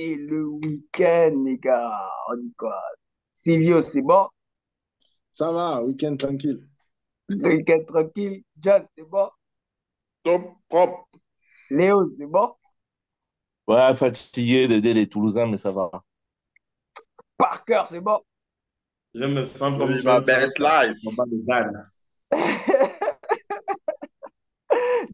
Le 0.00 0.44
week-end, 0.46 1.42
les 1.44 1.58
gars? 1.58 1.90
On 2.28 2.36
dit 2.36 2.54
quoi? 2.56 2.80
Silvio, 3.34 3.82
c'est 3.82 4.02
bon? 4.02 4.28
Ça 5.32 5.50
va, 5.50 5.82
week-end 5.82 6.16
tranquille. 6.16 6.68
Le 7.26 7.56
week-end 7.56 7.82
tranquille. 7.84 8.44
John, 8.60 8.86
c'est 8.96 9.02
bon? 9.02 9.28
Top, 10.22 10.42
propre. 10.68 11.08
Léo, 11.70 12.06
c'est 12.16 12.26
bon? 12.26 12.54
Ouais, 13.66 13.92
fatigué 13.96 14.68
d'aider 14.68 14.94
les 14.94 15.08
Toulousains, 15.08 15.46
mais 15.46 15.56
ça 15.56 15.72
va. 15.72 15.90
Parker, 17.36 17.82
c'est 17.90 18.00
bon? 18.00 18.20
Je 19.14 19.24
me 19.24 19.42
sens 19.42 19.76
comme 19.76 19.90
Vive 19.90 20.04
ma 20.04 20.20
best 20.20 20.60
life. 20.60 20.96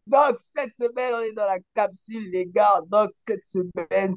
Donc, 0.07 0.37
cette 0.55 0.75
semaine, 0.75 1.13
on 1.15 1.19
est 1.21 1.33
dans 1.33 1.45
la 1.45 1.59
capsule, 1.73 2.29
les 2.31 2.47
gars. 2.47 2.81
Donc, 2.87 3.11
cette 3.27 3.45
semaine, 3.45 4.15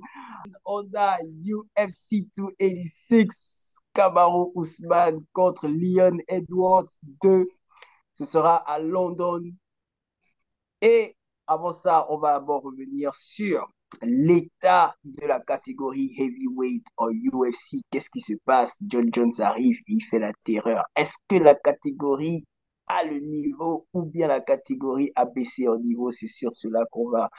on 0.64 0.84
a 0.94 1.18
UFC 1.44 2.26
286, 2.36 3.76
Kamaru 3.94 4.50
Usman 4.56 5.24
contre 5.32 5.68
Leon 5.68 6.18
Edwards 6.28 6.90
2. 7.22 7.48
Ce 8.14 8.24
sera 8.24 8.56
à 8.56 8.78
London. 8.78 9.42
Et 10.80 11.16
avant 11.46 11.72
ça, 11.72 12.06
on 12.10 12.18
va 12.18 12.34
d'abord 12.34 12.62
revenir 12.62 13.14
sur 13.14 13.66
l'état 14.02 14.94
de 15.04 15.26
la 15.26 15.40
catégorie 15.40 16.14
heavyweight 16.18 16.84
en 16.96 17.08
UFC. 17.08 17.80
Qu'est-ce 17.90 18.10
qui 18.10 18.20
se 18.20 18.34
passe? 18.44 18.76
John 18.86 19.08
Jones 19.12 19.32
arrive 19.38 19.78
il 19.86 20.02
fait 20.10 20.18
la 20.18 20.32
terreur. 20.44 20.84
Est-ce 20.94 21.14
que 21.28 21.36
la 21.36 21.54
catégorie 21.54 22.44
a 22.88 23.04
le 23.04 23.20
niveau 23.20 23.86
ou 23.92 24.04
bien 24.04 24.28
la 24.28 24.40
catégorie 24.40 25.12
a 25.16 25.24
baissé 25.24 25.68
en 25.68 25.78
niveau? 25.78 26.12
C'est 26.12 26.28
sur 26.28 26.54
cela 26.54 26.84
qu'on 26.90 27.10
va 27.10 27.30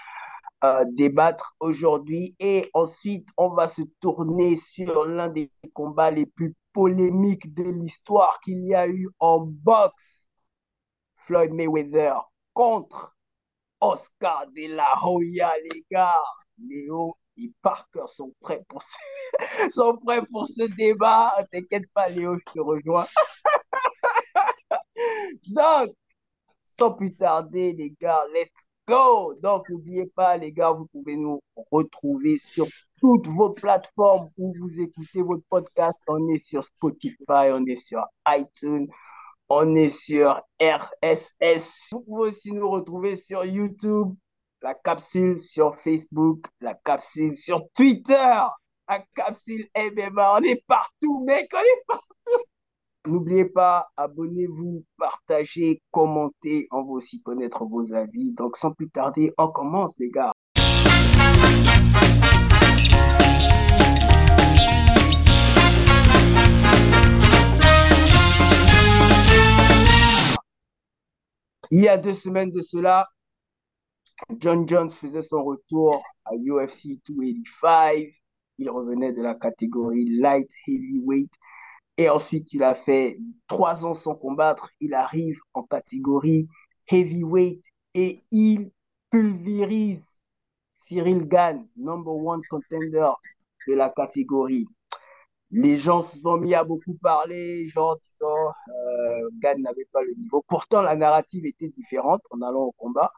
euh, 0.63 0.85
débattre 0.91 1.55
aujourd'hui. 1.59 2.35
Et 2.39 2.69
ensuite, 2.73 3.27
on 3.37 3.49
va 3.49 3.67
se 3.67 3.81
tourner 3.99 4.57
sur 4.57 5.05
l'un 5.05 5.29
des 5.29 5.51
combats 5.73 6.11
les 6.11 6.25
plus 6.25 6.55
polémiques 6.73 7.53
de 7.53 7.63
l'histoire 7.63 8.39
qu'il 8.41 8.65
y 8.65 8.75
a 8.75 8.87
eu 8.87 9.09
en 9.19 9.39
boxe. 9.39 10.29
Floyd 11.15 11.53
Mayweather 11.53 12.15
contre 12.53 13.15
Oscar 13.81 14.47
de 14.47 14.75
la 14.75 14.93
Hoya, 15.03 15.51
les 15.71 15.85
gars. 15.91 16.13
Léo 16.67 17.15
et 17.37 17.51
Parker 17.61 18.05
sont 18.07 18.33
prêts 18.41 18.63
pour 18.67 18.83
ce, 18.83 18.97
sont 19.71 19.97
prêts 19.97 20.25
pour 20.31 20.47
ce 20.47 20.63
débat. 20.75 21.33
T'inquiète 21.51 21.89
pas, 21.93 22.09
Léo, 22.09 22.37
je 22.37 22.53
te 22.53 22.59
rejoins. 22.59 23.07
Donc, 25.49 25.89
sans 26.77 26.91
plus 26.91 27.15
tarder, 27.15 27.73
les 27.73 27.91
gars, 27.99 28.23
let's 28.33 28.49
go. 28.87 29.33
Donc, 29.41 29.69
n'oubliez 29.69 30.07
pas, 30.07 30.37
les 30.37 30.51
gars, 30.51 30.71
vous 30.71 30.87
pouvez 30.87 31.15
nous 31.15 31.39
retrouver 31.71 32.37
sur 32.37 32.67
toutes 32.99 33.27
vos 33.27 33.51
plateformes 33.51 34.29
où 34.37 34.53
vous 34.57 34.81
écoutez 34.81 35.21
votre 35.21 35.43
podcast. 35.49 36.01
On 36.07 36.27
est 36.29 36.39
sur 36.39 36.63
Spotify, 36.63 37.51
on 37.51 37.65
est 37.65 37.81
sur 37.81 38.05
iTunes, 38.27 38.87
on 39.49 39.75
est 39.75 39.89
sur 39.89 40.41
RSS. 40.61 41.87
Vous 41.91 42.01
pouvez 42.01 42.29
aussi 42.29 42.51
nous 42.51 42.69
retrouver 42.69 43.15
sur 43.15 43.45
YouTube, 43.45 44.13
la 44.61 44.73
capsule 44.73 45.39
sur 45.39 45.75
Facebook, 45.75 46.45
la 46.61 46.73
capsule 46.73 47.37
sur 47.37 47.63
Twitter, 47.73 48.41
la 48.87 49.03
capsule 49.15 49.67
MMA. 49.75 50.37
On 50.37 50.43
est 50.43 50.63
partout, 50.67 51.23
mec, 51.25 51.49
on 51.53 51.59
est 51.59 51.83
partout. 51.87 52.43
N'oubliez 53.07 53.45
pas, 53.45 53.89
abonnez-vous, 53.95 54.83
partagez, 54.97 55.81
commentez. 55.89 56.67
On 56.71 56.83
va 56.83 56.91
aussi 56.91 57.21
connaître 57.21 57.63
vos 57.65 57.93
avis. 57.93 58.33
Donc, 58.33 58.57
sans 58.57 58.73
plus 58.73 58.89
tarder, 58.89 59.31
on 59.37 59.47
commence, 59.47 59.97
les 59.99 60.09
gars. 60.09 60.33
Il 71.71 71.81
y 71.83 71.87
a 71.87 71.97
deux 71.97 72.13
semaines 72.13 72.51
de 72.51 72.61
cela, 72.61 73.07
John 74.39 74.67
Jones 74.67 74.89
faisait 74.89 75.21
son 75.21 75.43
retour 75.43 76.03
à 76.25 76.31
UFC 76.35 76.99
285. 77.07 78.11
Il 78.57 78.69
revenait 78.69 79.13
de 79.13 79.21
la 79.21 79.35
catégorie 79.35 80.05
light 80.19 80.49
heavyweight. 80.67 81.31
Et 81.99 82.07
ensuite, 82.09 82.53
il 82.53 82.63
a 82.63 82.73
fait 82.75 83.19
trois 83.47 83.85
ans 83.85 83.93
sans 83.93 84.15
combattre. 84.15 84.69
Il 84.79 84.93
arrive 84.93 85.37
en 85.53 85.63
catégorie 85.63 86.47
heavyweight 86.87 87.61
et 87.93 88.23
il 88.31 88.71
pulvérise 89.09 90.23
Cyril 90.71 91.27
Gann, 91.27 91.67
number 91.75 92.13
one 92.13 92.39
contender 92.49 93.09
de 93.67 93.73
la 93.73 93.89
catégorie. 93.89 94.65
Les 95.51 95.75
gens 95.75 96.03
se 96.03 96.17
sont 96.19 96.37
mis 96.37 96.55
à 96.55 96.63
beaucoup 96.63 96.95
parler, 96.95 97.67
genre 97.67 97.99
disant 97.99 98.47
euh, 98.69 99.29
Gann 99.41 99.61
n'avait 99.61 99.87
pas 99.91 100.01
le 100.01 100.13
niveau. 100.15 100.41
Pourtant, 100.47 100.81
la 100.81 100.95
narrative 100.95 101.45
était 101.45 101.67
différente 101.67 102.21
en 102.29 102.41
allant 102.41 102.61
au 102.61 102.71
combat. 102.71 103.11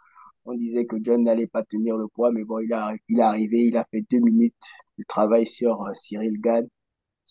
On 0.46 0.56
disait 0.56 0.88
que 0.88 0.96
John 1.04 1.22
n'allait 1.22 1.46
pas 1.46 1.64
tenir 1.64 1.98
le 1.98 2.08
poids, 2.08 2.32
mais 2.32 2.46
bon, 2.46 2.58
il, 2.58 2.72
est 2.72 3.22
arrivé, 3.22 3.60
il 3.60 3.78
a 3.78 3.86
fait 3.92 4.04
deux 4.10 4.22
minutes 4.22 4.56
de 4.98 5.04
travail 5.08 5.46
sur 5.46 5.84
euh, 5.84 5.94
Cyril 5.94 6.42
Gann. 6.42 6.68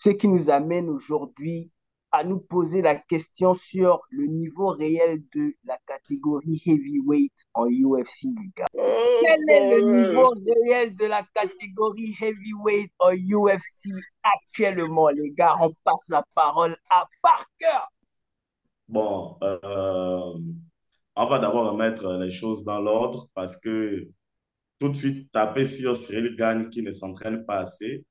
Ce 0.02 0.08
qui 0.08 0.28
nous 0.28 0.48
amène 0.48 0.88
aujourd'hui 0.88 1.70
à 2.10 2.24
nous 2.24 2.40
poser 2.40 2.80
la 2.80 2.96
question 2.96 3.52
sur 3.52 4.00
le 4.08 4.24
niveau 4.28 4.68
réel 4.68 5.22
de 5.34 5.52
la 5.64 5.76
catégorie 5.86 6.58
heavyweight 6.64 7.34
en 7.52 7.66
UFC, 7.66 8.22
les 8.22 8.50
gars. 8.56 8.66
Quel 8.72 9.40
est 9.50 9.78
le 9.78 10.08
niveau 10.08 10.32
réel 10.64 10.96
de 10.96 11.04
la 11.04 11.22
catégorie 11.34 12.14
heavyweight 12.18 12.90
en 12.98 13.12
UFC 13.12 13.92
actuellement, 14.22 15.10
les 15.10 15.32
gars? 15.32 15.56
On 15.60 15.70
passe 15.84 16.08
la 16.08 16.24
parole 16.34 16.74
à 16.88 17.06
Parker. 17.20 17.84
Bon, 18.88 19.36
euh, 19.42 20.32
on 21.14 21.26
va 21.26 21.38
d'abord 21.38 21.72
remettre 21.72 22.10
les 22.14 22.30
choses 22.30 22.64
dans 22.64 22.80
l'ordre 22.80 23.28
parce 23.34 23.58
que 23.58 24.08
tout 24.78 24.88
de 24.88 24.96
suite 24.96 25.30
taper 25.30 25.66
sur 25.66 25.94
Cyril 25.94 26.36
Gagne 26.36 26.70
qui 26.70 26.80
ne 26.80 26.90
s'entraîne 26.90 27.44
pas 27.44 27.58
assez 27.58 28.02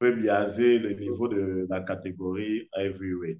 peut 0.00 0.12
biaiser 0.12 0.78
le 0.78 0.94
niveau 0.94 1.28
de 1.28 1.66
la 1.68 1.82
catégorie 1.82 2.68
heavyweight. 2.74 3.38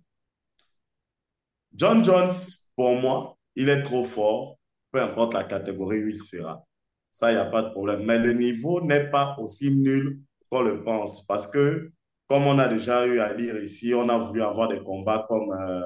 John 1.74 2.04
Jones, 2.04 2.32
pour 2.76 2.94
moi, 3.00 3.36
il 3.56 3.68
est 3.70 3.82
trop 3.82 4.04
fort, 4.04 4.58
peu 4.92 5.00
importe 5.00 5.34
la 5.34 5.44
catégorie 5.44 6.04
où 6.04 6.08
il 6.08 6.22
sera. 6.22 6.64
Ça, 7.10 7.32
il 7.32 7.34
n'y 7.36 7.40
a 7.40 7.46
pas 7.46 7.62
de 7.62 7.70
problème. 7.70 8.04
Mais 8.04 8.18
le 8.18 8.34
niveau 8.34 8.80
n'est 8.82 9.10
pas 9.10 9.36
aussi 9.38 9.70
nul 9.72 10.20
qu'on 10.50 10.62
le 10.62 10.84
pense 10.84 11.26
parce 11.26 11.46
que, 11.46 11.90
comme 12.26 12.46
on 12.46 12.58
a 12.58 12.68
déjà 12.68 13.06
eu 13.06 13.20
à 13.20 13.32
lire 13.32 13.56
ici, 13.62 13.94
on 13.94 14.08
a 14.08 14.18
voulu 14.18 14.42
avoir 14.42 14.68
des 14.68 14.82
combats 14.82 15.26
comme, 15.28 15.52
euh, 15.52 15.80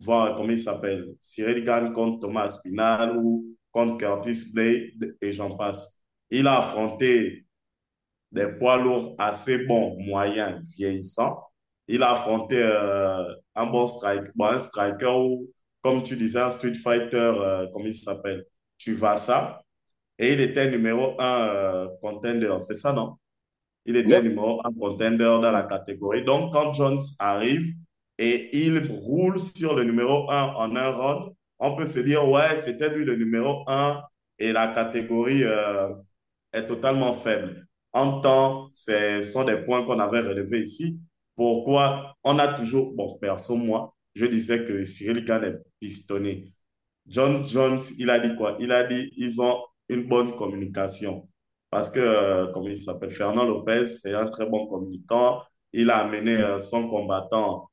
voir 0.00 0.34
comment 0.36 0.50
il 0.50 0.58
s'appelle, 0.58 1.14
Cyril 1.20 1.64
Gann 1.64 1.92
contre 1.92 2.20
Thomas 2.20 2.48
Spinal 2.48 3.18
ou 3.18 3.56
contre 3.72 3.98
Curtis 3.98 4.52
Blade 4.54 5.16
et 5.20 5.32
j'en 5.32 5.56
passe. 5.56 6.00
Il 6.30 6.46
a 6.46 6.58
affronté 6.58 7.46
des 8.32 8.48
poids 8.58 8.76
lourds 8.78 9.14
assez 9.18 9.58
bons, 9.66 9.96
moyens, 10.04 10.74
vieillissants. 10.76 11.42
Il 11.88 12.02
a 12.02 12.12
affronté 12.12 12.58
euh, 12.62 13.24
un 13.54 13.66
bon 13.66 13.86
strike, 13.86 14.24
bon, 14.34 14.46
un 14.46 14.58
striker 14.58 15.06
ou, 15.08 15.48
comme 15.80 16.02
tu 16.02 16.16
disais, 16.16 16.40
un 16.40 16.50
street 16.50 16.74
fighter, 16.74 17.16
euh, 17.16 17.66
comment 17.72 17.86
il 17.86 17.94
s'appelle, 17.94 18.44
tu 18.76 18.94
vas 18.94 19.16
ça. 19.16 19.62
Et 20.18 20.32
il 20.34 20.40
était 20.40 20.70
numéro 20.70 21.14
un 21.20 21.48
euh, 21.48 21.88
contender, 22.02 22.54
c'est 22.58 22.74
ça, 22.74 22.92
non? 22.92 23.16
Il 23.86 23.96
était 23.96 24.20
Yep. 24.20 24.22
numéro 24.22 24.60
un 24.64 24.72
contender 24.72 25.24
dans 25.24 25.50
la 25.50 25.62
catégorie. 25.64 26.24
Donc, 26.24 26.52
quand 26.52 26.74
Jones 26.74 27.00
arrive 27.18 27.74
et 28.18 28.56
il 28.66 28.80
roule 28.90 29.38
sur 29.40 29.74
le 29.76 29.84
numéro 29.84 30.30
un 30.30 30.52
en 30.54 30.76
un 30.76 30.90
round, 30.90 31.34
on 31.58 31.76
peut 31.76 31.86
se 31.86 32.00
dire, 32.00 32.28
ouais, 32.28 32.60
c'était 32.60 32.90
lui 32.90 33.04
le 33.04 33.16
numéro 33.16 33.64
un 33.68 34.02
et 34.38 34.52
la 34.52 34.68
catégorie 34.68 35.42
est 36.52 36.66
totalement 36.66 37.14
faible. 37.14 37.66
En 37.92 38.20
temps, 38.20 38.68
ce 38.70 39.22
sont 39.22 39.44
des 39.44 39.56
points 39.56 39.84
qu'on 39.84 39.98
avait 39.98 40.20
relevés 40.20 40.62
ici. 40.62 40.98
Pourquoi 41.34 42.14
on 42.24 42.38
a 42.38 42.48
toujours, 42.48 42.92
bon, 42.94 43.18
perso, 43.18 43.56
moi, 43.56 43.94
je 44.14 44.26
disais 44.26 44.64
que 44.64 44.84
Cyril 44.84 45.24
Gann 45.24 45.44
est 45.44 45.58
pistonné. 45.80 46.52
John 47.06 47.46
Jones, 47.46 47.80
il 47.98 48.10
a 48.10 48.18
dit 48.20 48.36
quoi? 48.36 48.56
Il 48.60 48.72
a 48.72 48.84
dit 48.84 49.10
ils 49.16 49.40
ont 49.40 49.62
une 49.88 50.06
bonne 50.08 50.36
communication. 50.36 51.28
Parce 51.70 51.90
que, 51.90 52.00
euh, 52.00 52.46
comment 52.52 52.68
il 52.68 52.76
s'appelle? 52.76 53.10
Fernand 53.10 53.44
Lopez, 53.46 53.86
c'est 53.86 54.14
un 54.14 54.26
très 54.26 54.46
bon 54.46 54.66
communicant. 54.66 55.42
Il 55.72 55.90
a 55.90 55.98
amené 55.98 56.36
euh, 56.36 56.58
son 56.58 56.88
combattant 56.88 57.70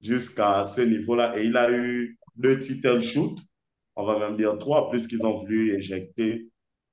jusqu'à 0.00 0.64
ce 0.64 0.80
niveau-là 0.82 1.38
et 1.38 1.44
il 1.44 1.56
a 1.56 1.70
eu 1.70 2.18
deux 2.36 2.58
title 2.60 3.06
shoots, 3.06 3.40
on 3.96 4.04
va 4.04 4.18
même 4.18 4.36
dire 4.36 4.56
trois, 4.58 4.90
puisqu'ils 4.90 5.26
ont 5.26 5.34
voulu 5.34 5.76
éjecter. 5.78 6.48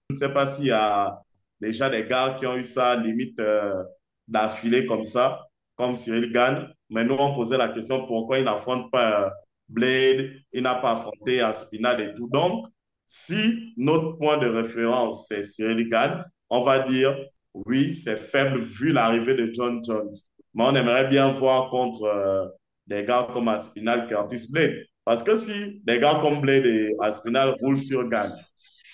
Je 0.09 0.13
ne 0.13 0.17
sais 0.17 0.33
pas 0.33 0.47
s'il 0.47 0.65
y 0.65 0.71
a 0.71 1.21
déjà 1.59 1.89
des 1.89 2.05
gars 2.05 2.35
qui 2.39 2.45
ont 2.47 2.55
eu 2.57 2.63
ça 2.63 2.95
limite 2.95 3.39
euh, 3.39 3.83
d'affilée 4.27 4.85
comme 4.85 5.05
ça, 5.05 5.47
comme 5.75 5.95
Cyril 5.95 6.31
Gann. 6.31 6.73
Mais 6.89 7.03
nous, 7.03 7.15
on 7.15 7.33
posait 7.35 7.57
la 7.57 7.69
question 7.69 8.05
pourquoi 8.07 8.39
il 8.39 8.45
n'affronte 8.45 8.91
pas 8.91 9.25
euh, 9.25 9.29
Blade, 9.67 10.31
il 10.53 10.61
n'a 10.63 10.75
pas 10.75 10.93
affronté 10.93 11.41
Aspinal 11.41 11.99
et 12.01 12.13
tout. 12.13 12.29
Donc, 12.31 12.67
Si 13.07 13.73
notre 13.77 14.13
point 14.17 14.37
de 14.37 14.47
référence, 14.47 15.27
c'est 15.27 15.43
Cyril 15.43 15.89
Gann, 15.89 16.23
on 16.49 16.61
va 16.61 16.79
dire, 16.79 17.15
oui, 17.53 17.91
c'est 17.93 18.17
faible 18.17 18.59
vu 18.59 18.91
l'arrivée 18.93 19.35
de 19.35 19.51
John 19.53 19.83
Jones. 19.83 20.11
Mais 20.53 20.63
on 20.65 20.75
aimerait 20.75 21.07
bien 21.07 21.29
voir 21.29 21.69
contre 21.69 22.03
euh, 22.03 22.47
des 22.87 23.03
gars 23.03 23.27
comme 23.31 23.47
Aspinal, 23.47 24.07
Curtis 24.07 24.47
Blade. 24.51 24.75
Parce 25.03 25.21
que 25.23 25.35
si 25.35 25.81
des 25.83 25.99
gars 25.99 26.19
comme 26.21 26.41
Blade 26.41 26.65
et 26.65 26.95
Aspinal 27.01 27.55
roulent 27.61 27.77
sur 27.85 28.07
Gann, 28.09 28.35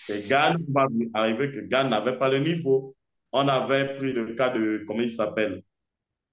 c'est 0.08 0.28
Gann 0.28 0.58
va 0.70 0.88
arriver 1.14 1.52
que 1.52 1.60
Gann 1.60 1.90
n'avait 1.90 2.18
pas 2.18 2.30
le 2.30 2.40
niveau. 2.40 2.96
On 3.32 3.48
avait 3.48 3.96
pris 3.96 4.12
le 4.12 4.34
cas 4.36 4.50
de, 4.50 4.84
comment 4.88 5.02
il 5.02 5.10
s'appelle, 5.10 5.64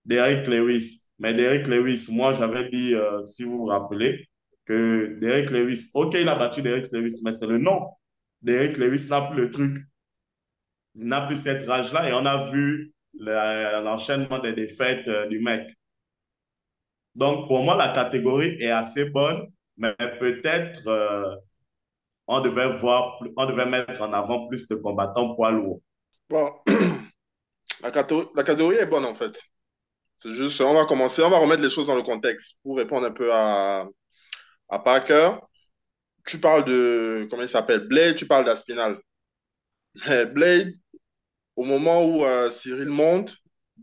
Derek 0.05 0.47
Lewis. 0.47 1.05
Mais 1.19 1.35
Derek 1.35 1.67
Lewis, 1.67 2.07
moi, 2.11 2.33
j'avais 2.33 2.69
dit, 2.71 2.95
euh, 2.95 3.21
si 3.23 3.45
vous 3.45 3.59
vous 3.59 3.67
rappelez, 3.67 4.29
que 4.65 5.19
Derek 5.21 5.51
Lewis, 5.51 5.91
OK, 5.95 6.15
il 6.15 6.29
a 6.29 6.35
battu 6.35 6.63
Derek 6.63 6.93
Lewis, 6.93 7.21
mais 7.25 7.33
c'est 7.33 7.47
le 7.47 7.59
nom. 7.59 7.89
Derek 8.43 8.77
Lewis 8.77 9.07
n'a 9.09 9.23
plus 9.23 9.41
le 9.41 9.51
truc. 9.51 9.79
Il 10.95 11.07
n'a 11.07 11.23
plus 11.23 11.37
cette 11.37 11.67
rage-là 11.67 12.09
et 12.09 12.13
on 12.13 12.27
a 12.27 12.51
vu 12.51 12.93
l'enchaînement 13.15 14.39
des 14.41 14.53
défaites 14.53 15.09
euh, 15.09 15.27
du 15.27 15.41
mec. 15.41 15.71
Donc, 17.15 17.49
pour 17.49 17.63
moi, 17.63 17.77
la 17.77 17.89
catégorie 17.89 18.57
est 18.61 18.71
assez 18.71 19.07
bonne, 19.07 19.49
mais 19.77 19.95
peut-être 20.21 20.87
euh, 20.87 21.35
on 22.29 22.41
devait 22.41 22.77
voir, 22.77 23.19
on 23.37 23.47
devait 23.47 23.67
mettre 23.67 24.01
en 24.03 24.13
avant 24.13 24.47
plus 24.47 24.69
de 24.69 24.77
combattants 24.77 25.35
poids 25.35 25.51
lourds. 25.51 25.81
Bon, 26.29 26.53
la 27.83 27.91
catégorie, 27.91 28.77
est 28.77 28.87
bonne 28.87 29.07
en 29.07 29.15
fait. 29.15 29.41
C'est 30.17 30.63
on 30.63 30.75
va 30.75 30.85
commencer, 30.85 31.23
on 31.23 31.31
va 31.31 31.39
remettre 31.39 31.63
les 31.63 31.71
choses 31.71 31.87
dans 31.87 31.97
le 31.97 32.03
contexte 32.03 32.57
pour 32.63 32.77
répondre 32.77 33.07
un 33.07 33.13
peu 33.13 33.33
à, 33.33 33.89
à 34.69 34.79
Parker. 34.79 35.37
Tu 36.27 36.39
parles 36.39 36.65
de, 36.65 37.27
comment 37.31 37.43
il 37.43 37.49
s'appelle, 37.49 37.89
Blade, 37.89 38.17
tu 38.17 38.27
parles 38.27 38.45
d'Aspinal. 38.45 38.99
Blade, 40.35 40.75
au 41.57 41.65
moment 41.65 42.05
où 42.05 42.25
euh, 42.25 42.51
Cyril 42.51 42.89
monte, 42.89 43.37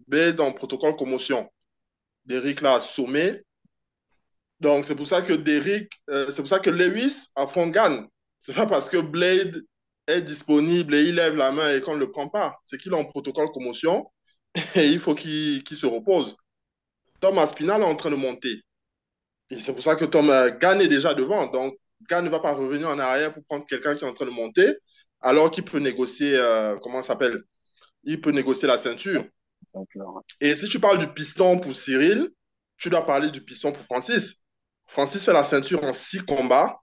Blade 0.07 0.39
en 0.39 0.51
protocole 0.51 0.95
commotion. 0.95 1.49
Derrick 2.25 2.61
l'a 2.61 2.75
assommé. 2.75 3.41
Donc, 4.59 4.85
c'est 4.85 4.95
pour 4.95 5.07
ça 5.07 5.21
que 5.21 5.33
Derrick, 5.33 5.91
euh, 6.09 6.31
c'est 6.31 6.41
pour 6.41 6.49
ça 6.49 6.59
que 6.59 6.69
Lewis 6.69 7.27
affronte 7.35 7.71
Gann. 7.71 8.07
C'est 8.45 8.53
pas 8.53 8.67
parce 8.67 8.89
que 8.89 8.97
Blade 8.97 9.63
est 10.05 10.21
disponible 10.21 10.93
et 10.93 11.01
il 11.01 11.15
lève 11.15 11.35
la 11.35 11.51
main 11.51 11.75
et 11.75 11.81
qu'on 11.81 11.95
ne 11.95 11.99
le 11.99 12.11
prend 12.11 12.29
pas. 12.29 12.59
C'est 12.63 12.77
qu'il 12.77 12.91
est 12.91 12.95
en 12.95 13.05
protocole 13.05 13.51
commotion 13.51 14.05
et 14.75 14.87
il 14.87 14.99
faut 14.99 15.15
qu'il 15.15 15.63
se 15.65 15.87
repose. 15.87 16.35
Tom 17.19 17.39
Aspinal 17.39 17.81
est 17.81 17.85
en 17.85 17.95
train 17.95 18.11
de 18.11 18.15
monter. 18.15 18.61
Et 19.49 19.59
c'est 19.59 19.73
pour 19.73 19.81
ça 19.81 19.95
que 19.95 20.05
Tom 20.05 20.29
euh, 20.29 20.51
Gann 20.51 20.79
est 20.79 20.87
déjà 20.87 21.15
devant. 21.15 21.47
Donc, 21.47 21.75
Gann 22.07 22.23
ne 22.23 22.29
va 22.29 22.39
pas 22.39 22.53
revenir 22.53 22.87
en 22.87 22.99
arrière 22.99 23.33
pour 23.33 23.43
prendre 23.45 23.65
quelqu'un 23.65 23.95
qui 23.95 24.05
est 24.05 24.07
en 24.07 24.13
train 24.13 24.27
de 24.27 24.31
monter, 24.31 24.75
alors 25.21 25.49
qu'il 25.49 25.65
peut 25.65 25.79
négocier, 25.79 26.35
euh, 26.35 26.77
comment 26.83 27.01
s'appelle? 27.01 27.41
Il 28.03 28.21
peut 28.21 28.29
négocier 28.31 28.67
la 28.67 28.77
ceinture. 28.77 29.25
Et 30.39 30.55
si 30.55 30.69
tu 30.69 30.79
parles 30.79 30.99
du 30.99 31.07
piston 31.07 31.59
pour 31.59 31.75
Cyril, 31.75 32.29
tu 32.77 32.91
dois 32.91 33.07
parler 33.07 33.31
du 33.31 33.41
piston 33.41 33.71
pour 33.71 33.83
Francis. 33.85 34.35
Francis 34.85 35.25
fait 35.25 35.33
la 35.33 35.43
ceinture 35.43 35.83
en 35.83 35.93
six 35.93 36.19
combats 36.19 36.77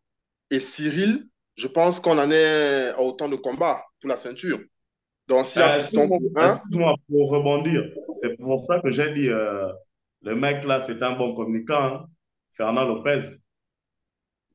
et 0.51 0.59
Cyril, 0.59 1.25
je 1.57 1.69
pense 1.69 2.01
qu'on 2.01 2.19
en 2.19 2.31
est 2.31 2.91
à 2.91 3.01
autant 3.01 3.29
de 3.29 3.37
combats 3.37 3.85
pour 4.01 4.09
la 4.09 4.17
ceinture. 4.17 4.59
Donc, 5.29 5.47
a 5.57 5.75
euh, 5.75 5.79
piston 5.79 6.09
pour 6.09 6.21
un. 6.37 6.61
Pour 7.09 7.31
rebondir, 7.31 7.85
c'est 8.21 8.37
pour 8.37 8.67
ça 8.67 8.81
que 8.81 8.91
j'ai 8.93 9.13
dit 9.13 9.29
euh, 9.29 9.73
le 10.23 10.35
mec 10.35 10.65
là, 10.65 10.81
c'est 10.81 11.03
un 11.03 11.13
bon 11.13 11.35
communicant, 11.35 11.85
hein, 11.85 12.07
Fernand 12.51 12.85
Lopez. 12.85 13.21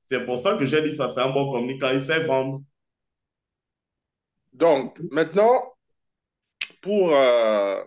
C'est 0.04 0.26
pour 0.26 0.38
ça 0.38 0.56
que 0.56 0.66
j'ai 0.66 0.82
dit 0.82 0.94
ça, 0.94 1.08
c'est 1.08 1.22
un 1.22 1.30
bon 1.30 1.52
communicant, 1.52 1.90
il 1.92 2.02
sait 2.02 2.24
vendre. 2.24 2.62
Donc, 4.54 5.00
maintenant, 5.12 5.62
pour. 6.82 7.14
Euh, 7.14 7.82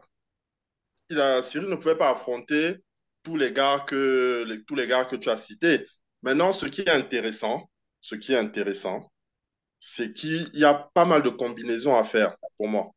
Cyril 1.42 1.68
ne 1.68 1.74
pouvait 1.74 1.98
pas 1.98 2.10
affronter 2.10 2.76
tous 3.24 3.36
les 3.36 3.52
gars 3.52 3.84
que, 3.86 4.62
tous 4.66 4.76
les 4.76 4.86
gars 4.86 5.04
que 5.04 5.16
tu 5.16 5.28
as 5.28 5.36
cités. 5.36 5.84
Maintenant, 6.22 6.52
ce 6.52 6.66
qui 6.66 6.82
est 6.82 6.90
intéressant, 6.90 7.68
ce 8.00 8.14
qui 8.14 8.32
est 8.32 8.38
intéressant, 8.38 9.10
c'est 9.80 10.12
qu'il 10.12 10.50
y 10.54 10.64
a 10.64 10.74
pas 10.94 11.04
mal 11.04 11.22
de 11.22 11.30
combinaisons 11.30 11.96
à 11.96 12.04
faire 12.04 12.36
pour 12.58 12.68
moi. 12.68 12.90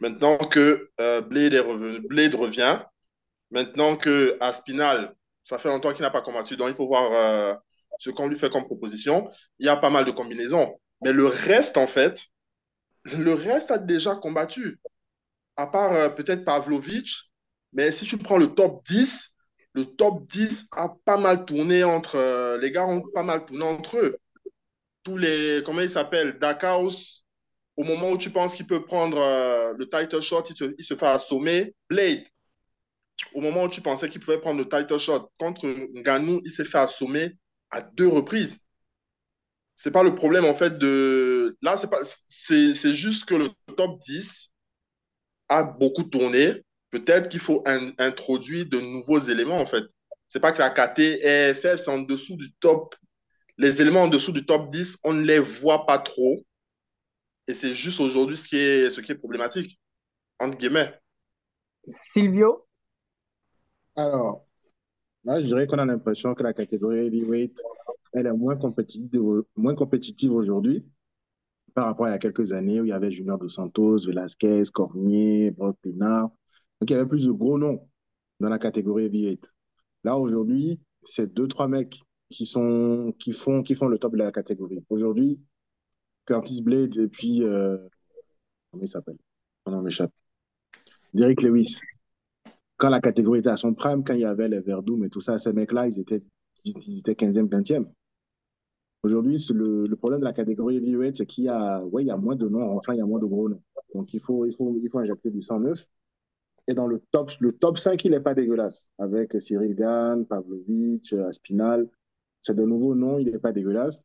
Maintenant 0.00 0.38
que 0.38 0.90
euh, 1.00 1.20
Blade, 1.20 1.54
revient, 2.34 2.80
maintenant 3.50 3.96
que 3.96 4.36
Aspinal, 4.40 5.14
ça 5.44 5.58
fait 5.58 5.68
longtemps 5.68 5.92
qu'il 5.92 6.02
n'a 6.02 6.10
pas 6.10 6.22
combattu, 6.22 6.56
donc 6.56 6.68
il 6.68 6.74
faut 6.74 6.86
voir 6.86 7.10
euh, 7.12 7.54
ce 7.98 8.10
qu'on 8.10 8.28
lui 8.28 8.38
fait 8.38 8.50
comme 8.50 8.64
proposition. 8.64 9.30
Il 9.58 9.66
y 9.66 9.68
a 9.68 9.76
pas 9.76 9.90
mal 9.90 10.04
de 10.04 10.10
combinaisons. 10.10 10.80
Mais 11.02 11.12
le 11.12 11.26
reste, 11.26 11.76
en 11.76 11.86
fait, 11.86 12.26
le 13.04 13.34
reste 13.34 13.70
a 13.70 13.78
déjà 13.78 14.14
combattu. 14.14 14.78
À 15.56 15.66
part 15.66 15.92
euh, 15.92 16.08
peut-être 16.08 16.44
Pavlovich, 16.44 17.30
mais 17.72 17.92
si 17.92 18.04
tu 18.06 18.16
prends 18.18 18.38
le 18.38 18.54
top 18.54 18.84
10, 18.86 19.36
le 19.74 19.84
top 19.84 20.26
10 20.28 20.68
a 20.72 20.94
pas 21.04 21.18
mal 21.18 21.44
tourné 21.44 21.84
entre. 21.84 22.58
les 22.60 22.70
gars 22.72 22.86
ont 22.86 23.02
pas 23.14 23.22
mal 23.22 23.44
tourné 23.44 23.64
entre 23.64 23.98
eux 23.98 24.18
tous 25.02 25.16
les, 25.16 25.62
comment 25.64 25.80
il 25.80 25.90
s'appelle, 25.90 26.38
Dakaos, 26.38 27.22
au 27.76 27.84
moment 27.84 28.10
où 28.10 28.18
tu 28.18 28.30
penses 28.30 28.54
qu'il 28.54 28.66
peut 28.66 28.84
prendre 28.84 29.18
euh, 29.18 29.72
le 29.78 29.88
title 29.88 30.20
shot, 30.20 30.44
il, 30.48 30.84
se 30.84 30.94
fait 30.94 31.06
assommer. 31.06 31.74
Blade, 31.88 32.24
au 33.34 33.40
moment 33.40 33.64
où 33.64 33.68
tu 33.68 33.80
pensais 33.80 34.08
qu'il 34.08 34.20
pouvait 34.20 34.40
prendre 34.40 34.58
le 34.58 34.68
title 34.68 34.98
shot 34.98 35.30
contre 35.38 35.66
Nganou, 35.66 36.40
il 36.44 36.50
s'est 36.50 36.64
fait 36.64 36.78
assommer 36.78 37.32
à 37.70 37.80
deux 37.80 38.08
reprises. 38.08 38.58
C'est 39.76 39.90
pas 39.90 40.02
le 40.02 40.14
problème 40.14 40.44
en 40.44 40.54
fait 40.54 40.78
de. 40.78 41.56
Là, 41.62 41.76
c'est 41.78 41.88
pas. 41.88 42.00
C'est 42.04 42.94
juste 42.94 43.24
que 43.24 43.34
le 43.34 43.48
top 43.76 43.98
10 44.00 44.52
a 45.48 45.62
beaucoup 45.62 46.02
tourné. 46.02 46.62
Peut-être 46.90 47.28
qu'il 47.30 47.40
faut 47.40 47.64
introduire 47.98 48.66
de 48.66 48.78
nouveaux 48.78 49.20
éléments 49.20 49.60
en 49.60 49.66
fait. 49.66 49.84
C'est 50.28 50.40
pas 50.40 50.52
que 50.52 50.58
la 50.58 50.70
KT 50.70 50.98
est 50.98 51.54
faible, 51.54 51.78
c'est 51.78 51.90
en 51.90 52.02
dessous 52.02 52.36
du 52.36 52.52
top 52.60 52.94
les 53.60 53.82
éléments 53.82 54.04
en 54.04 54.08
dessous 54.08 54.32
du 54.32 54.46
top 54.46 54.70
10, 54.70 54.98
on 55.04 55.12
ne 55.12 55.22
les 55.22 55.38
voit 55.38 55.84
pas 55.84 55.98
trop. 55.98 56.46
Et 57.46 57.52
c'est 57.52 57.74
juste 57.74 58.00
aujourd'hui 58.00 58.38
ce, 58.38 58.48
qui 58.48 58.56
est, 58.56 58.88
ce 58.88 59.02
qui 59.02 59.12
est 59.12 59.16
problématique, 59.16 59.78
entre 60.38 60.56
guillemets. 60.56 60.98
Silvio? 61.86 62.66
Alors, 63.96 64.46
là, 65.24 65.42
je 65.42 65.46
dirais 65.46 65.66
qu'on 65.66 65.78
a 65.78 65.84
l'impression 65.84 66.34
que 66.34 66.42
la 66.42 66.54
catégorie 66.54 67.06
heavyweight, 67.06 67.60
elle 68.14 68.26
est 68.26 68.32
moins 68.32 68.56
compétitive, 68.56 69.44
moins 69.56 69.74
compétitive 69.74 70.32
aujourd'hui 70.32 70.86
par 71.74 71.84
rapport 71.84 72.06
à 72.06 72.08
il 72.08 72.12
y 72.12 72.14
a 72.14 72.18
quelques 72.18 72.54
années 72.54 72.80
où 72.80 72.84
il 72.84 72.88
y 72.88 72.92
avait 72.92 73.10
Junior 73.10 73.38
Dos 73.38 73.50
Santos, 73.50 74.06
Velasquez, 74.06 74.62
Cormier, 74.72 75.50
Brock 75.50 75.76
Pinard. 75.82 76.30
Donc, 76.80 76.88
il 76.88 76.94
y 76.94 76.96
avait 76.96 77.06
plus 77.06 77.26
de 77.26 77.32
gros 77.32 77.58
noms 77.58 77.86
dans 78.40 78.48
la 78.48 78.58
catégorie 78.58 79.04
heavyweight. 79.04 79.52
Là, 80.02 80.16
aujourd'hui, 80.16 80.80
c'est 81.04 81.32
deux, 81.32 81.46
trois 81.46 81.68
mecs 81.68 82.00
qui, 82.30 82.46
sont, 82.46 83.12
qui, 83.18 83.32
font, 83.32 83.62
qui 83.62 83.74
font 83.74 83.88
le 83.88 83.98
top 83.98 84.12
de 84.12 84.18
la 84.18 84.32
catégorie. 84.32 84.82
Aujourd'hui, 84.88 85.40
Curtis 86.24 86.62
Blade 86.62 86.96
et 86.96 87.08
puis, 87.08 87.42
euh, 87.42 87.76
comment 88.70 88.84
il 88.84 88.88
s'appelle? 88.88 89.18
Non, 89.66 89.82
m'échappe. 89.82 90.12
Derek 91.12 91.42
Lewis. 91.42 91.78
Quand 92.76 92.88
la 92.88 93.00
catégorie 93.00 93.40
était 93.40 93.50
à 93.50 93.56
son 93.56 93.74
prime, 93.74 94.04
quand 94.04 94.14
il 94.14 94.20
y 94.20 94.24
avait 94.24 94.48
les 94.48 94.60
Verdum 94.60 95.04
et 95.04 95.10
tout 95.10 95.20
ça, 95.20 95.38
ces 95.38 95.52
mecs-là, 95.52 95.88
ils 95.88 95.98
étaient, 95.98 96.22
ils 96.64 97.00
étaient 97.00 97.12
15e, 97.12 97.48
20e. 97.48 97.86
Aujourd'hui, 99.02 99.36
le, 99.52 99.84
le, 99.86 99.96
problème 99.96 100.20
de 100.20 100.24
la 100.24 100.32
catégorie 100.32 100.76
heavyweight, 100.76 101.16
c'est 101.16 101.26
qu'il 101.26 101.44
y 101.44 101.48
a, 101.48 101.84
ouais, 101.84 102.04
il 102.04 102.06
y 102.06 102.10
a 102.10 102.16
moins 102.16 102.36
de 102.36 102.48
noms, 102.48 102.76
enfin, 102.76 102.94
il 102.94 102.98
y 102.98 103.02
a 103.02 103.06
moins 103.06 103.18
de 103.18 103.26
gros 103.26 103.48
noms. 103.48 103.62
Donc, 103.94 104.14
il 104.14 104.20
faut, 104.20 104.46
il 104.46 104.54
faut, 104.54 104.78
il 104.82 104.88
faut 104.88 104.98
injecter 104.98 105.30
du 105.30 105.42
109. 105.42 105.84
Et 106.68 106.74
dans 106.74 106.86
le 106.86 107.02
top, 107.10 107.32
le 107.40 107.52
top 107.52 107.78
5, 107.78 108.04
il 108.04 108.12
n'est 108.12 108.20
pas 108.20 108.34
dégueulasse. 108.34 108.92
Avec 108.98 109.40
Cyril 109.40 109.74
Gann, 109.74 110.26
Pavlovich, 110.26 111.12
Aspinal 111.12 111.88
c'est 112.40 112.54
de 112.54 112.64
nouveau 112.64 112.94
non, 112.94 113.18
il 113.18 113.30
n'est 113.30 113.38
pas 113.38 113.52
dégueulasse. 113.52 114.04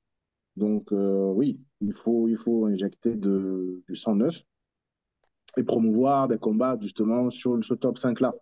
Donc 0.56 0.92
euh, 0.92 1.32
oui, 1.34 1.60
il 1.82 1.94
faut, 1.94 2.28
il 2.28 2.38
faut 2.38 2.66
injecter 2.66 3.16
de, 3.16 3.84
du 3.88 3.96
109 3.96 4.42
et 5.58 5.64
promouvoir 5.64 6.28
des 6.28 6.38
combats 6.38 6.78
justement 6.80 7.30
sur 7.30 7.64
ce 7.64 7.74
top 7.74 7.98
5-là 7.98 8.34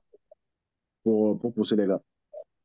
pour, 1.03 1.39
pour 1.39 1.53
pousser 1.53 1.75
les 1.75 1.87
gars. 1.87 2.01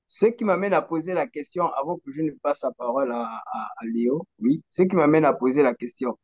Ce 0.06 0.26
qui 0.26 0.44
m'amène 0.44 0.72
à 0.72 0.80
poser 0.80 1.12
la 1.12 1.26
question, 1.26 1.66
avant 1.66 1.98
que 1.98 2.10
je 2.10 2.22
ne 2.22 2.30
passe 2.30 2.62
la 2.62 2.72
parole 2.72 3.12
à, 3.12 3.24
à, 3.24 3.84
Léo, 3.84 4.26
oui, 4.38 4.62
ce 4.70 4.82
qui 4.82 4.96
m'amène 4.96 5.26
à 5.26 5.34
poser 5.34 5.62
la 5.62 5.74
question, 5.74 6.18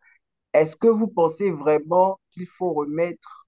est-ce 0.54 0.74
que 0.76 0.86
vous 0.86 1.08
pensez 1.08 1.50
vraiment 1.50 2.18
qu'il 2.30 2.46
faut 2.46 2.72
remettre 2.72 3.46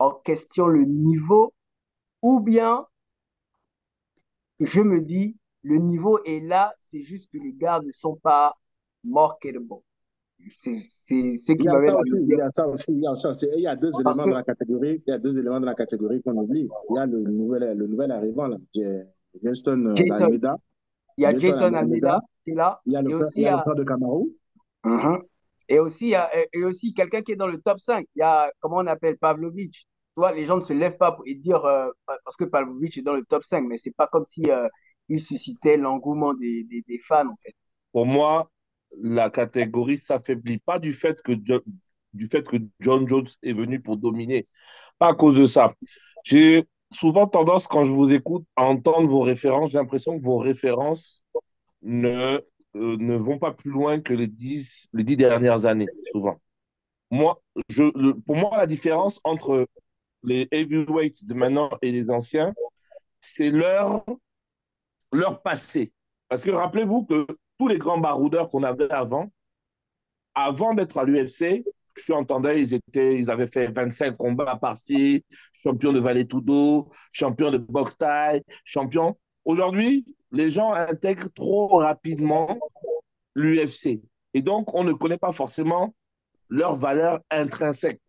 en 0.00 0.10
question 0.10 0.66
le 0.66 0.84
niveau 0.84 1.54
ou 2.22 2.40
bien 2.40 2.86
je 4.60 4.80
me 4.80 5.00
dis, 5.00 5.36
le 5.64 5.78
niveau 5.78 6.22
est 6.24 6.40
là, 6.40 6.74
c'est 6.78 7.00
juste 7.00 7.30
que 7.32 7.38
les 7.38 7.54
gars 7.54 7.80
ne 7.84 7.90
sont 7.90 8.16
pas 8.16 8.54
marketable. 9.02 9.66
C'est 10.58 10.76
ce 10.76 11.52
qui 11.52 11.66
m'avait 11.66 11.90
Il 12.20 12.28
y 12.28 12.40
a 12.40 12.50
ça 12.54 12.68
aussi, 12.68 12.92
il 12.92 13.00
y 13.00 13.06
a 13.06 13.14
ça 13.14 13.30
aussi. 13.30 13.46
Il 13.56 13.62
y 13.62 13.66
a 13.66 13.74
deux 13.74 13.90
éléments 13.98 14.26
de 14.26 14.34
la 14.34 14.42
catégorie, 14.42 15.02
il 15.06 15.10
y 15.10 15.14
a 15.14 15.18
deux 15.18 15.38
éléments 15.38 15.60
de 15.60 15.66
la 15.66 15.74
catégorie 15.74 16.22
qu'on 16.22 16.36
oublie. 16.36 16.68
Il 16.90 16.96
y 16.96 16.98
a 16.98 17.06
le 17.06 17.18
nouvel, 17.20 17.76
le 17.76 17.86
nouvel 17.86 18.12
arrivant, 18.12 18.46
là, 18.46 18.58
Justin 19.42 19.86
euh, 19.86 19.94
Almeida. 20.18 20.56
Il 21.16 21.22
y 21.22 21.26
a 21.26 21.38
Jayton 21.38 21.72
Almeida 21.72 22.20
qui 22.44 22.50
est 22.50 22.54
là. 22.54 22.80
Il 22.84 22.92
y 22.92 22.96
a 22.96 23.02
le, 23.02 23.08
frère, 23.08 23.20
aussi, 23.22 23.40
il 23.40 23.44
y 23.44 23.48
a 23.48 23.56
le 23.56 23.62
frère 23.62 23.74
de 23.74 23.84
Camaro. 23.84 24.28
Uh-huh. 24.84 25.22
Et 25.68 25.78
aussi, 25.78 26.06
il 26.06 26.10
y 26.10 26.14
a, 26.14 26.30
et 26.52 26.64
aussi 26.64 26.92
quelqu'un 26.92 27.22
qui 27.22 27.32
est 27.32 27.36
dans 27.36 27.46
le 27.46 27.58
top 27.58 27.78
5. 27.80 28.06
Il 28.14 28.18
y 28.18 28.22
a, 28.22 28.52
comment 28.60 28.76
on 28.78 28.86
appelle, 28.86 29.16
Pavlovic. 29.16 29.72
Tu 29.72 29.86
vois, 30.20 30.32
les 30.32 30.44
gens 30.44 30.58
ne 30.58 30.62
se 30.62 30.74
lèvent 30.74 30.98
pas 30.98 31.12
pour 31.12 31.24
dire, 31.24 31.64
euh, 31.64 31.88
parce 32.24 32.36
que 32.36 32.44
Pavlovic 32.44 32.98
est 32.98 33.02
dans 33.02 33.14
le 33.14 33.24
top 33.24 33.44
5, 33.44 33.64
mais 33.66 33.78
c'est 33.78 33.96
pas 33.96 34.06
comme 34.06 34.24
si 34.24 34.50
euh, 34.50 34.68
il 35.08 35.20
suscitait 35.20 35.76
l'engouement 35.76 36.34
des, 36.34 36.66
fans, 37.06 37.28
en 37.28 37.36
fait. 37.36 37.54
Pour 37.92 38.06
moi, 38.06 38.50
la 39.00 39.30
catégorie 39.30 39.98
s'affaiblit 39.98 40.58
pas 40.58 40.78
du 40.78 40.92
fait 40.92 41.20
que 41.22 41.32
Jo- 41.44 41.62
du 42.12 42.28
fait 42.28 42.46
que 42.46 42.56
John 42.80 43.08
Jones 43.08 43.26
est 43.42 43.52
venu 43.52 43.80
pour 43.80 43.96
dominer, 43.96 44.46
pas 44.98 45.08
à 45.08 45.14
cause 45.14 45.36
de 45.36 45.46
ça. 45.46 45.70
J'ai 46.24 46.64
souvent 46.92 47.26
tendance, 47.26 47.66
quand 47.66 47.82
je 47.82 47.92
vous 47.92 48.12
écoute, 48.12 48.44
à 48.56 48.64
entendre 48.64 49.08
vos 49.08 49.20
références. 49.20 49.70
J'ai 49.70 49.78
l'impression 49.78 50.16
que 50.16 50.22
vos 50.22 50.38
références 50.38 51.24
ne, 51.82 52.40
euh, 52.76 52.96
ne 52.98 53.16
vont 53.16 53.38
pas 53.38 53.52
plus 53.52 53.70
loin 53.70 54.00
que 54.00 54.14
les 54.14 54.28
dix, 54.28 54.88
les 54.92 55.04
dix 55.04 55.16
dernières 55.16 55.66
années, 55.66 55.88
souvent. 56.12 56.38
Moi, 57.10 57.40
je, 57.68 58.12
pour 58.20 58.36
moi, 58.36 58.56
la 58.56 58.66
différence 58.66 59.20
entre 59.24 59.66
les 60.22 60.48
heavyweights 60.50 61.26
de 61.26 61.34
maintenant 61.34 61.70
et 61.82 61.92
les 61.92 62.10
anciens, 62.10 62.54
c'est 63.20 63.50
leur, 63.50 64.04
leur 65.14 65.40
passé. 65.42 65.92
Parce 66.28 66.44
que 66.44 66.50
rappelez-vous 66.50 67.04
que 67.04 67.26
tous 67.58 67.68
les 67.68 67.78
grands 67.78 67.98
baroudeurs 67.98 68.48
qu'on 68.48 68.62
avait 68.62 68.90
avant, 68.90 69.30
avant 70.34 70.74
d'être 70.74 70.98
à 70.98 71.04
l'UFC, 71.04 71.64
je 71.96 72.12
entendais, 72.12 72.60
ils, 72.60 72.74
étaient, 72.74 73.16
ils 73.16 73.30
avaient 73.30 73.46
fait 73.46 73.68
25 73.68 74.16
combats 74.16 74.56
par-ci, 74.56 75.24
champion 75.62 75.92
de 75.92 76.00
Vale 76.00 76.26
Tudo, 76.26 76.88
champion 77.12 77.52
de 77.52 77.58
boxe 77.58 77.96
thaï, 77.96 78.42
champion. 78.64 79.16
Aujourd'hui, 79.44 80.04
les 80.32 80.48
gens 80.48 80.72
intègrent 80.72 81.32
trop 81.32 81.76
rapidement 81.76 82.58
l'UFC. 83.36 84.00
Et 84.34 84.42
donc, 84.42 84.74
on 84.74 84.82
ne 84.82 84.92
connaît 84.92 85.18
pas 85.18 85.30
forcément 85.30 85.94
leur 86.48 86.74
valeur 86.74 87.20
intrinsèque. 87.30 88.00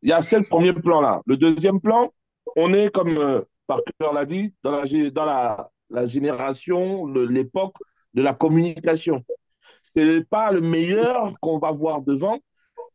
Il 0.00 0.08
y 0.08 0.12
a 0.12 0.22
ce 0.22 0.36
premier 0.48 0.72
plan-là. 0.72 1.20
Le 1.26 1.36
deuxième 1.36 1.80
plan, 1.80 2.10
on 2.56 2.72
est, 2.72 2.90
comme 2.94 3.18
euh, 3.18 3.42
Parker 3.66 4.14
l'a 4.14 4.24
dit, 4.24 4.54
dans 4.62 5.24
la, 5.24 5.70
la 5.94 6.06
génération, 6.06 7.06
l'époque 7.06 7.76
de 8.14 8.22
la 8.22 8.34
communication. 8.34 9.22
Ce 9.82 10.00
n'est 10.00 10.24
pas 10.24 10.50
le 10.50 10.60
meilleur 10.60 11.32
qu'on 11.40 11.58
va 11.58 11.70
voir 11.70 12.02
devant, 12.02 12.38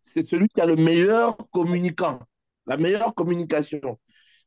c'est 0.01 0.21
celui 0.21 0.47
qui 0.47 0.61
a 0.61 0.65
le 0.65 0.75
meilleur 0.75 1.37
communicant, 1.51 2.19
la 2.67 2.77
meilleure 2.77 3.15
communication. 3.15 3.97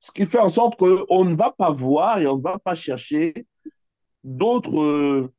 Ce 0.01 0.13
qui 0.13 0.27
fait 0.27 0.39
en 0.39 0.49
sorte 0.49 0.79
qu'on 0.79 1.25
ne 1.25 1.35
va 1.35 1.53
pas 1.57 1.71
voir 1.71 2.19
et 2.19 2.27
on 2.27 2.37
ne 2.37 2.43
va 2.43 2.59
pas 2.59 2.75
chercher 2.75 3.47
d'autres 4.23 5.31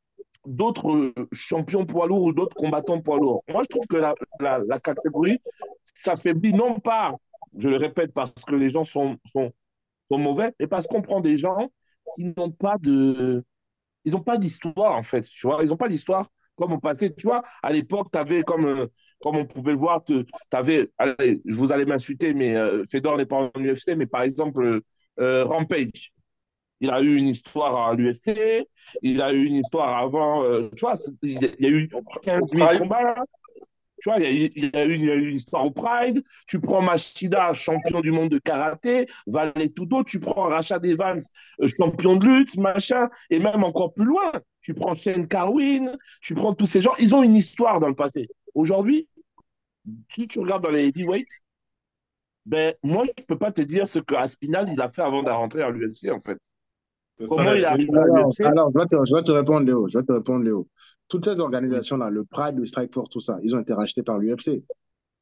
champions 1.32 1.86
poids 1.86 2.06
lourds 2.06 2.24
ou 2.24 2.32
d'autres 2.32 2.56
combattants 2.56 3.00
poids 3.00 3.18
lourds. 3.18 3.44
Moi, 3.48 3.62
je 3.62 3.68
trouve 3.68 3.86
que 3.86 3.96
la, 3.96 4.14
la, 4.40 4.58
la 4.66 4.78
catégorie 4.80 5.38
s'affaiblit 5.84 6.52
non 6.52 6.80
pas, 6.80 7.14
je 7.56 7.68
le 7.68 7.76
répète, 7.76 8.12
parce 8.12 8.32
que 8.46 8.54
les 8.56 8.70
gens 8.70 8.84
sont, 8.84 9.16
sont, 9.32 9.52
sont 10.10 10.18
mauvais, 10.18 10.52
mais 10.58 10.66
parce 10.66 10.86
qu'on 10.86 11.02
prend 11.02 11.20
des 11.20 11.36
gens 11.36 11.70
qui 12.16 12.32
n'ont 12.36 12.50
pas 12.50 12.76
de, 12.78 13.44
ils 14.04 14.12
n'ont 14.12 14.20
pas 14.22 14.36
d'histoire, 14.36 14.94
en 14.96 15.02
fait, 15.02 15.22
tu 15.22 15.46
vois. 15.46 15.62
Ils 15.62 15.70
n'ont 15.70 15.76
pas 15.76 15.88
d'histoire 15.88 16.26
comme 16.56 16.72
au 16.72 16.78
passé. 16.78 17.14
Tu 17.14 17.26
vois, 17.26 17.42
à 17.62 17.72
l'époque, 17.72 18.08
tu 18.12 18.18
avais, 18.18 18.42
comme, 18.42 18.66
euh, 18.66 18.86
comme 19.20 19.36
on 19.36 19.46
pouvait 19.46 19.72
le 19.72 19.78
voir, 19.78 20.04
tu 20.04 20.24
avais, 20.52 20.90
allez, 20.98 21.40
je 21.44 21.54
vous 21.56 21.72
allez 21.72 21.84
m'insulter, 21.84 22.34
mais 22.34 22.54
euh, 22.56 22.84
Fedor 22.90 23.16
n'est 23.16 23.26
pas 23.26 23.50
en 23.54 23.60
UFC, 23.60 23.96
mais 23.96 24.06
par 24.06 24.22
exemple, 24.22 24.80
euh, 25.20 25.44
Rampage. 25.44 26.12
Il 26.80 26.90
a 26.90 27.00
eu 27.00 27.16
une 27.16 27.28
histoire 27.28 27.88
à 27.88 27.94
l'UFC, 27.94 28.66
il 29.00 29.22
a 29.22 29.32
eu 29.32 29.44
une 29.44 29.54
histoire 29.54 29.96
avant, 29.96 30.42
tu 30.76 30.80
vois, 30.80 30.94
il 31.22 31.40
y 31.58 31.66
a 31.66 31.70
eu 31.70 31.88
15 32.22 32.42
000 32.52 32.66
Pride. 32.66 32.80
combats. 32.80 33.14
Tu 34.04 34.10
vois, 34.10 34.18
il 34.18 34.22
y, 34.22 34.26
a 34.26 34.84
eu, 34.84 34.94
il, 34.96 35.04
y 35.06 35.10
a 35.10 35.14
une 35.14 35.34
histoire 35.34 35.64
au 35.64 35.70
Pride. 35.70 36.22
Tu 36.46 36.60
prends 36.60 36.82
Machida, 36.82 37.54
champion 37.54 38.02
du 38.02 38.10
monde 38.10 38.28
de 38.28 38.38
karaté, 38.38 39.06
Valet 39.26 39.70
Tudo, 39.70 40.04
tu 40.04 40.20
prends 40.20 40.42
Rachad 40.42 40.84
Evans, 40.84 41.22
euh, 41.62 41.66
champion 41.66 42.16
de 42.16 42.26
lutte, 42.26 42.54
machin, 42.58 43.08
et 43.30 43.38
même 43.38 43.64
encore 43.64 43.94
plus 43.94 44.04
loin. 44.04 44.30
Tu 44.60 44.74
prends 44.74 44.92
Shane 44.92 45.26
Carwin, 45.26 45.96
tu 46.20 46.34
prends 46.34 46.52
tous 46.52 46.66
ces 46.66 46.82
gens, 46.82 46.92
ils 46.98 47.14
ont 47.14 47.22
une 47.22 47.34
histoire 47.34 47.80
dans 47.80 47.88
le 47.88 47.94
passé. 47.94 48.28
Aujourd'hui, 48.54 49.08
si 50.10 50.28
tu 50.28 50.38
regardes 50.38 50.64
dans 50.64 50.70
les 50.70 50.88
heavyweights, 50.88 51.40
ben, 52.44 52.74
moi, 52.82 53.04
je 53.04 53.22
ne 53.22 53.24
peux 53.26 53.38
pas 53.38 53.52
te 53.52 53.62
dire 53.62 53.86
ce 53.86 54.00
que 54.00 54.14
Aspinal 54.14 54.68
il 54.70 54.82
a 54.82 54.90
fait 54.90 55.00
avant 55.00 55.22
de 55.22 55.30
rentrer 55.30 55.62
à 55.62 55.70
l'UFC, 55.70 56.10
en 56.10 56.20
fait. 56.20 56.36
C'est 57.16 57.26
ça, 57.26 57.36
Comment 57.36 57.44
la 57.44 57.56
il 57.56 57.64
est 57.64 57.64
suite. 57.64 57.70
arrivé 57.70 57.98
à 57.98 58.02
Alors, 58.02 58.16
l'UFC 58.18 58.40
alors, 58.42 58.70
je, 58.74 58.78
vais 58.78 58.86
te, 58.86 58.96
je 59.06 59.16
vais 59.16 59.22
te 59.22 59.32
répondre, 59.32 59.66
Léo. 59.66 59.88
Je 59.88 59.96
vais 59.98 60.04
te 60.04 60.12
répondre, 60.12 60.44
Léo. 60.44 60.68
Toutes 61.08 61.24
ces 61.24 61.40
organisations-là, 61.40 62.10
le 62.10 62.24
Pride, 62.24 62.56
le 62.56 62.66
Strike 62.66 62.94
Force, 62.94 63.10
tout 63.10 63.20
ça, 63.20 63.38
ils 63.42 63.54
ont 63.54 63.60
été 63.60 63.72
rachetés 63.72 64.02
par 64.02 64.18
l'UFC. 64.18 64.62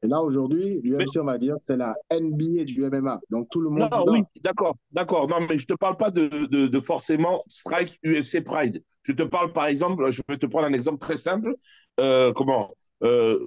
Et 0.04 0.08
là, 0.08 0.20
aujourd'hui, 0.20 0.80
l'UFC, 0.82 1.18
on 1.20 1.24
va 1.24 1.38
dire, 1.38 1.54
c'est 1.58 1.76
la 1.76 1.94
NBA 2.10 2.64
du 2.64 2.82
MMA. 2.82 3.20
Donc, 3.30 3.48
tout 3.50 3.60
le 3.60 3.70
monde 3.70 3.88
Non, 3.90 4.04
oui, 4.08 4.22
d'accord, 4.42 4.76
d'accord. 4.90 5.28
Non, 5.28 5.36
mais 5.48 5.58
je 5.58 5.66
te 5.66 5.74
parle 5.74 5.96
pas 5.96 6.10
de, 6.10 6.46
de, 6.46 6.66
de 6.66 6.80
forcément 6.80 7.44
Strike 7.46 7.98
UFC 8.04 8.42
Pride. 8.42 8.82
Je 9.04 9.12
te 9.12 9.22
parle, 9.22 9.52
par 9.52 9.66
exemple, 9.66 10.10
je 10.10 10.22
vais 10.28 10.36
te 10.36 10.46
prendre 10.46 10.66
un 10.66 10.72
exemple 10.72 10.98
très 10.98 11.16
simple. 11.16 11.54
Euh, 12.00 12.32
comment? 12.32 12.74
Euh, 13.04 13.38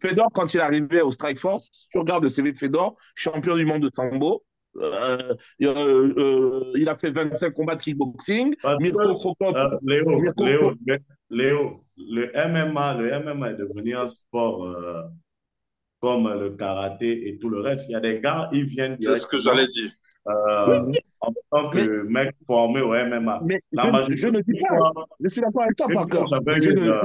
Fedor, 0.00 0.28
quand 0.32 0.52
il 0.54 0.58
est 0.58 0.62
arrivé 0.62 1.00
au 1.02 1.10
Strike 1.10 1.38
Force, 1.38 1.68
tu 1.90 1.98
regardes 1.98 2.22
le 2.22 2.28
CV 2.28 2.52
de 2.52 2.58
Fedor, 2.58 2.96
champion 3.14 3.56
du 3.56 3.64
monde 3.64 3.82
de 3.82 3.90
sambo. 3.92 4.42
Euh, 4.76 5.34
euh, 5.62 6.08
euh, 6.18 6.72
il 6.76 6.88
a 6.88 6.96
fait 6.98 7.10
25 7.10 7.52
combats 7.54 7.76
de 7.76 7.82
kickboxing. 7.82 8.56
Que, 8.56 8.82
Mirko 8.82 9.00
euh, 9.42 9.78
Léo, 9.82 10.18
Mirko 10.20 10.44
Léo, 10.44 10.60
Krokop- 10.62 10.78
le- 10.86 10.98
Léo, 11.30 11.84
le 11.96 12.32
MMA, 12.34 12.94
le 12.94 13.10
MMA 13.22 13.50
est 13.50 13.54
devenu 13.54 13.94
un 13.96 14.06
sport 14.06 14.64
euh, 14.64 15.02
comme 16.00 16.28
le 16.38 16.50
karaté 16.50 17.28
et 17.28 17.38
tout 17.38 17.48
le 17.48 17.60
reste. 17.60 17.88
Il 17.88 17.92
y 17.92 17.94
a 17.94 18.00
des 18.00 18.20
gars, 18.20 18.48
ils 18.52 18.64
viennent 18.64 18.96
C'est 19.00 19.16
ce 19.16 19.26
que 19.26 19.38
j'allais 19.38 19.68
dire. 19.68 19.90
euh, 20.28 20.90
en 21.20 21.32
tant 21.50 21.70
que 21.70 22.02
mec 22.02 22.34
formé 22.46 22.80
au 22.80 22.94
MMA. 22.94 23.40
mais 23.44 23.60
La 23.72 23.84
je, 23.84 23.88
majorité 23.90 24.16
je 24.16 24.28
ne 24.28 24.40
dis 24.40 24.52
pas, 24.60 24.90
je 25.20 25.28
suis 25.28 25.40
d'accord 25.40 25.62
avec 25.62 25.76
toi, 25.76 25.86
une 25.88 25.94
Parker. 25.94 26.18
fois, 26.18 26.26
j'avais 26.30 26.60
Je 26.60 26.70
eu, 26.70 26.74
ne- 26.74 26.90
euh, 26.90 26.96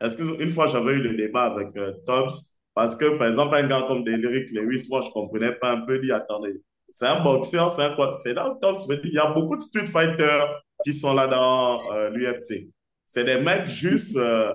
excuse- 0.00 0.36
une 0.40 0.50
fois, 0.50 0.68
j'avais 0.68 0.92
eu 0.92 1.02
le 1.02 1.14
débat 1.16 1.44
avec 1.44 1.76
euh, 1.76 1.92
Tobbs 2.04 2.55
parce 2.76 2.94
que, 2.94 3.16
par 3.16 3.28
exemple, 3.28 3.54
un 3.56 3.66
gars 3.66 3.84
comme 3.88 4.04
Derrick 4.04 4.50
Lewis, 4.52 4.86
moi, 4.90 5.00
je 5.00 5.10
comprenais 5.10 5.52
pas 5.52 5.72
un 5.72 5.80
peu. 5.80 5.98
dit, 5.98 6.12
attendez, 6.12 6.62
c'est 6.90 7.06
un 7.06 7.22
boxeur, 7.22 7.70
c'est 7.70 7.80
un 7.80 7.94
quoi? 7.96 8.12
C'est 8.12 8.34
là 8.34 8.50
où 8.50 8.94
dit, 8.94 9.00
il 9.04 9.14
y 9.14 9.18
a 9.18 9.32
beaucoup 9.32 9.56
de 9.56 9.62
street 9.62 9.86
fighters 9.86 10.62
qui 10.84 10.92
sont 10.92 11.14
là 11.14 11.26
dans 11.26 11.90
euh, 11.94 12.10
l'UFC. 12.10 12.68
C'est 13.06 13.24
des 13.24 13.40
mecs 13.40 13.66
juste, 13.66 14.14
euh, 14.18 14.52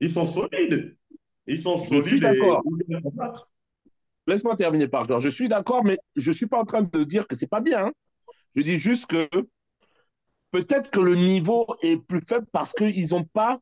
ils 0.00 0.08
sont 0.08 0.24
solides. 0.24 0.96
Ils 1.48 1.58
sont 1.58 1.76
solides 1.76 2.22
d'accord. 2.22 2.62
Laisse-moi 4.28 4.56
terminer, 4.56 4.86
Parker. 4.86 5.16
Je 5.18 5.28
suis 5.28 5.48
d'accord, 5.48 5.84
mais 5.84 5.98
je 6.14 6.30
ne 6.30 6.34
suis 6.34 6.46
pas 6.46 6.60
en 6.60 6.64
train 6.64 6.82
de 6.82 7.02
dire 7.02 7.26
que 7.26 7.34
c'est 7.34 7.48
pas 7.48 7.60
bien. 7.60 7.86
hein. 7.86 7.92
Je 8.54 8.62
dis 8.62 8.78
juste 8.78 9.06
que 9.06 9.28
peut-être 10.52 10.92
que 10.92 11.00
le 11.00 11.16
niveau 11.16 11.66
est 11.82 11.96
plus 11.96 12.20
faible 12.20 12.46
parce 12.52 12.72
qu'ils 12.72 13.08
n'ont 13.10 13.24
pas 13.24 13.58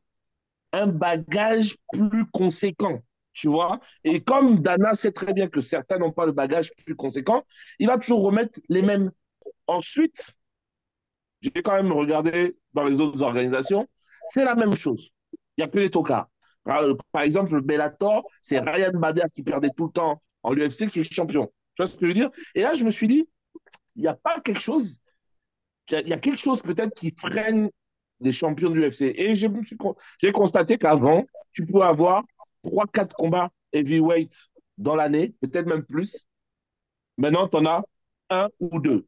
un 0.71 0.85
bagage 0.85 1.77
plus 1.91 2.27
conséquent. 2.27 3.01
Tu 3.33 3.47
vois 3.49 3.79
Et 4.03 4.21
comme 4.21 4.59
Dana 4.59 4.93
sait 4.93 5.11
très 5.11 5.33
bien 5.33 5.47
que 5.47 5.61
certains 5.61 5.97
n'ont 5.97 6.11
pas 6.11 6.25
le 6.25 6.31
bagage 6.33 6.71
plus 6.85 6.95
conséquent, 6.95 7.43
il 7.79 7.87
va 7.87 7.97
toujours 7.97 8.23
remettre 8.23 8.59
les 8.69 8.81
mêmes. 8.81 9.11
Ensuite, 9.67 10.33
j'ai 11.41 11.61
quand 11.63 11.73
même 11.75 11.91
regardé 11.91 12.57
dans 12.73 12.83
les 12.85 13.01
autres 13.01 13.21
organisations, 13.21 13.87
c'est 14.25 14.43
la 14.45 14.55
même 14.55 14.75
chose. 14.75 15.09
Il 15.57 15.61
n'y 15.61 15.63
a 15.65 15.67
que 15.67 15.77
les 15.79 15.89
tocards. 15.91 16.27
Euh, 16.67 16.95
Par 17.11 17.23
exemple, 17.23 17.53
le 17.55 17.61
Bellator, 17.61 18.25
c'est 18.41 18.59
Ryan 18.59 18.91
Bader 18.93 19.23
qui 19.33 19.43
perdait 19.43 19.69
tout 19.75 19.87
le 19.87 19.91
temps 19.91 20.21
en 20.43 20.53
UFC 20.55 20.87
qui 20.87 21.01
est 21.01 21.13
champion. 21.13 21.45
Tu 21.75 21.81
vois 21.83 21.87
ce 21.87 21.95
que 21.97 22.01
je 22.05 22.07
veux 22.07 22.13
dire? 22.13 22.29
Et 22.55 22.61
là, 22.61 22.73
je 22.73 22.83
me 22.83 22.89
suis 22.89 23.07
dit, 23.07 23.27
il 23.95 24.03
n'y 24.03 24.07
a 24.07 24.15
pas 24.15 24.39
quelque 24.41 24.61
chose, 24.61 24.99
il 25.91 26.07
y 26.07 26.13
a- 26.13 26.19
quelque 26.19 26.39
chose 26.39 26.61
peut-être 26.61 26.93
qui 26.95 27.13
freine 27.17 27.69
les 28.21 28.31
champions 28.31 28.69
de 28.69 28.75
l'UFC. 28.75 29.13
Et 29.17 29.35
j'ai 29.35 30.31
constaté 30.31 30.77
qu'avant, 30.77 31.25
tu 31.51 31.65
pouvais 31.65 31.85
avoir 31.85 32.23
3-4 32.63 33.13
combats 33.13 33.49
heavyweight 33.71 34.49
dans 34.77 34.95
l'année, 34.95 35.33
peut-être 35.41 35.67
même 35.67 35.83
plus. 35.83 36.25
Maintenant, 37.17 37.47
tu 37.47 37.57
en 37.57 37.65
as 37.65 37.83
un 38.29 38.49
ou 38.59 38.79
deux. 38.79 39.07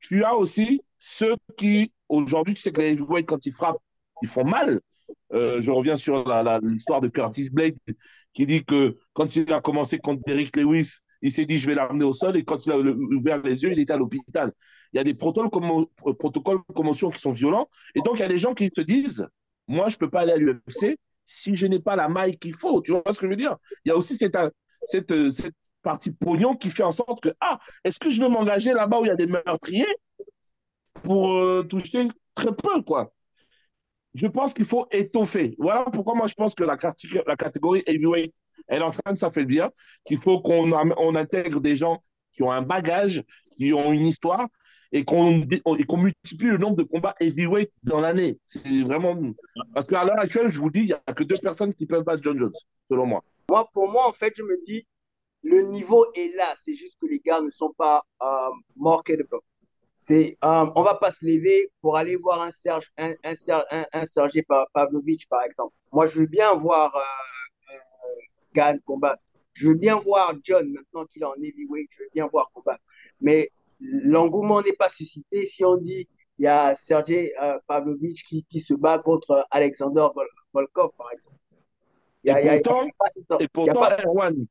Tu 0.00 0.24
as 0.24 0.34
aussi 0.34 0.82
ceux 0.98 1.36
qui, 1.56 1.92
aujourd'hui, 2.08 2.54
tu 2.54 2.60
sais 2.60 2.72
que 2.72 2.80
les 2.80 2.92
heavyweight, 2.92 3.26
quand 3.26 3.44
ils 3.46 3.52
frappent, 3.52 3.82
ils 4.22 4.28
font 4.28 4.44
mal. 4.44 4.80
Euh, 5.32 5.60
je 5.60 5.70
reviens 5.70 5.96
sur 5.96 6.24
l'histoire 6.62 7.00
de 7.00 7.08
Curtis 7.08 7.50
Blake 7.50 7.76
qui 8.32 8.46
dit 8.46 8.64
que 8.64 8.96
quand 9.12 9.36
il 9.36 9.52
a 9.52 9.60
commencé 9.60 9.98
contre 9.98 10.22
Derrick 10.26 10.56
Lewis, 10.56 10.98
il 11.22 11.32
s'est 11.32 11.46
dit 11.46 11.58
je 11.58 11.66
vais 11.66 11.74
l'amener 11.74 12.04
au 12.04 12.12
sol 12.12 12.36
et 12.36 12.44
quand 12.44 12.64
il 12.66 12.72
a 12.72 12.78
ouvert 12.78 13.42
les 13.42 13.62
yeux, 13.62 13.72
il 13.72 13.80
était 13.80 13.92
à 13.92 13.96
l'hôpital. 13.96 14.52
Il 14.92 14.96
y 14.96 15.00
a 15.00 15.04
des 15.04 15.14
protocoles, 15.14 15.88
de 16.68 16.72
commotion 16.74 17.10
qui 17.10 17.20
sont 17.20 17.32
violents 17.32 17.68
et 17.94 18.00
donc 18.00 18.16
il 18.16 18.20
y 18.20 18.24
a 18.24 18.28
des 18.28 18.38
gens 18.38 18.52
qui 18.52 18.70
se 18.74 18.80
disent 18.82 19.26
moi 19.66 19.88
je 19.88 19.96
peux 19.96 20.08
pas 20.08 20.20
aller 20.20 20.32
à 20.32 20.36
l'UFC 20.36 20.96
si 21.28 21.54
je 21.54 21.66
n'ai 21.66 21.78
pas 21.78 21.94
la 21.94 22.08
maille 22.08 22.38
qu'il 22.38 22.54
faut. 22.54 22.80
Tu 22.80 22.92
vois 22.92 23.02
ce 23.10 23.18
que 23.20 23.26
je 23.26 23.30
veux 23.30 23.36
dire? 23.36 23.56
Il 23.84 23.90
y 23.90 23.92
a 23.92 23.96
aussi 23.96 24.16
cette, 24.16 24.36
partie 25.82 26.10
pognon 26.10 26.54
qui 26.54 26.70
fait 26.70 26.82
en 26.82 26.90
sorte 26.90 27.20
que 27.22 27.28
ah 27.40 27.58
est-ce 27.84 28.00
que 28.00 28.10
je 28.10 28.20
vais 28.20 28.28
m'engager 28.28 28.72
là-bas 28.72 28.98
où 28.98 29.04
il 29.04 29.08
y 29.08 29.12
a 29.12 29.16
des 29.16 29.26
meurtriers 29.26 29.86
pour 31.04 31.32
euh, 31.34 31.62
toucher 31.62 32.08
très 32.34 32.54
peu 32.54 32.82
quoi? 32.82 33.12
Je 34.14 34.26
pense 34.26 34.54
qu'il 34.54 34.64
faut 34.64 34.86
étoffer. 34.90 35.54
Voilà 35.58 35.84
pourquoi 35.84 36.14
moi 36.14 36.26
je 36.26 36.34
pense 36.34 36.54
que 36.54 36.64
la, 36.64 36.76
catégorie 36.76 37.82
heavyweight, 37.86 38.34
elle 38.66 38.80
est 38.80 38.84
en 38.84 38.90
train 38.90 39.12
de 39.12 39.18
s'affaiblir, 39.18 39.70
qu'il 40.04 40.18
faut 40.18 40.40
qu'on 40.40 40.72
on 40.72 41.14
intègre 41.14 41.60
des 41.60 41.76
gens 41.76 42.02
qui 42.38 42.44
ont 42.44 42.52
un 42.52 42.62
bagage, 42.62 43.24
qui 43.56 43.72
ont 43.72 43.92
une 43.92 44.06
histoire, 44.06 44.46
et 44.92 45.04
qu'on 45.04 45.44
qu'on 45.88 45.96
multiplie 45.96 46.46
le 46.46 46.58
nombre 46.58 46.76
de 46.76 46.84
combats 46.84 47.16
heavyweight 47.18 47.72
dans 47.82 47.98
l'année. 47.98 48.38
C'est 48.44 48.82
vraiment. 48.82 49.14
Parce 49.74 49.86
qu'à 49.86 50.04
l'heure 50.04 50.20
actuelle, 50.20 50.48
je 50.48 50.60
vous 50.60 50.70
dis, 50.70 50.82
il 50.82 50.86
n'y 50.86 50.92
a 50.92 51.12
que 51.12 51.24
deux 51.24 51.34
personnes 51.42 51.74
qui 51.74 51.84
peuvent 51.84 52.04
battre 52.04 52.22
John 52.22 52.38
Jones, 52.38 52.54
selon 52.88 53.06
moi. 53.06 53.24
Moi, 53.50 53.68
pour 53.72 53.90
moi, 53.90 54.06
en 54.06 54.12
fait, 54.12 54.32
je 54.36 54.44
me 54.44 54.56
dis, 54.64 54.86
le 55.42 55.62
niveau 55.62 56.06
est 56.14 56.32
là. 56.36 56.54
C'est 56.58 56.74
juste 56.74 56.96
que 57.00 57.06
les 57.06 57.18
gars 57.18 57.40
ne 57.40 57.50
sont 57.50 57.72
pas 57.76 58.04
euh, 58.22 58.50
marketable. 58.76 59.40
C'est, 59.98 60.38
euh, 60.44 60.66
on 60.76 60.82
va 60.84 60.94
pas 60.94 61.10
se 61.10 61.26
lever 61.26 61.72
pour 61.80 61.96
aller 61.96 62.14
voir 62.14 62.40
un 62.40 62.52
Serge, 62.52 62.86
un, 62.96 63.14
un, 63.24 63.34
un, 63.72 63.84
un 63.92 64.04
Sergei 64.04 64.44
Pavlovich, 64.72 65.28
par 65.28 65.42
exemple. 65.42 65.74
Moi, 65.90 66.06
je 66.06 66.20
veux 66.20 66.26
bien 66.26 66.54
voir 66.54 66.94
euh, 66.94 67.00
euh, 67.74 67.78
Gann 68.54 68.78
combattre. 68.86 69.24
Je 69.58 69.68
veux 69.68 69.74
bien 69.74 69.98
voir 69.98 70.34
John, 70.44 70.70
maintenant 70.72 71.04
qu'il 71.06 71.22
est 71.22 71.26
en 71.26 71.34
heavyweight, 71.34 71.88
je 71.90 72.04
veux 72.04 72.10
bien 72.14 72.28
voir 72.28 72.48
combattre. 72.54 72.82
Mais 73.20 73.50
l'engouement 73.80 74.62
n'est 74.62 74.72
pas 74.72 74.88
suscité 74.88 75.46
si 75.46 75.64
on 75.64 75.76
dit 75.76 76.08
il 76.38 76.44
y 76.44 76.46
a 76.46 76.76
Sergei 76.76 77.32
euh, 77.42 77.58
Pavlovich 77.66 78.22
qui, 78.24 78.44
qui, 78.44 78.60
se 78.60 78.72
bat 78.72 79.00
contre 79.00 79.44
Alexander 79.50 80.06
Volkov, 80.52 80.92
par 80.96 81.10
exemple. 81.10 81.36
Et, 82.24 82.60
pourtant, 82.62 82.86
et 83.40 83.48
pourtant, 83.48 83.82
Erwan, 84.04 84.46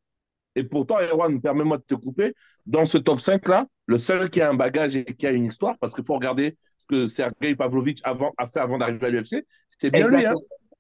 et 0.55 0.63
pourtant, 0.65 0.99
Erwan, 0.99 1.39
permets-moi 1.39 1.77
de 1.77 1.83
te 1.83 1.95
couper, 1.95 2.33
dans 2.65 2.83
ce 2.83 2.97
top 2.97 3.19
5-là, 3.19 3.65
le 3.85 3.97
seul 3.97 4.29
qui 4.29 4.41
a 4.41 4.49
un 4.49 4.55
bagage 4.55 4.97
et 4.97 5.05
qui 5.05 5.25
a 5.25 5.31
une 5.31 5.45
histoire, 5.45 5.77
parce 5.77 5.93
qu'il 5.93 6.03
faut 6.03 6.15
regarder 6.15 6.57
ce 6.79 6.85
que 6.85 7.07
Sergei 7.07 7.55
Pavlovich 7.55 8.01
avant, 8.03 8.33
a 8.37 8.47
fait 8.47 8.59
avant 8.59 8.77
d'arriver 8.77 9.05
à 9.05 9.09
l'UFC, 9.09 9.45
c'est 9.69 9.89
bien 9.89 10.07
lui. 10.07 10.25
Hein 10.25 10.33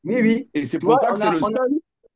oui, 0.03 0.19
oui. 0.21 0.49
Et 0.53 0.65
c'est 0.65 0.79
pour 0.79 0.89
vois, 0.89 0.99
ça 0.99 1.11
que 1.11 1.19
c'est 1.19 1.31
le 1.31 1.39
seul 1.39 1.69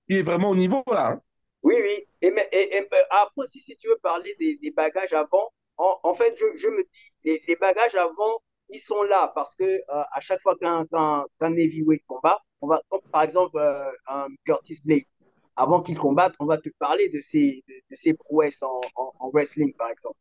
qui 0.09 0.17
est 0.17 0.23
vraiment 0.23 0.49
au 0.49 0.55
niveau 0.55 0.83
là. 0.87 1.11
Hein 1.11 1.21
oui, 1.63 1.75
oui. 1.81 2.05
Et, 2.21 2.27
et, 2.51 2.77
et, 2.77 2.87
après, 3.11 3.47
si, 3.47 3.59
si 3.61 3.75
tu 3.75 3.87
veux 3.87 3.97
parler 4.01 4.35
des, 4.39 4.55
des 4.57 4.71
bagages 4.71 5.13
avant, 5.13 5.51
en, 5.77 5.99
en 6.03 6.13
fait, 6.13 6.35
je, 6.37 6.45
je, 6.55 6.67
me 6.67 6.83
dis, 6.83 6.89
les, 7.23 7.41
les, 7.47 7.55
bagages 7.55 7.95
avant, 7.95 8.41
ils 8.69 8.79
sont 8.79 9.03
là 9.03 9.31
parce 9.35 9.55
que 9.55 9.63
euh, 9.63 9.79
à 9.89 10.19
chaque 10.21 10.41
fois 10.41 10.55
qu'un 10.57 10.85
qu 10.85 11.45
heavyweight 11.45 12.03
combat, 12.07 12.39
on 12.61 12.67
va, 12.67 12.81
par 13.11 13.23
exemple 13.23 13.57
euh, 13.57 13.91
un 14.07 14.27
Curtis 14.45 14.79
Blake, 14.85 15.07
avant 15.55 15.81
qu'il 15.81 15.97
combatte, 15.97 16.33
on 16.39 16.45
va 16.45 16.57
te 16.57 16.69
parler 16.79 17.09
de 17.09 17.21
ses, 17.21 17.63
de, 17.67 17.95
ses 17.95 18.13
prouesses 18.13 18.63
en, 18.63 18.81
en, 18.95 19.13
en, 19.19 19.29
wrestling, 19.31 19.73
par 19.73 19.89
exemple. 19.89 20.17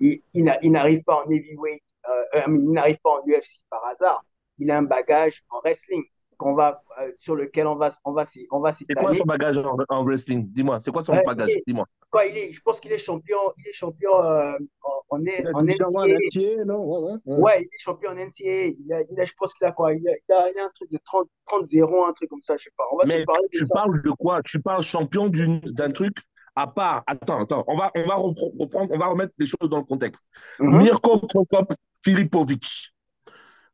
Il, 0.00 0.20
il 0.34 0.72
n'arrive 0.72 1.02
pas 1.04 1.24
en 1.24 1.30
heavyweight, 1.30 1.82
euh, 2.08 2.42
il 2.48 2.70
n'arrive 2.72 2.98
pas 2.98 3.10
en 3.10 3.22
UFC 3.26 3.62
par 3.70 3.84
hasard. 3.86 4.24
Il 4.58 4.70
a 4.70 4.78
un 4.78 4.82
bagage 4.82 5.42
en 5.50 5.60
wrestling 5.60 6.04
qu'on 6.42 6.54
va, 6.54 6.82
euh, 7.00 7.10
sur 7.16 7.34
lequel 7.36 7.66
on 7.66 7.76
va, 7.76 7.90
on 8.04 8.12
va, 8.12 8.24
on 8.50 8.60
va 8.60 8.72
C'est 8.72 8.94
quoi 8.94 9.14
son 9.14 9.24
bagage 9.24 9.58
en, 9.58 9.76
en 9.88 10.04
wrestling? 10.04 10.46
Dis-moi, 10.52 10.80
c'est 10.80 10.90
quoi 10.90 11.02
son 11.02 11.14
bagage? 11.24 11.50
est- 11.50 11.62
Dis-moi. 11.66 11.86
Quoi, 12.10 12.26
il 12.26 12.36
est, 12.36 12.52
je 12.52 12.60
pense 12.60 12.78
qu'il 12.80 12.92
est 12.92 12.98
champion, 12.98 13.38
il 13.58 13.68
est 13.68 13.72
champion 13.72 14.22
euh, 14.22 14.52
en, 14.82 15.16
en, 15.16 15.20
Il 15.20 15.46
a 15.46 15.50
en 15.56 15.62
déjà 15.62 15.84
NCAA. 15.86 16.64
non? 16.66 16.84
Ouais, 16.84 16.98
ouais. 16.98 17.18
ouais. 17.24 17.40
Ouais, 17.40 17.60
il 17.62 17.64
est 17.66 17.78
champion 17.78 18.10
en 18.10 18.14
NCAA. 18.16 18.74
Il 18.84 18.92
a, 18.92 19.00
il 19.10 19.18
a, 19.20 19.24
je 19.24 19.32
pense 19.38 19.54
qu'il 19.54 19.66
a 19.66 19.72
quoi? 19.72 19.94
Il 19.94 20.06
a, 20.08 20.12
il 20.28 20.32
a, 20.34 20.50
il 20.50 20.58
a 20.58 20.64
un 20.66 20.70
truc 20.74 20.90
de 20.90 20.98
30, 21.04 21.26
30-0, 21.46 22.08
un 22.08 22.12
truc 22.12 22.28
comme 22.28 22.42
ça, 22.42 22.56
je 22.58 22.64
sais 22.64 22.70
pas. 22.76 22.84
On 22.92 22.96
va 22.96 23.02
te 23.04 23.08
Mais 23.08 23.24
parler 23.24 23.44
de 23.50 23.56
tu 23.58 23.64
ça. 23.64 23.74
parles 23.74 24.02
de 24.02 24.10
quoi? 24.10 24.42
Tu 24.42 24.60
parles 24.60 24.82
champion 24.82 25.28
d'une- 25.28 25.60
d'un 25.60 25.90
truc 25.90 26.14
à 26.54 26.66
part. 26.66 27.02
Attends, 27.06 27.42
attends. 27.44 27.64
On 27.66 27.76
va, 27.78 27.90
on 27.96 28.02
va 28.02 28.14
repre- 28.16 28.52
reprendre, 28.60 28.92
on 28.92 28.98
va 28.98 29.06
remettre 29.06 29.32
les 29.38 29.46
choses 29.46 29.70
dans 29.70 29.78
le 29.78 29.84
contexte. 29.84 30.22
Mhm. 30.60 30.78
Mirko 30.82 31.18
Prokop 31.20 31.72
Filipovic. 32.04 32.92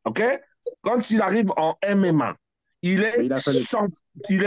OK? 0.05 0.23
Quand 0.81 1.09
il 1.11 1.21
arrive 1.21 1.51
en 1.57 1.75
MMA, 1.83 2.35
il 2.81 3.03
est, 3.03 3.25
il 3.25 3.35
champ- 3.37 3.87
il 4.29 4.43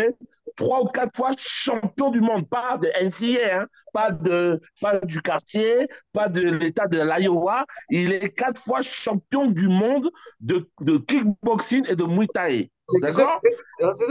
trois 0.56 0.82
ou 0.82 0.86
quatre 0.86 1.16
fois 1.16 1.30
champion 1.38 2.10
du 2.10 2.20
monde, 2.20 2.48
pas 2.48 2.76
de 2.78 2.88
NCA, 3.00 3.62
hein, 3.62 3.66
pas, 3.92 4.10
de, 4.10 4.60
pas 4.80 4.98
du 4.98 5.20
quartier, 5.22 5.88
pas 6.12 6.28
de 6.28 6.42
l'État 6.42 6.86
de 6.86 6.98
l'Iowa. 7.00 7.64
Il 7.90 8.12
est 8.12 8.30
quatre 8.30 8.60
fois 8.60 8.80
champion 8.82 9.46
du 9.46 9.68
monde 9.68 10.10
de, 10.40 10.68
de 10.80 10.98
kickboxing 10.98 11.86
et 11.88 11.96
de 11.96 12.04
Muay 12.04 12.26
Thai. 12.32 12.70
D'accord? 13.00 13.38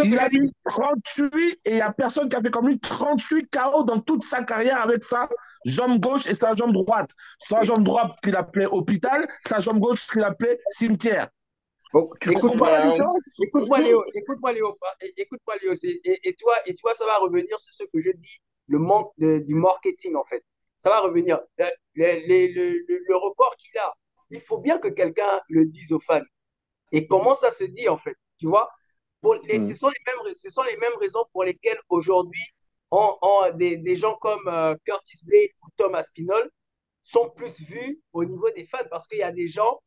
il 0.04 0.18
a 0.18 0.28
eu 0.32 0.50
38 0.68 1.60
et 1.66 1.70
il 1.72 1.76
n'y 1.76 1.82
a 1.82 1.92
personne 1.92 2.28
qui 2.28 2.36
a 2.36 2.42
fait 2.42 2.50
comme 2.50 2.68
lui 2.68 2.80
38 2.80 3.48
KO 3.52 3.84
dans 3.84 4.00
toute 4.00 4.24
sa 4.24 4.44
carrière 4.44 4.82
avec 4.82 5.04
sa 5.04 5.30
jambe 5.66 6.00
gauche 6.00 6.26
et 6.26 6.34
sa 6.34 6.54
jambe 6.56 6.74
droite. 6.74 7.12
Sa 7.40 7.62
jambe 7.64 7.84
droite 7.84 8.12
qu'il 8.24 8.36
appelait 8.36 8.66
hôpital, 8.66 9.28
sa 9.46 9.60
jambe 9.60 9.80
gauche 9.80 10.08
qu'il 10.08 10.24
appelait 10.24 10.58
cimetière. 10.72 11.30
Bon, 11.94 12.10
écoute-moi, 12.30 12.70
écoute-moi 13.44 13.80
Léo, 13.82 14.04
écoute-moi 14.14 14.54
Léo, 14.54 14.78
é- 15.02 15.14
écoute-moi 15.18 15.56
Léo, 15.62 15.74
et, 15.84 16.30
et 16.30 16.34
toi, 16.36 16.56
et 16.66 16.76
toi, 16.76 16.94
ça 16.96 17.06
va 17.06 17.18
revenir 17.18 17.60
sur 17.60 17.74
ce 17.74 17.84
que 17.84 18.00
je 18.00 18.12
dis, 18.12 18.38
le 18.68 18.80
manque 18.80 19.12
de- 19.18 19.40
du 19.40 19.56
marketing 19.56 20.16
en 20.16 20.24
fait. 20.24 20.44
Ça 20.80 20.90
va 20.90 21.02
revenir. 21.02 21.40
Euh, 21.60 21.70
le, 21.96 22.06
le, 22.28 22.48
le, 22.54 22.70
le- 22.88 23.02
le 23.08 23.16
record 23.18 23.56
qu'il 23.58 23.78
a, 23.78 23.94
il 24.30 24.42
faut 24.42 24.60
bien 24.60 24.80
que 24.80 24.88
quelqu'un 24.88 25.42
le 25.50 25.66
dise 25.66 25.92
aux 25.92 26.00
fans. 26.00 26.22
Et 26.94 27.08
comment 27.08 27.36
ça 27.36 27.52
se 27.52 27.66
dit 27.66 27.88
en 27.90 27.98
fait, 27.98 28.16
tu 28.40 28.48
vois? 28.48 28.70
Pour 29.20 29.36
les, 29.36 29.60
Mm. 29.60 29.70
ce, 29.70 29.76
sont 29.76 29.90
les 29.90 30.04
mêmes, 30.08 30.34
ce 30.38 30.50
sont 30.50 30.64
les 30.64 30.78
mêmes 30.78 30.96
raisons 31.00 31.26
pour 31.34 31.44
lesquelles 31.44 31.80
aujourd'hui, 31.90 32.44
on- 32.90 33.18
des, 33.56 33.78
des 33.78 33.96
gens 33.96 34.16
comme 34.22 34.48
euh, 34.48 34.76
Curtis 34.86 35.20
Blade 35.26 35.50
ou 35.64 35.68
Thomas 35.78 36.04
Spinall 36.04 36.50
sont 37.04 37.30
plus 37.30 37.60
vus 37.62 38.02
au 38.14 38.24
niveau 38.26 38.50
des 38.52 38.66
fans 38.66 38.88
parce 38.90 39.08
qu'il 39.08 39.20
y 39.20 39.24
a 39.24 39.32
des 39.32 39.48
gens 39.48 39.80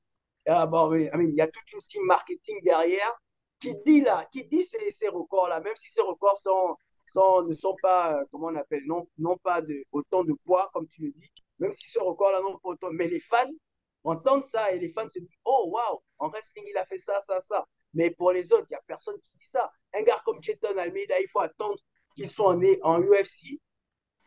ah, 0.46 0.66
bon, 0.66 0.94
I 0.94 1.11
mean, 1.14 1.28
il 1.30 1.35
y 1.37 1.40
a 1.40 1.48
toute 1.48 1.72
une 1.72 1.83
team 1.83 2.04
marketing 2.04 2.61
derrière 2.62 3.20
qui 3.61 3.74
dit 3.87 4.00
là, 4.02 4.26
qui 4.33 4.44
dit 4.44 4.64
ces, 4.64 4.90
ces 4.90 5.09
records-là, 5.09 5.61
même 5.61 5.76
si 5.76 5.90
ces 5.90 6.02
records 6.02 6.40
sont, 6.42 6.76
sont, 7.07 7.42
ne 7.42 7.54
sont 7.54 7.76
pas, 7.80 8.18
euh, 8.18 8.24
comment 8.30 8.48
on 8.48 8.57
appelle, 8.57 8.83
non, 8.87 9.07
non 9.18 9.38
pas 9.38 9.62
de, 9.62 9.85
autant 9.92 10.24
de 10.24 10.35
poids, 10.44 10.70
comme 10.74 10.87
tu 10.88 11.02
le 11.02 11.12
dis, 11.12 11.30
même 11.59 11.72
si 11.72 11.88
ce 11.90 11.98
record-là 11.98 12.40
n'ont 12.42 12.59
pas 12.59 12.70
autant, 12.70 12.90
mais 12.92 13.09
les 13.09 13.20
fans 13.20 13.50
entendent 14.04 14.44
ça 14.46 14.72
et 14.72 14.78
les 14.78 14.92
fans 14.92 15.09
se 15.09 15.18
disent, 15.18 15.38
oh 15.44 15.70
waouh, 15.70 16.00
en 16.18 16.28
wrestling, 16.28 16.64
il 16.68 16.76
a 16.76 16.85
fait 16.85 16.98
ça, 16.98 17.20
ça, 17.22 17.40
ça. 17.40 17.66
Mais 17.94 18.11
pour 18.11 18.33
les 18.33 18.52
autres, 18.52 18.66
il 18.70 18.74
n'y 18.74 18.76
a 18.76 18.83
personne 18.87 19.18
qui 19.20 19.30
dit 19.38 19.46
ça. 19.46 19.70
Un 19.94 20.02
gars 20.02 20.20
comme 20.24 20.42
Cheton 20.42 20.76
Almeida, 20.76 21.18
il 21.20 21.28
faut 21.30 21.40
attendre 21.40 21.78
qu'ils 22.14 22.28
soient 22.28 22.57
nés 22.57 22.78
en 22.83 23.00
UFC 23.00 23.61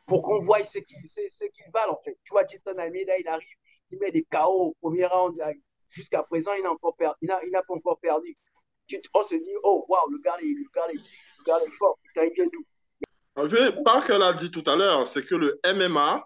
pour 0.08 0.24
qu'on 0.24 0.40
voie 0.40 0.64
ce 0.64 0.80
qu'ils 0.80 1.08
ce, 1.10 1.46
valent, 1.72 1.94
en 1.94 2.02
fait. 2.04 2.18
Tu 2.24 2.32
vois, 2.32 2.48
Cheton 2.48 2.78
Almeida, 2.78 3.18
il 3.20 3.28
arrive, 3.28 3.48
il 3.92 4.00
met 4.00 4.12
des 4.12 4.24
KO 4.24 4.70
au 4.70 4.74
premier 4.82 5.06
round, 5.06 5.40
jusqu'à 5.90 6.24
présent, 6.24 6.52
il 6.54 6.64
n'a 6.64 6.72
encore 6.72 6.96
perdu. 6.96 7.16
Il 7.22 7.28
n'a 7.28 7.40
il 7.44 7.52
n'a 7.52 7.62
pas 7.64 7.74
encore 7.74 8.00
perdu. 8.00 8.38
Tu, 8.88 9.02
on 9.14 9.24
se 9.24 9.36
dit, 9.36 9.56
oh, 9.64 9.86
waouh, 9.90 10.10
le 10.12 10.20
gars, 10.20 10.38
est- 10.40 10.46
le 10.46 10.64
gars, 10.74 10.88
est- 10.90 10.94
le 10.96 11.44
gars 11.46 11.60
est 11.66 11.72
fort. 11.78 11.98
Putain, 12.04 12.26
il 12.26 12.34
vient 12.34 12.48
d'où? 12.52 12.64
En 13.36 13.48
fait, 13.50 13.84
Parker 13.84 14.18
l'a 14.18 14.34
dit 14.34 14.50
tout 14.50 14.64
à 14.66 14.76
l'heure, 14.76 15.08
c'est 15.08 15.24
que 15.26 15.36
le 15.36 15.60
MMA, 15.64 16.26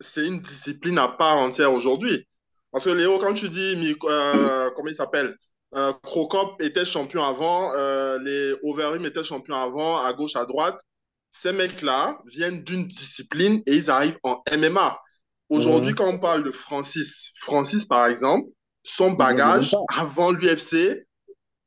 c'est 0.00 0.26
une 0.26 0.40
discipline 0.40 0.98
à 0.98 1.08
part 1.08 1.38
entière 1.38 1.72
aujourd'hui. 1.72 2.26
Parce 2.70 2.84
que 2.84 2.90
Léo, 2.90 3.18
quand 3.18 3.34
tu 3.34 3.48
dis, 3.48 3.96
euh, 4.04 4.70
comment 4.76 4.88
il 4.88 4.94
s'appelle 4.94 5.36
euh, 5.74 5.92
Crocop 6.02 6.60
était 6.62 6.84
champion 6.84 7.22
avant, 7.24 7.72
euh, 7.74 8.18
les 8.20 8.54
Overeem 8.62 9.04
étaient 9.04 9.24
champions 9.24 9.54
avant, 9.56 9.98
à 9.98 10.12
gauche, 10.12 10.36
à 10.36 10.44
droite. 10.44 10.78
Ces 11.32 11.52
mecs-là 11.52 12.18
viennent 12.26 12.62
d'une 12.64 12.86
discipline 12.88 13.62
et 13.66 13.76
ils 13.76 13.90
arrivent 13.90 14.18
en 14.24 14.42
MMA. 14.50 14.98
Aujourd'hui, 15.48 15.90
Mhm. 15.92 15.96
quand 15.96 16.08
on 16.08 16.18
parle 16.18 16.42
de 16.44 16.50
Francis, 16.52 17.32
Francis, 17.36 17.84
par 17.86 18.06
exemple, 18.06 18.48
son 18.82 19.12
bagage 19.12 19.74
avant 19.88 20.30
l'UFC, 20.32 21.06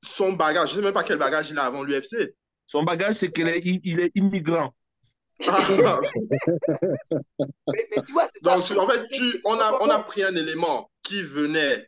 son 0.03 0.33
bagage, 0.33 0.69
je 0.71 0.75
ne 0.75 0.79
sais 0.81 0.85
même 0.85 0.93
pas 0.93 1.03
quel 1.03 1.17
bagage 1.17 1.49
il 1.51 1.57
a 1.59 1.63
avant 1.63 1.83
l'UFC. 1.83 2.33
Son 2.67 2.83
bagage, 2.83 3.15
c'est 3.15 3.31
qu'il 3.31 3.47
est, 3.47 3.61
il, 3.63 3.79
il 3.83 3.99
est 3.99 4.11
immigrant. 4.15 4.73
mais, 7.71 7.87
mais 7.91 8.03
tu 8.05 8.13
vois, 8.13 8.27
c'est 8.31 8.39
ça. 8.39 8.55
Donc, 8.55 8.77
en 8.77 8.87
fait, 8.89 9.07
tu, 9.09 9.39
on, 9.45 9.59
a, 9.59 9.77
on 9.81 9.89
a 9.89 9.99
pris 9.99 10.23
un 10.23 10.35
élément 10.35 10.89
qui 11.03 11.21
venait, 11.23 11.87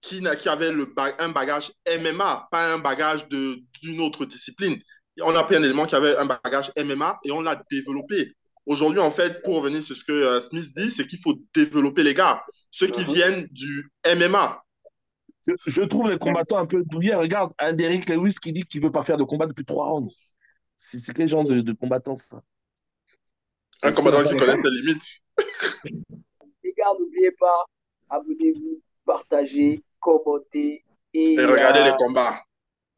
qui, 0.00 0.20
n'a- 0.20 0.36
qui 0.36 0.48
avait 0.48 0.72
le 0.72 0.92
un 1.18 1.28
bagage 1.30 1.72
MMA, 1.86 2.48
pas 2.50 2.72
un 2.74 2.78
bagage 2.78 3.28
de- 3.28 3.58
d'une 3.82 4.00
autre 4.00 4.24
discipline. 4.26 4.78
On 5.22 5.34
a 5.34 5.44
pris 5.44 5.56
un 5.56 5.62
élément 5.62 5.86
qui 5.86 5.94
avait 5.94 6.16
un 6.16 6.26
bagage 6.26 6.72
MMA 6.76 7.18
et 7.24 7.30
on 7.30 7.40
l'a 7.40 7.62
développé. 7.70 8.32
Aujourd'hui, 8.66 9.00
en 9.00 9.10
fait, 9.10 9.42
pour 9.42 9.56
revenir 9.56 9.82
sur 9.82 9.94
ce 9.96 10.04
que 10.04 10.12
euh, 10.12 10.40
Smith 10.40 10.66
dit, 10.74 10.90
c'est 10.90 11.06
qu'il 11.06 11.20
faut 11.22 11.34
développer 11.54 12.02
les 12.02 12.14
gars, 12.14 12.42
ceux 12.76 12.88
qui 12.88 13.02
Mhm. 13.02 13.12
viennent 13.14 13.46
du 13.52 13.90
MMA. 14.04 14.60
Je, 15.46 15.52
je 15.66 15.82
trouve 15.82 16.10
les 16.10 16.18
combattants 16.18 16.58
un 16.58 16.66
peu 16.66 16.82
douillés. 16.84 17.14
Regarde, 17.14 17.52
un 17.58 17.72
Derrick 17.72 18.08
Lewis 18.08 18.34
qui 18.42 18.52
dit 18.52 18.62
qu'il 18.62 18.80
ne 18.80 18.86
veut 18.86 18.92
pas 18.92 19.02
faire 19.02 19.16
de 19.16 19.24
combat 19.24 19.46
depuis 19.46 19.64
trois 19.64 19.86
rounds. 19.90 20.12
C'est 20.76 20.98
c'est 20.98 21.12
quel 21.14 21.28
genre 21.28 21.44
de, 21.44 21.60
de 21.60 21.72
combattant, 21.72 22.16
ça? 22.16 22.40
Un 23.82 23.92
combattant 23.92 24.22
qui 24.28 24.36
connaît 24.36 24.60
ses 24.60 24.70
limites. 24.70 25.06
Les 26.64 26.72
gars, 26.76 26.86
n'oubliez 26.98 27.30
pas, 27.38 27.64
abonnez-vous, 28.10 28.82
partagez, 29.04 29.84
commentez 30.00 30.82
et, 31.12 31.34
Et 31.34 31.44
regardez 31.44 31.80
euh, 31.80 31.84
les 31.90 31.96
combats. 31.96 32.40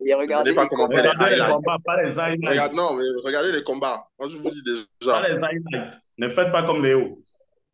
et 0.04 0.14
regardez 0.14 0.54
pas 0.54 0.62
les 0.62 0.68
commenter 0.68 0.96
combats. 0.96 1.02
les 1.02 1.10
Regardez 1.10 1.36
les 1.36 1.52
combats, 1.54 1.78
pas 1.84 2.02
les 2.02 2.18
highlights. 2.18 2.48
Regarde, 2.50 2.74
non, 2.74 2.94
mais 2.96 3.04
regardez 3.24 3.52
les 3.52 3.62
combats. 3.64 4.08
Moi, 4.18 4.28
je 4.28 4.36
vous 4.38 4.50
dis 4.50 4.62
déjà. 4.62 5.12
Pas 5.12 5.28
les 5.28 5.34
highlights. 5.36 5.94
Ne 6.18 6.28
faites 6.30 6.52
pas 6.52 6.62
comme 6.62 6.82
Léo. 6.82 7.22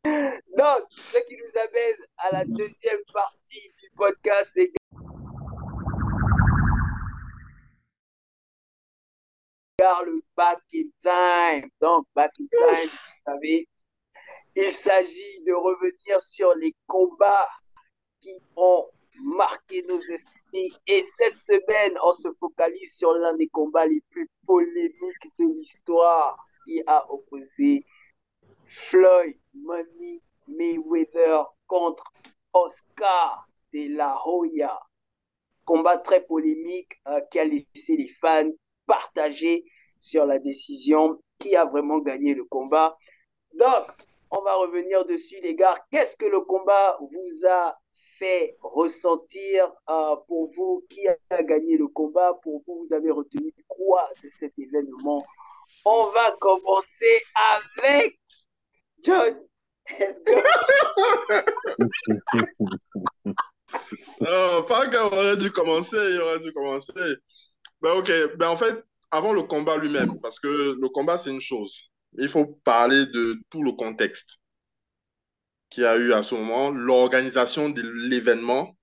Donc, 0.05 0.87
ce 0.91 1.19
qui 1.27 1.37
nous 1.37 1.61
amène 1.61 1.97
à 2.19 2.31
la 2.33 2.45
deuxième 2.45 3.03
partie 3.13 3.73
du 3.81 3.91
podcast, 3.97 4.53
les 4.57 4.73
gars. 9.79 10.03
le 10.05 10.23
Back 10.37 10.61
in 10.75 10.89
Time. 11.01 11.71
Donc, 11.81 12.07
Back 12.15 12.33
in 12.41 12.47
Time, 12.53 12.89
vous 12.89 13.33
savez, 13.33 13.69
il 14.55 14.73
s'agit 14.73 15.43
de 15.45 15.53
revenir 15.53 16.21
sur 16.21 16.55
les 16.55 16.75
combats 16.87 17.49
qui 18.21 18.33
ont 18.57 18.87
marqué 19.23 19.83
nos 19.89 20.01
esprits. 20.01 20.73
Et 20.87 21.05
cette 21.17 21.39
semaine, 21.39 21.97
on 22.05 22.13
se 22.13 22.29
focalise 22.39 22.97
sur 22.97 23.13
l'un 23.15 23.35
des 23.35 23.49
combats 23.49 23.87
les 23.87 24.03
plus 24.11 24.29
polémiques 24.47 25.33
de 25.39 25.47
l'histoire 25.47 26.47
qui 26.65 26.83
a 26.87 27.11
opposé 27.11 27.85
Floyd 28.65 29.42
Money 29.55 30.21
Mayweather 30.49 31.45
contre 31.67 32.13
Oscar 32.53 33.47
de 33.73 33.97
la 33.97 34.21
Hoya. 34.25 34.79
Combat 35.65 35.99
très 35.99 36.25
polémique 36.25 36.93
euh, 37.09 37.21
qui 37.31 37.39
a 37.39 37.45
laissé 37.45 37.97
les 37.97 38.09
fans 38.21 38.51
partager 38.87 39.65
sur 40.01 40.27
la 40.27 40.39
décision 40.39 41.23
qui 41.39 41.55
a 41.57 41.65
vraiment 41.65 41.99
gagné 41.99 42.35
le 42.35 42.45
combat. 42.45 42.97
Donc, 43.55 43.87
on 44.31 44.43
va 44.43 44.55
revenir 44.55 45.05
dessus, 45.05 45.41
les 45.43 45.55
gars. 45.55 45.77
Qu'est-ce 45.91 46.17
que 46.17 46.27
le 46.27 46.41
combat 46.41 46.99
vous 47.01 47.47
a 47.49 47.77
fait 48.19 48.57
ressentir 48.61 49.73
euh, 49.89 50.17
pour 50.27 50.51
vous? 50.55 50.85
Qui 50.91 51.07
a 51.09 51.43
gagné 51.43 51.77
le 51.77 51.89
combat? 51.89 52.35
Pour 52.43 52.63
vous, 52.67 52.85
vous 52.87 52.95
avez 52.95 53.11
retenu 53.11 53.55
quoi 53.69 54.09
de 54.23 54.29
cet 54.29 54.59
événement? 54.59 55.25
On 55.85 56.07
va 56.07 56.31
commencer 56.41 57.21
avec 57.35 58.19
John. 59.03 59.35
non, 64.21 64.63
pas 64.65 64.89
qu'on 64.89 65.17
aurait 65.17 65.37
dû 65.37 65.51
commencer, 65.51 65.97
il 65.97 66.21
aurait 66.21 66.41
dû 66.41 66.53
commencer. 66.53 66.93
Ben 67.81 67.93
ok, 67.93 68.37
ben 68.37 68.49
en 68.49 68.59
fait, 68.59 68.85
avant 69.11 69.33
le 69.33 69.43
combat 69.43 69.77
lui-même, 69.77 70.21
parce 70.21 70.39
que 70.39 70.77
le 70.81 70.89
combat 70.89 71.19
c'est 71.19 71.31
une 71.31 71.41
chose, 71.41 71.91
il 72.19 72.29
faut 72.29 72.47
parler 72.65 73.07
de 73.07 73.39
tout 73.51 73.63
le 73.63 73.73
contexte 73.73 74.39
qu'il 75.71 75.83
y 75.85 75.87
a 75.87 75.97
eu 75.97 76.13
à 76.13 76.23
ce 76.23 76.35
moment, 76.35 76.71
l'organisation 76.71 77.71
de 77.71 77.83
l'événement, 77.83 78.77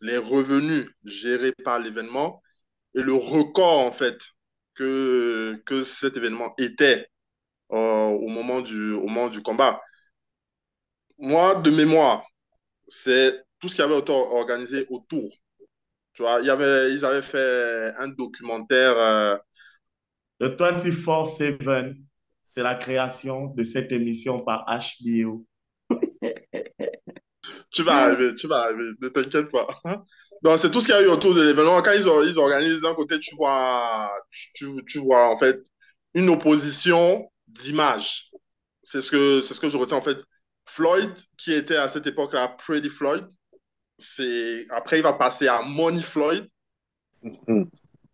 les 0.00 0.18
revenus 0.18 0.88
gérés 1.04 1.54
par 1.64 1.78
l'événement 1.78 2.42
et 2.94 3.02
le 3.02 3.14
record 3.14 3.78
en 3.78 3.92
fait 3.92 4.18
que, 4.74 5.60
que 5.66 5.84
cet 5.84 6.16
événement 6.16 6.54
était 6.58 7.08
au, 7.68 8.28
moment 8.28 8.60
du, 8.60 8.92
au 8.92 9.06
moment 9.06 9.28
du 9.28 9.42
combat. 9.42 9.80
Moi, 11.18 11.56
de 11.56 11.70
mémoire, 11.70 12.24
c'est 12.86 13.42
tout 13.60 13.68
ce 13.68 13.74
qui 13.74 13.82
avait 13.82 13.98
été 13.98 14.12
organisé 14.12 14.86
autour. 14.90 15.28
Tu 16.14 16.22
vois, 16.22 16.40
il 16.40 16.46
y 16.46 16.50
avait, 16.50 16.92
ils 16.92 17.04
avaient 17.04 17.22
fait 17.22 17.92
un 17.98 18.08
documentaire. 18.08 18.96
Euh... 18.96 19.36
Le 20.40 20.48
24-7, 20.50 21.96
c'est 22.42 22.62
la 22.62 22.74
création 22.74 23.48
de 23.48 23.62
cette 23.62 23.92
émission 23.92 24.40
par 24.40 24.64
HBO. 24.66 25.46
tu 27.70 27.82
vas 27.82 27.94
arriver, 27.94 28.34
tu 28.36 28.46
vas 28.46 28.64
arriver, 28.64 28.90
ne 29.00 29.08
t'inquiète 29.08 29.50
pas. 29.50 29.66
Donc, 30.42 30.58
c'est 30.60 30.70
tout 30.70 30.80
ce 30.80 30.86
qu'il 30.86 30.94
y 30.94 30.98
a 30.98 31.02
eu 31.02 31.08
autour 31.08 31.34
de 31.34 31.42
l'événement. 31.42 31.82
Quand 31.82 31.92
ils, 31.92 32.06
ils 32.30 32.38
organisent 32.38 32.80
d'un 32.80 32.94
côté, 32.94 33.18
tu 33.18 33.34
vois, 33.36 34.10
tu, 34.54 34.66
tu 34.86 35.00
vois 35.00 35.28
en 35.28 35.38
fait 35.38 35.60
une 36.14 36.30
opposition 36.30 37.28
d'images. 37.48 38.30
C'est 38.84 39.02
ce 39.02 39.10
que, 39.10 39.42
c'est 39.42 39.54
ce 39.54 39.60
que 39.60 39.68
je 39.68 39.76
retiens 39.76 39.98
en 39.98 40.02
fait. 40.02 40.18
Floyd, 40.66 41.10
qui 41.36 41.52
était 41.52 41.76
à 41.76 41.88
cette 41.88 42.06
époque-là 42.06 42.56
Pretty 42.58 42.90
Floyd, 42.90 43.26
c'est 43.98 44.66
après 44.70 44.98
il 44.98 45.02
va 45.02 45.14
passer 45.14 45.48
à 45.48 45.62
Money 45.62 46.02
Floyd, 46.02 46.46
mm-hmm. 47.22 47.68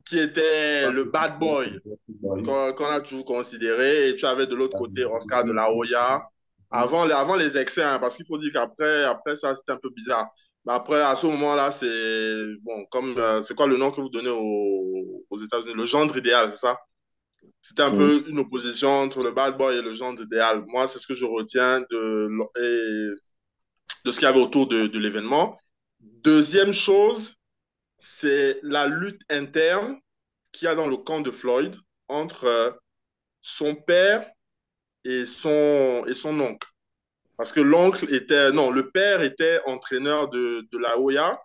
qui 0.04 0.18
était 0.18 0.90
le 0.90 1.04
bad 1.04 1.38
boy 1.38 1.80
qu'on 2.22 2.84
a 2.86 3.00
toujours 3.00 3.24
considéré. 3.24 4.08
Et 4.08 4.16
tu 4.16 4.26
avais 4.26 4.46
de 4.46 4.54
l'autre 4.54 4.78
côté 4.78 5.04
Oscar 5.04 5.44
de 5.44 5.52
la 5.52 5.70
Hoya. 5.70 6.28
Avant, 6.70 7.08
avant 7.08 7.36
les 7.36 7.56
excès, 7.56 7.84
hein, 7.84 8.00
parce 8.00 8.16
qu'il 8.16 8.26
faut 8.26 8.38
dire 8.38 8.50
qu'après 8.52 9.04
après 9.04 9.36
ça, 9.36 9.54
c'était 9.54 9.70
un 9.70 9.76
peu 9.76 9.90
bizarre. 9.90 10.26
Mais 10.66 10.72
après, 10.72 11.00
à 11.00 11.14
ce 11.14 11.26
moment-là, 11.26 11.70
c'est 11.70 12.56
bon, 12.62 12.84
comme 12.90 13.14
euh, 13.16 13.42
c'est 13.42 13.54
quoi 13.54 13.68
le 13.68 13.76
nom 13.76 13.92
que 13.92 14.00
vous 14.00 14.08
donnez 14.08 14.30
aux, 14.30 15.24
aux 15.30 15.38
États-Unis? 15.40 15.74
Le 15.74 15.86
gendre 15.86 16.16
idéal, 16.16 16.50
c'est 16.50 16.66
ça? 16.66 16.76
C'était 17.62 17.82
un 17.82 17.96
peu 17.96 18.20
mm. 18.20 18.30
une 18.30 18.38
opposition 18.40 18.90
entre 18.90 19.22
le 19.22 19.32
bad 19.32 19.56
boy 19.56 19.76
et 19.76 19.82
le 19.82 19.94
genre 19.94 20.14
idéal. 20.20 20.64
Moi, 20.66 20.86
c'est 20.88 20.98
ce 20.98 21.06
que 21.06 21.14
je 21.14 21.24
retiens 21.24 21.80
de, 21.90 22.28
de 24.04 24.12
ce 24.12 24.18
qu'il 24.18 24.26
y 24.26 24.28
avait 24.28 24.40
autour 24.40 24.66
de, 24.66 24.86
de 24.86 24.98
l'événement. 24.98 25.58
Deuxième 26.00 26.72
chose, 26.72 27.34
c'est 27.98 28.58
la 28.62 28.86
lutte 28.86 29.22
interne 29.30 29.98
qu'il 30.52 30.66
y 30.66 30.68
a 30.68 30.74
dans 30.74 30.86
le 30.86 30.96
camp 30.96 31.20
de 31.20 31.30
Floyd 31.30 31.74
entre 32.08 32.44
euh, 32.44 32.70
son 33.40 33.74
père 33.74 34.30
et 35.04 35.26
son, 35.26 36.04
et 36.06 36.14
son 36.14 36.38
oncle. 36.40 36.68
Parce 37.36 37.52
que 37.52 37.60
l'oncle 37.60 38.12
était, 38.14 38.52
non, 38.52 38.70
le 38.70 38.90
père 38.90 39.22
était 39.22 39.60
entraîneur 39.66 40.28
de, 40.28 40.66
de 40.70 40.78
la 40.78 40.98
Hoya 40.98 41.40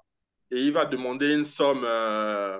et 0.52 0.62
il 0.62 0.72
va 0.72 0.86
demander 0.86 1.34
une 1.34 1.46
somme 1.46 1.84
euh, 1.84 2.60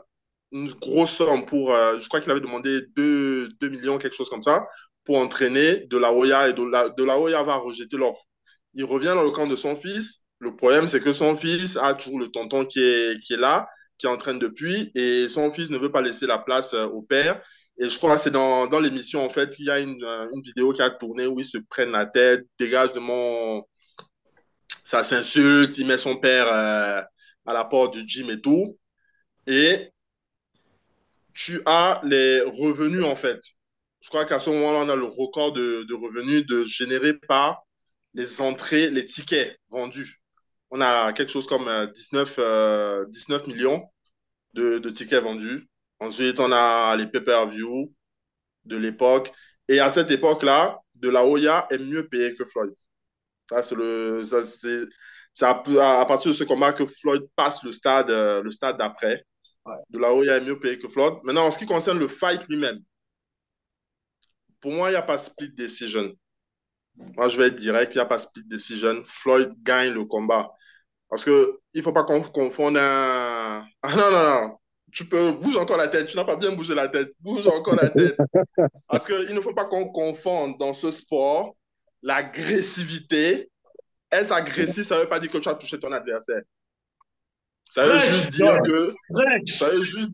une 0.52 0.72
grosse 0.74 1.12
somme 1.12 1.46
pour, 1.46 1.74
euh, 1.74 2.00
je 2.00 2.08
crois 2.08 2.22
qu'il 2.22 2.32
avait 2.32 2.40
demandé 2.40 2.82
2, 2.96 3.50
2, 3.60 3.70
millions, 3.70 3.98
quelque 3.98 4.16
chose 4.16 4.30
comme 4.30 4.44
ça, 4.44 4.66
pour 5.06 5.18
entraîner 5.18 5.86
de 5.88 5.98
la 5.98 6.12
Hoya 6.14 6.50
et 6.50 6.54
de 6.54 6.64
la, 6.64 6.90
de 6.90 7.04
la 7.04 7.44
va 7.44 7.56
rejeter 7.58 7.98
l'offre. 7.98 8.24
Il 8.74 8.86
revient 8.86 9.14
dans 9.16 9.24
le 9.24 9.32
camp 9.32 9.48
de 9.48 9.56
son 9.56 9.76
fils. 9.76 10.22
Le 10.40 10.56
problème, 10.56 10.88
c'est 10.88 11.02
que 11.02 11.14
son 11.14 11.36
fils 11.36 11.78
a 11.78 11.94
toujours 11.94 12.20
le 12.20 12.30
tonton 12.30 12.66
qui 12.66 12.80
est, 12.80 13.20
qui 13.24 13.34
est 13.34 13.38
là, 13.38 13.68
qui 13.98 14.08
entraîne 14.08 14.40
depuis, 14.40 14.92
et 14.96 15.28
son 15.30 15.52
fils 15.52 15.70
ne 15.70 15.78
veut 15.78 15.92
pas 15.92 16.02
laisser 16.02 16.26
la 16.26 16.38
place 16.38 16.74
euh, 16.74 16.86
au 16.86 17.02
père. 17.02 17.42
Et 17.78 17.90
je 17.90 17.98
crois 17.98 18.16
que 18.16 18.22
c'est 18.22 18.32
dans, 18.32 18.68
dans 18.68 18.80
l'émission, 18.80 19.24
en 19.26 19.30
fait, 19.30 19.58
il 19.60 19.66
y 19.66 19.72
a 19.72 19.80
une, 19.80 20.04
euh, 20.04 20.28
une, 20.34 20.42
vidéo 20.42 20.74
qui 20.74 20.82
a 20.82 20.90
tourné 20.90 21.28
où 21.28 21.40
ils 21.40 21.46
se 21.46 21.58
prennent 21.58 21.92
la 21.92 22.06
tête, 22.06 22.46
dégage 22.58 22.94
de 22.94 23.00
mon. 23.00 23.64
Ça 24.86 25.04
s'insulte, 25.04 25.78
il 25.78 25.86
met 25.86 25.98
son 25.98 26.18
père 26.18 26.48
à 26.52 27.54
la 27.54 27.66
porte 27.66 27.94
du 27.96 28.08
gym 28.08 28.30
et 28.32 28.42
tout. 28.42 28.78
Et 29.46 29.92
tu 31.40 31.62
as 31.66 32.02
les 32.04 32.42
revenus 32.42 33.06
en 33.06 33.16
fait. 33.16 33.40
Je 34.02 34.10
crois 34.10 34.26
qu'à 34.26 34.40
ce 34.40 34.50
moment-là, 34.50 34.80
on 34.84 34.90
a 34.90 34.96
le 34.98 35.06
record 35.06 35.54
de, 35.54 35.88
revenus 35.94 36.46
de 36.46 36.66
générés 36.66 37.14
par 37.14 37.64
les 38.14 38.42
entrées, 38.42 38.90
les 38.90 39.06
tickets 39.06 39.58
vendus. 39.70 40.22
On 40.70 40.82
a 40.82 41.14
quelque 41.14 41.32
chose 41.32 41.48
comme 41.48 41.70
19, 41.96 42.36
euh, 42.40 43.06
19 43.08 43.42
euh, 43.42 43.48
millions 43.48 43.90
de, 44.54 44.90
tickets 44.90 45.24
vendus. 45.24 45.68
Ensuite, 46.00 46.42
on 46.42 46.52
a 46.52 46.96
les 46.98 47.08
pay-per-view 47.08 47.94
de 48.66 48.78
l'époque. 48.78 49.32
Et 49.70 49.80
à 49.80 49.90
cette 49.90 50.12
époque-là, 50.12 50.80
De 50.96 51.08
La 51.10 51.24
Hoya 51.26 51.68
est 51.72 51.78
mieux 51.78 52.08
payé 52.08 52.36
que 52.36 52.44
Floyd. 52.46 52.74
C'est 55.34 55.46
à, 55.46 55.56
partir 56.06 56.32
de 56.32 56.36
ce 56.36 56.44
combat 56.44 56.74
que 56.74 56.86
Floyd 56.86 57.24
passe 57.36 57.64
le 57.64 57.72
stade, 57.72 58.12
euh, 58.12 58.44
le 58.44 58.52
stade 58.52 58.78
d'après. 58.78 59.24
De 59.90 60.00
là 60.00 60.14
où 60.14 60.24
il 60.24 60.28
y 60.28 60.30
a 60.30 60.40
mieux 60.40 60.60
payé 60.60 60.78
que 60.78 60.88
Floyd. 60.88 61.16
Maintenant, 61.24 61.48
en 61.48 61.52
ce 61.52 61.60
qui 61.60 61.66
concerne 61.66 62.00
le 62.00 62.08
fight 62.08 62.42
lui-même, 62.48 62.80
pour 64.62 64.72
moi, 64.72 64.90
il 64.90 64.94
n'y 64.94 64.98
a 64.98 65.02
pas 65.02 65.18
split 65.18 65.52
decision. 65.52 66.12
Moi, 66.96 67.30
je 67.30 67.38
vais 67.38 67.48
être 67.48 67.56
direct, 67.56 67.94
il 67.96 67.98
n'y 67.98 68.02
a 68.02 68.06
pas 68.06 68.20
split 68.20 68.44
decision. 68.46 69.04
Floyd 69.06 69.54
gagne 69.64 69.94
le 69.94 70.06
combat. 70.06 70.52
Parce 71.10 71.24
qu'il 71.24 71.48
ne 71.76 71.82
faut 71.82 71.94
pas 71.94 72.04
confondre 72.04 72.80
un. 72.80 73.66
Ah 73.82 73.96
non, 73.96 74.12
non, 74.12 74.42
non. 74.42 74.58
Tu 74.92 75.06
peux 75.06 75.32
bouger 75.32 75.58
encore 75.58 75.78
la 75.78 75.88
tête. 75.88 76.08
Tu 76.08 76.18
n'as 76.18 76.26
pas 76.26 76.36
bien 76.36 76.52
bougé 76.52 76.76
la 76.76 76.88
tête. 76.88 77.14
Bouge 77.20 77.48
encore 77.48 77.76
la 77.76 77.90
tête. 77.90 78.18
Parce 78.88 79.06
qu'il 79.06 79.34
ne 79.34 79.42
faut 79.42 79.54
pas 79.54 79.66
qu'on 79.66 79.90
confonde 79.90 80.58
dans 80.58 80.74
ce 80.74 80.92
sport 80.92 81.56
l'agressivité. 82.02 83.50
Être 84.12 84.32
agressif, 84.32 84.84
ça 84.86 84.96
ne 84.96 85.02
veut 85.02 85.10
pas 85.10 85.20
dire 85.20 85.30
que 85.30 85.38
tu 85.38 85.50
as 85.50 85.56
touché 85.56 85.80
ton 85.80 85.92
adversaire. 85.92 86.42
Ça 87.70 87.86
veut 87.86 88.00
juste 88.00 88.30
dire 88.32 88.60
que. 88.64 88.94
Ça 89.50 89.70
veut, 89.70 89.84
juste, 89.84 90.12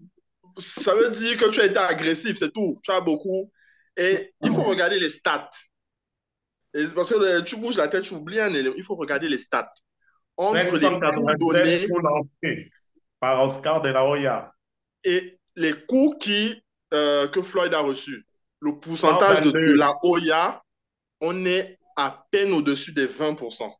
ça 0.57 0.93
veut 0.95 1.09
dire 1.11 1.37
que 1.37 1.49
tu 1.49 1.61
as 1.61 1.65
été 1.65 1.77
agressif, 1.77 2.37
c'est 2.37 2.51
tout. 2.51 2.77
Tu 2.83 2.91
as 2.91 3.01
beaucoup. 3.01 3.51
Et 3.97 4.33
il 4.41 4.53
faut 4.53 4.63
regarder 4.63 4.99
les 4.99 5.09
stats. 5.09 5.49
Et 6.73 6.85
parce 6.87 7.09
que 7.09 7.41
tu 7.41 7.55
bouges 7.55 7.77
la 7.77 7.87
tête, 7.87 8.03
tu 8.03 8.13
oublies 8.13 8.41
un 8.41 8.53
élément. 8.53 8.75
Il 8.77 8.83
faut 8.83 8.95
regarder 8.95 9.29
les 9.29 9.37
stats. 9.37 9.71
Entre 10.35 10.57
les 10.57 10.69
coups 10.69 11.39
donnés. 11.39 11.87
Par 13.19 13.41
Oscar 13.41 13.81
de 13.81 13.89
la 13.89 14.05
Hoya. 14.05 14.53
Et 15.05 15.39
les 15.55 15.73
coups 15.85 16.17
qui, 16.19 16.61
euh, 16.93 17.27
que 17.29 17.41
Floyd 17.41 17.73
a 17.73 17.79
reçus. 17.79 18.25
Le 18.59 18.77
pourcentage 18.77 19.41
de, 19.41 19.51
de 19.51 19.73
la 19.73 19.93
Hoya, 20.03 20.61
on 21.21 21.45
est 21.45 21.79
à 21.95 22.25
peine 22.29 22.51
au-dessus 22.51 22.91
des 22.91 23.07
20%. 23.07 23.71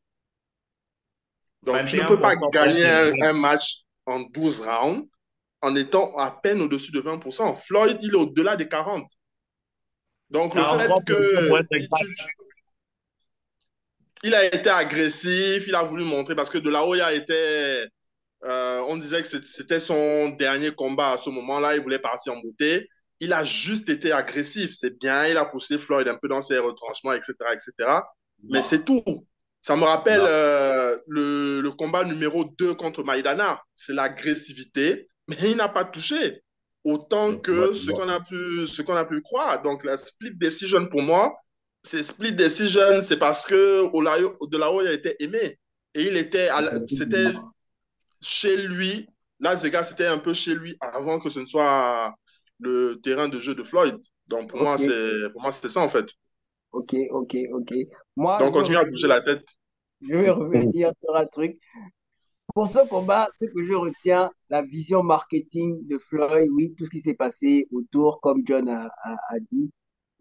Donc, 1.65 1.85
tu 1.85 1.97
ne 1.97 2.07
peux 2.07 2.19
pas 2.19 2.35
gagner 2.35 2.85
un, 2.85 3.33
match 3.33 3.79
en 4.05 4.21
12 4.21 4.61
rounds 4.61 5.07
en 5.61 5.75
étant 5.75 6.15
à 6.17 6.31
peine 6.31 6.61
au-dessus 6.61 6.91
de 6.91 7.01
20%. 7.01 7.57
Floyd, 7.65 7.97
il 8.01 8.11
est 8.11 8.15
au-delà 8.15 8.55
des 8.55 8.67
40. 8.67 9.05
Donc, 10.29 10.53
le 10.53 10.61
fait 10.61 10.89
que. 11.05 11.63
Il, 14.23 14.33
a 14.33 14.45
été 14.45 14.69
agressif, 14.69 15.67
il 15.67 15.75
a 15.75 15.83
voulu 15.83 16.03
montrer 16.03 16.35
parce 16.35 16.49
que 16.49 16.57
De 16.57 16.69
La 16.69 16.85
Hoya 16.85 17.13
était. 17.13 17.87
Euh, 18.43 18.81
on 18.87 18.97
disait 18.97 19.23
que 19.23 19.27
c'était 19.27 19.79
son 19.79 20.29
dernier 20.37 20.71
combat 20.71 21.11
à 21.11 21.17
ce 21.17 21.31
moment-là, 21.31 21.75
il 21.75 21.81
voulait 21.81 21.99
partir 21.99 22.33
en 22.33 22.39
beauté. 22.41 22.87
il 23.19 23.33
a 23.33 23.43
juste 23.43 23.89
été 23.89 24.11
agressif. 24.11 24.71
C'est 24.75 24.99
bien, 24.99 25.25
il 25.27 25.37
a 25.37 25.45
poussé 25.45 25.79
Floyd 25.79 26.07
un 26.07 26.17
peu 26.21 26.27
dans 26.27 26.43
ses 26.43 26.59
retranchements, 26.59 27.13
etc., 27.13 27.33
etc. 27.53 28.01
Mais 28.43 28.61
c'est 28.61 28.85
tout. 28.85 29.03
Ça 29.65 29.75
me 29.75 29.83
rappelle 29.83 30.21
euh, 30.21 30.95
le, 31.07 31.59
le, 31.59 31.71
combat 31.71 32.03
numéro 32.03 32.45
2 32.45 32.75
contre 32.75 33.03
Maïdana. 33.03 33.63
C'est 33.73 33.93
l'agressivité, 33.93 35.07
mais 35.27 35.37
il 35.41 35.57
n'a 35.57 35.69
pas 35.69 35.85
touché 35.85 36.43
autant 36.83 37.35
que 37.35 37.73
ce 37.73 37.89
qu'on 37.89 38.07
a, 38.07 38.19
pu, 38.21 38.67
ce 38.67 38.91
a 38.91 39.05
pu 39.05 39.23
croire. 39.23 39.63
Donc, 39.63 39.83
la 39.83 39.97
split 39.97 40.35
decision 40.35 40.85
pour 40.85 41.01
moi, 41.01 41.35
c'est 41.81 42.03
split 42.03 42.33
decision, 42.33 43.01
c'est 43.01 43.17
parce 43.17 43.43
que 43.47 43.89
De 44.47 44.57
La 44.59 44.71
Hoya 44.71 44.91
était 44.91 45.15
aimé. 45.17 45.57
Et 45.95 46.03
il 46.03 46.15
était, 46.15 46.49
c'était 46.87 47.33
chez 48.21 48.57
lui. 48.57 49.07
Las 49.39 49.63
Vegas, 49.63 49.85
c'était 49.85 50.05
un 50.05 50.19
peu 50.19 50.35
chez 50.35 50.53
lui 50.53 50.77
avant 50.79 51.17
que 51.17 51.31
ce 51.31 51.39
ne 51.39 51.47
soit 51.47 52.13
le 52.59 53.01
terrain 53.03 53.29
de 53.29 53.39
jeu 53.39 53.55
de 53.55 53.63
Floyd. 53.63 53.97
Donc, 54.27 54.51
pour 54.51 54.61
moi, 54.61 54.77
c'est, 54.77 55.31
pour 55.31 55.41
moi, 55.41 55.51
c'était 55.51 55.69
ça, 55.69 55.79
en 55.79 55.89
fait. 55.89 56.05
Ok, 56.71 56.93
ok, 57.09 57.35
ok. 57.51 57.73
Moi, 58.15 58.39
Donc, 58.39 58.53
continue 58.53 58.77
à 58.77 58.85
bouger 58.85 59.07
la 59.07 59.21
tête. 59.21 59.45
Je 60.01 60.15
vais 60.15 60.29
revenir 60.29 60.91
sur 61.01 61.15
un 61.15 61.25
truc. 61.25 61.57
Pour 62.53 62.67
ce 62.67 62.87
combat, 62.87 63.27
ce 63.37 63.45
que 63.45 63.65
je 63.65 63.73
retiens, 63.73 64.31
la 64.49 64.61
vision 64.61 65.03
marketing 65.03 65.85
de 65.87 65.97
Floyd, 65.97 66.49
oui, 66.53 66.73
tout 66.77 66.85
ce 66.85 66.91
qui 66.91 67.01
s'est 67.01 67.15
passé 67.15 67.67
autour, 67.71 68.21
comme 68.21 68.43
John 68.45 68.69
a, 68.69 68.89
dit, 69.51 69.71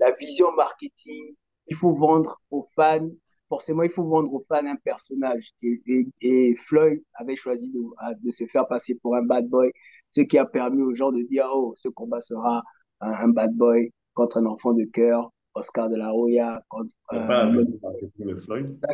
la 0.01 0.11
vision 0.19 0.51
marketing, 0.57 1.35
il 1.69 1.77
faut 1.77 1.95
vendre 1.95 2.41
aux 2.51 2.67
fans, 2.75 3.09
forcément, 3.49 3.85
il 3.85 3.91
faut 3.91 4.09
vendre 4.09 4.33
aux 4.33 4.43
fans 4.49 4.67
un 4.67 4.77
personnage. 4.77 5.53
Et, 5.63 6.55
Floyd 6.57 7.01
avait 7.15 7.37
choisi 7.37 7.71
de, 7.73 7.81
de, 8.21 8.33
se 8.33 8.47
faire 8.47 8.67
passer 8.67 8.97
pour 8.97 9.15
un 9.15 9.23
bad 9.23 9.47
boy, 9.47 9.71
ce 10.11 10.23
qui 10.23 10.37
a 10.37 10.47
permis 10.47 10.83
aux 10.83 10.95
gens 10.95 11.13
de 11.13 11.23
dire, 11.23 11.47
oh, 11.53 11.75
ce 11.77 11.89
combat 11.89 12.21
sera 12.21 12.63
un 13.01 13.29
bad 13.29 13.53
boy 13.55 13.93
contre 14.15 14.39
un 14.39 14.47
enfant 14.47 14.73
de 14.73 14.85
cœur. 14.85 15.31
Oscar 15.55 15.89
de 15.89 15.97
la 15.97 16.13
Hoya 16.13 16.63
contre. 16.69 16.95
Euh, 17.13 17.55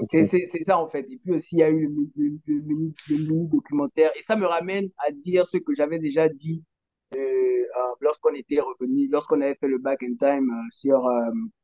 c'est 0.08 0.64
ça 0.64 0.78
en 0.78 0.88
fait. 0.88 1.06
Et 1.10 1.18
puis 1.18 1.32
aussi, 1.32 1.56
il 1.56 1.58
y 1.58 1.62
a 1.62 1.70
eu 1.70 1.88
le, 2.16 2.64
mini, 3.08 3.48
documentaire. 3.48 4.10
Et 4.16 4.22
ça 4.22 4.36
me 4.36 4.46
ramène 4.46 4.88
à 4.98 5.10
dire 5.10 5.46
ce 5.46 5.56
que 5.58 5.74
j'avais 5.74 5.98
déjà 5.98 6.28
dit 6.28 6.62
euh, 7.14 7.18
euh, 7.18 7.94
lorsqu'on 8.00 8.34
était 8.34 8.60
revenu, 8.60 9.08
lorsqu'on 9.08 9.40
avait 9.40 9.56
fait 9.56 9.68
le 9.68 9.78
back 9.78 10.02
in 10.02 10.14
time 10.18 10.50
sur 10.70 11.08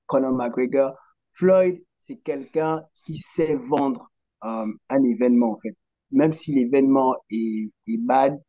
Conor 0.06 0.32
McGregor. 0.32 0.94
Floyd, 1.32 1.82
c'est 1.98 2.16
quelqu'un 2.16 2.82
qui 3.04 3.18
sait 3.18 3.56
vendre 3.56 4.10
un 4.40 5.02
événement 5.04 5.52
en 5.52 5.56
fait. 5.56 5.76
Même 6.12 6.32
si 6.32 6.54
l'événement 6.54 7.16
est, 7.30 7.72
est 7.88 7.98
bad, 7.98 8.40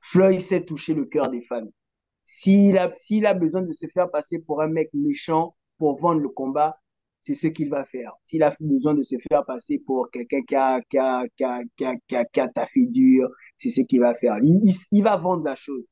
Floyd 0.00 0.40
sait 0.40 0.64
toucher 0.64 0.94
le 0.94 1.04
cœur 1.04 1.30
des 1.30 1.42
fans. 1.42 1.68
S'il 2.24 2.78
a, 2.78 2.92
s'il 2.94 3.26
a 3.26 3.34
besoin 3.34 3.62
de 3.62 3.72
se 3.72 3.86
faire 3.86 4.10
passer 4.10 4.38
pour 4.38 4.62
un 4.62 4.68
mec 4.68 4.90
méchant 4.94 5.54
pour 5.78 5.98
vendre 5.98 6.20
le 6.20 6.28
combat, 6.28 6.78
c'est 7.20 7.34
ce 7.34 7.46
qu'il 7.46 7.70
va 7.70 7.84
faire. 7.84 8.12
S'il 8.24 8.42
a 8.42 8.54
besoin 8.60 8.94
de 8.94 9.04
se 9.04 9.16
faire 9.28 9.44
passer 9.44 9.78
pour 9.78 10.10
quelqu'un 10.10 10.42
qui 10.42 10.56
a, 10.56 10.80
qui 10.82 10.98
a, 10.98 11.24
qui 11.36 11.44
a, 11.44 11.60
qui 11.76 11.84
a, 12.16 12.24
qui 12.24 12.40
a, 12.40 12.48
taffé 12.48 12.86
dur, 12.86 13.28
c'est 13.58 13.70
ce 13.70 13.80
qu'il 13.82 14.00
va 14.00 14.14
faire. 14.14 14.38
Il, 14.42 14.74
il, 14.90 15.02
va 15.02 15.16
vendre 15.16 15.44
la 15.44 15.54
chose. 15.56 15.84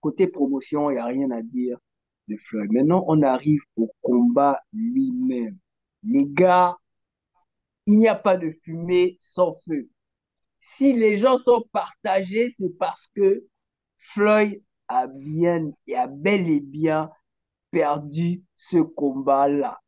Côté 0.00 0.26
promotion, 0.26 0.90
il 0.90 0.94
n'y 0.94 1.00
a 1.00 1.06
rien 1.06 1.30
à 1.30 1.42
dire 1.42 1.78
de 2.28 2.36
Floyd. 2.36 2.72
Maintenant, 2.72 3.04
on 3.06 3.22
arrive 3.22 3.62
au 3.76 3.92
combat 4.00 4.60
lui-même. 4.72 5.56
Les 6.02 6.26
gars, 6.26 6.76
il 7.86 7.98
n'y 7.98 8.08
a 8.08 8.16
pas 8.16 8.36
de 8.36 8.50
fumée 8.50 9.16
sans 9.20 9.54
feu. 9.64 9.88
Si 10.58 10.92
les 10.92 11.18
gens 11.18 11.38
sont 11.38 11.64
partagés, 11.72 12.50
c'est 12.50 12.76
parce 12.78 13.08
que 13.14 13.44
Floyd 13.98 14.60
a 14.92 15.06
bien 15.06 15.72
et 15.86 15.96
a 15.96 16.06
bel 16.06 16.48
et 16.48 16.60
bien 16.60 17.10
perdu 17.70 18.42
ce 18.54 18.76
combat-là. 18.76 19.78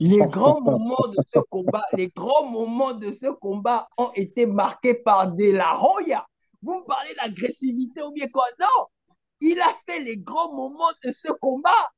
Les 0.00 0.18
grands 0.30 0.60
moments 0.60 1.06
de 1.16 1.22
ce 1.24 1.38
combat, 1.38 1.84
les 1.92 2.08
grands 2.08 2.50
moments 2.50 2.94
de 2.94 3.12
ce 3.12 3.28
combat 3.28 3.88
ont 3.96 4.10
été 4.14 4.44
marqués 4.44 4.94
par 4.94 5.32
De 5.32 5.52
La 5.52 5.78
Hoya. 5.80 6.26
Vous 6.62 6.80
me 6.80 6.84
parlez 6.84 7.14
d'agressivité 7.14 8.02
ou 8.02 8.10
bien 8.10 8.26
quoi? 8.26 8.46
Non, 8.58 8.86
il 9.40 9.60
a 9.60 9.72
fait 9.86 10.00
les 10.00 10.16
grands 10.16 10.52
moments 10.52 10.92
de 11.04 11.12
ce 11.12 11.30
combat. 11.40 11.92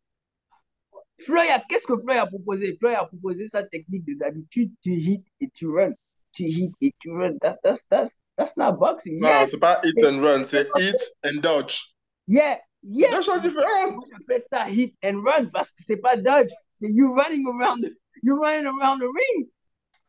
Floyd, 1.20 1.62
qu'est-ce 1.70 1.86
que 1.86 1.98
Floyd 1.98 2.18
a 2.18 2.26
proposé? 2.26 2.76
Floyd 2.76 2.96
a 2.96 3.06
proposé 3.06 3.48
sa 3.48 3.62
technique 3.62 4.04
de 4.04 4.14
d'habitude, 4.18 4.74
tu 4.82 4.90
hit 4.90 5.24
et 5.40 5.48
tu 5.48 5.66
run. 5.66 5.90
Tu 6.32 6.42
hit 6.42 6.74
et 6.82 6.92
tu 7.00 7.10
run. 7.10 7.38
That's, 7.40 7.86
that's, 7.88 8.30
that's, 8.36 8.58
not 8.58 8.72
boxing. 8.72 9.18
Non, 9.20 9.46
c'est 9.46 9.58
pas 9.58 9.80
hit 9.82 9.96
and 10.04 10.20
run, 10.20 10.44
c'est 10.44 10.68
hit 10.76 10.96
and 11.24 11.40
dodge. 11.40 11.95
Yeah, 12.26 12.58
yeah. 12.82 13.10
Deux 13.10 13.22
choses 13.22 13.42
différentes. 13.42 14.04
J'appelle 14.10 14.42
ça 14.50 14.68
hit 14.68 14.96
and 15.04 15.22
run 15.24 15.46
parce 15.52 15.70
que 15.72 15.82
c'est 15.82 15.98
pas 15.98 16.16
dodge, 16.16 16.50
c'est 16.80 16.90
you 16.90 17.12
running 17.14 17.46
around 17.46 17.82
the, 17.84 17.90
you 18.22 18.36
running 18.40 18.66
around 18.66 19.00
the 19.00 19.06
ring. 19.06 19.48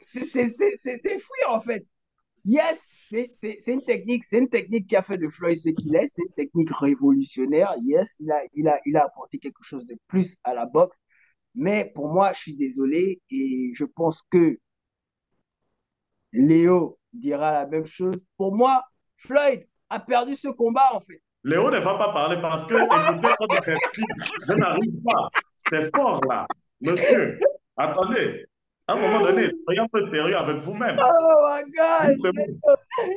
C'est 0.09 1.19
fou 1.19 1.33
en 1.47 1.61
fait. 1.61 1.85
Yes, 2.45 2.81
c'est 3.09 3.67
une 3.67 3.83
technique, 3.83 4.25
c'est 4.25 4.39
une 4.39 4.49
technique 4.49 4.87
qui 4.87 4.95
a 4.95 5.03
fait 5.03 5.17
de 5.17 5.27
Floyd 5.27 5.59
ce 5.59 5.69
qu'il 5.69 5.95
est, 5.95 6.07
c'est 6.07 6.21
une 6.21 6.33
technique 6.33 6.69
révolutionnaire. 6.71 7.73
Yes, 7.81 8.15
il 8.19 8.31
a, 8.31 8.41
il 8.53 8.67
a, 8.67 8.79
il 8.85 8.95
a 8.95 9.03
apporté 9.05 9.37
quelque 9.37 9.63
chose 9.63 9.85
de 9.85 9.97
plus 10.07 10.37
à 10.43 10.53
la 10.53 10.65
boxe. 10.65 10.97
Mais 11.55 11.91
pour 11.93 12.07
moi, 12.07 12.33
je 12.33 12.39
suis 12.39 12.55
désolé 12.55 13.21
et 13.29 13.73
je 13.75 13.83
pense 13.83 14.23
que 14.29 14.59
Léo 16.31 16.99
dira 17.11 17.51
la 17.51 17.65
même 17.65 17.85
chose. 17.85 18.25
Pour 18.37 18.55
moi, 18.55 18.83
Floyd 19.17 19.67
a 19.89 19.99
perdu 19.99 20.35
ce 20.35 20.47
combat 20.47 20.89
en 20.93 21.01
fait. 21.01 21.21
Léo 21.47 21.71
ne 21.71 21.77
va 21.77 21.93
pas 21.93 22.11
parler 22.11 22.41
parce 22.41 22.65
que, 22.65 22.75
écoutez, 22.75 23.75
je 24.49 24.53
n'arrive 24.53 25.01
pas. 25.01 25.29
C'est 25.69 25.95
fort 25.95 26.19
là. 26.27 26.45
Monsieur, 26.81 27.39
attendez. 27.77 28.45
À 28.85 28.93
un 28.93 28.95
moment 28.97 29.21
donné, 29.21 29.49
soyez 29.63 29.79
un 29.79 29.87
peu 29.87 30.11
sérieux 30.11 30.35
avec 30.35 30.57
vous-même. 30.57 30.99
Oh 31.01 31.47
my 31.47 31.63
God! 31.71 32.35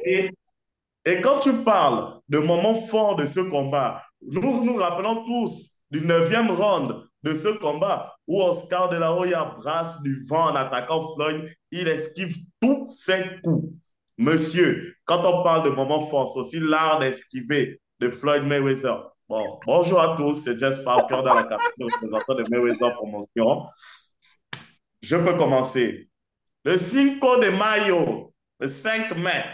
Et, 0.04 0.30
et, 1.04 1.20
quand 1.20 1.40
tu 1.40 1.52
parles 1.64 2.20
de 2.28 2.38
moments 2.38 2.76
forts 2.76 3.16
de 3.16 3.24
ce 3.24 3.40
combat, 3.40 4.00
nous 4.22 4.64
nous 4.64 4.76
rappelons 4.76 5.24
tous 5.24 5.76
du 5.90 6.00
neuvième 6.00 6.52
round 6.52 7.02
de 7.24 7.34
ce 7.34 7.48
combat 7.48 8.14
où 8.28 8.40
Oscar 8.40 8.90
de 8.90 8.96
la 8.96 9.12
Hoya 9.12 9.56
brasse 9.56 10.00
du 10.02 10.24
vent 10.28 10.52
en 10.52 10.54
attaquant 10.54 11.14
Floyd. 11.14 11.50
Il 11.72 11.88
esquive 11.88 12.36
tous 12.60 12.86
ses 12.86 13.24
coups. 13.42 13.76
Monsieur, 14.18 14.94
quand 15.04 15.24
on 15.24 15.42
parle 15.42 15.64
de 15.64 15.70
moments 15.70 16.06
forts, 16.06 16.32
c'est 16.32 16.38
aussi 16.38 16.60
l'art 16.60 17.00
d'esquiver 17.00 17.80
de 18.00 18.08
Floyd 18.08 18.44
Mayweather. 18.44 19.12
Bon, 19.28 19.60
bonjour 19.64 20.00
à 20.00 20.16
tous, 20.16 20.42
c'est 20.42 20.58
Jess 20.58 20.80
Parker 20.80 21.22
dans 21.22 21.34
la 21.34 21.44
capitale 21.44 21.70
représentant 21.78 22.34
de 22.34 22.44
Mayweather 22.48 22.94
Promotion. 22.94 23.68
Je 25.02 25.16
peux 25.16 25.36
commencer. 25.36 26.08
Le 26.64 26.76
5 26.76 27.20
de 27.20 27.50
mayo, 27.50 28.34
le 28.58 28.66
5 28.66 29.16
mai. 29.16 29.44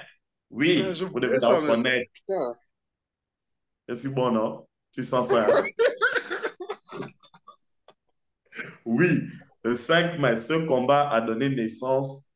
Oui, 0.50 0.82
vous 1.12 1.20
devez 1.20 1.38
la 1.38 1.48
reconnaître. 1.48 2.10
C'est 3.92 4.14
bon, 4.14 4.30
non? 4.30 4.66
Tu 4.92 5.02
sens 5.02 5.28
ça? 5.28 5.46
Hein? 5.48 5.64
oui, 8.84 9.28
le 9.62 9.74
5 9.74 10.18
mai, 10.18 10.36
ce 10.36 10.54
combat 10.66 11.10
a 11.10 11.20
donné 11.20 11.48
naissance 11.48 12.26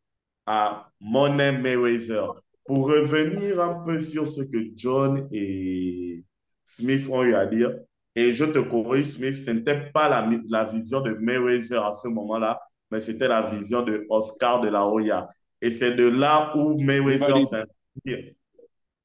à 0.44 0.90
Money 1.00 1.52
Mayweather. 1.52 2.32
Pour 2.70 2.88
revenir 2.88 3.60
un 3.60 3.82
peu 3.84 4.00
sur 4.00 4.28
ce 4.28 4.42
que 4.42 4.58
John 4.76 5.26
et 5.32 6.22
Smith 6.64 7.04
ont 7.10 7.24
eu 7.24 7.34
à 7.34 7.44
dire, 7.44 7.74
et 8.14 8.30
je 8.30 8.44
te 8.44 8.60
corrige, 8.60 9.06
Smith, 9.06 9.34
ce 9.34 9.50
n'était 9.50 9.90
pas 9.90 10.08
la, 10.08 10.30
la 10.48 10.62
vision 10.62 11.00
de 11.00 11.10
Mayweather 11.14 11.84
à 11.84 11.90
ce 11.90 12.06
moment-là, 12.06 12.60
mais 12.88 13.00
c'était 13.00 13.26
la 13.26 13.42
vision 13.42 13.82
de 13.82 14.06
Oscar 14.08 14.60
de 14.60 14.68
la 14.68 14.86
Hoya. 14.86 15.28
Et 15.60 15.68
c'est 15.68 15.96
de 15.96 16.04
là 16.04 16.56
où 16.56 16.80
Mayweather 16.80 17.42
s'inspire. 17.42 18.34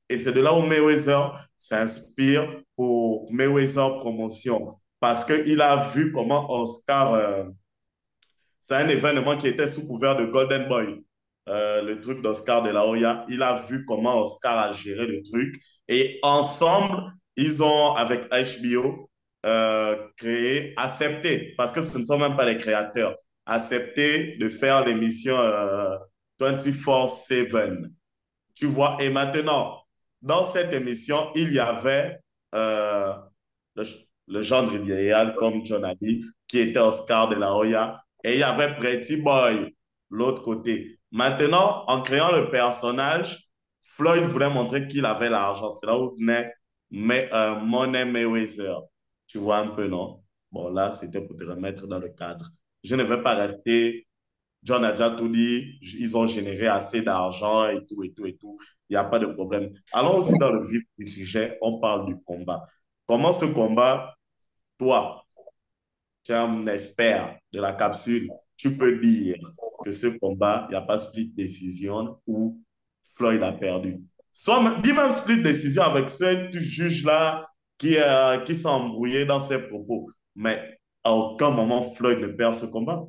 Et 0.10 0.20
c'est 0.20 0.34
de 0.34 0.42
là 0.42 0.54
où 0.54 0.62
Mayweather 0.62 1.32
s'inspire 1.58 2.62
pour 2.76 3.34
Mayweather 3.34 3.98
Promotion. 3.98 4.76
Parce 5.00 5.26
qu'il 5.26 5.60
a 5.60 5.78
vu 5.90 6.12
comment 6.12 6.52
Oscar, 6.52 7.16
euh, 7.16 7.46
c'est 8.62 8.76
un 8.76 8.90
événement 8.90 9.36
qui 9.36 9.48
était 9.48 9.66
sous 9.66 9.88
couvert 9.88 10.16
de 10.16 10.26
Golden 10.26 10.68
Boy. 10.68 11.04
Euh, 11.48 11.84
le 11.84 12.00
truc 12.02 12.22
d'Oscar 12.24 12.64
de 12.64 12.70
la 12.72 12.86
Hoya. 12.86 13.26
Il 13.30 13.44
a 13.44 13.56
vu 13.70 13.86
comment 13.86 14.22
Oscar 14.22 14.58
a 14.58 14.74
géré 14.74 15.06
le 15.06 15.22
truc. 15.22 15.56
Et 15.88 16.20
ensemble, 16.24 17.12
ils 17.36 17.62
ont, 17.62 17.94
avec 17.94 18.28
HBO, 18.32 19.10
euh, 19.46 19.96
créé, 20.18 20.74
accepté, 20.76 21.54
parce 21.58 21.72
que 21.72 21.82
ce 21.82 22.00
ne 22.00 22.06
sont 22.06 22.18
même 22.18 22.36
pas 22.36 22.46
les 22.46 22.58
créateurs, 22.58 23.16
accepté 23.46 24.36
de 24.38 24.50
faire 24.50 24.84
l'émission 24.86 25.38
24-7. 26.40 27.54
Euh, 27.54 27.90
tu 28.56 28.66
vois, 28.66 28.98
et 29.00 29.10
maintenant, 29.10 29.84
dans 30.22 30.44
cette 30.44 30.74
émission, 30.74 31.30
il 31.36 31.54
y 31.54 31.60
avait 31.60 32.18
le, 32.54 33.84
le 34.28 34.42
genre 34.42 34.74
idéal, 34.74 35.36
comme 35.36 35.64
John 35.66 35.86
a 35.86 35.94
dit, 35.94 36.24
qui 36.48 36.60
était 36.60 36.80
Oscar 36.80 37.30
de 37.30 37.36
la 37.36 37.54
Hoya, 37.54 38.02
et 38.24 38.34
il 38.34 38.40
y 38.40 38.44
avait 38.44 38.76
Pretty 38.78 39.18
Boy, 39.18 39.76
l'autre 40.10 40.42
côté. 40.42 40.98
Maintenant, 41.16 41.86
en 41.88 42.02
créant 42.02 42.30
le 42.34 42.50
personnage, 42.50 43.48
Floyd 43.84 44.26
voulait 44.26 44.50
montrer 44.50 44.86
qu'il 44.86 45.06
avait 45.06 45.30
l'argent. 45.30 45.70
C'est 45.70 45.86
là 45.86 45.98
où 45.98 46.14
venait 46.14 46.52
mais, 46.92 47.30
euh, 47.34 47.56
Money 47.56 48.04
Mayweather. 48.04 48.82
Tu 49.26 49.38
vois 49.38 49.60
un 49.60 49.70
peu, 49.70 49.88
non? 49.88 50.22
Bon, 50.52 50.68
là, 50.70 50.92
c'était 50.92 51.22
pour 51.22 51.38
te 51.38 51.46
remettre 51.46 51.88
dans 51.88 52.00
le 52.00 52.10
cadre. 52.10 52.46
Je 52.84 52.96
ne 52.98 53.04
vais 53.04 53.22
pas 53.24 53.34
rester. 53.36 54.06
John 54.62 54.84
a 54.84 54.92
déjà 54.92 55.10
tout 55.12 55.30
dit. 55.30 55.80
Ils 55.82 56.18
ont 56.18 56.28
généré 56.28 56.68
assez 56.68 57.02
d'argent 57.02 57.70
et 57.70 57.86
tout, 57.88 58.04
et 58.04 58.12
tout, 58.14 58.26
et 58.26 58.36
tout. 58.36 58.58
Il 58.90 58.94
n'y 58.94 58.98
a 58.98 59.06
pas 59.06 59.20
de 59.20 59.28
problème. 59.28 59.72
Allons-y 59.94 60.38
dans 60.38 60.52
le 60.52 60.68
vif 60.68 60.84
du 60.98 61.08
sujet. 61.08 61.58
On 61.62 61.80
parle 61.80 62.08
du 62.08 62.18
combat. 62.26 62.66
Comment 63.08 63.32
ce 63.32 63.46
combat, 63.46 64.16
toi, 64.78 65.24
tu 66.26 66.34
es 66.34 66.36
un 66.36 66.68
expert 66.68 67.38
de 67.54 67.62
la 67.62 67.72
capsule, 67.74 68.30
tu 68.58 68.78
peux 68.78 68.98
dire 69.00 69.36
que 69.84 69.92
ce 69.92 70.08
combat, 70.08 70.66
il 70.70 70.72
n'y 70.72 70.78
a 70.78 70.82
pas 70.82 70.98
split 70.98 71.32
décision 71.36 72.20
ou 72.26 72.62
Floyd 73.14 73.42
a 73.44 73.52
perdu. 73.52 74.02
Soit, 74.32 74.80
dis 74.84 74.94
même 74.94 75.12
split 75.12 75.42
décision 75.42 75.84
avec 75.84 76.10
ce 76.10 76.50
juge-là 76.52 77.46
qui, 77.78 77.98
euh, 77.98 78.40
qui 78.40 78.56
s'est 78.56 78.68
embrouillé 78.68 79.26
dans 79.26 79.40
ses 79.40 79.60
propos. 79.60 80.10
Mais 80.36 80.80
à 81.04 81.12
aucun 81.12 81.52
moment, 81.52 81.82
Floyd 81.82 82.20
ne 82.20 82.28
perd 82.28 82.54
ce 82.54 82.66
combat. 82.66 83.04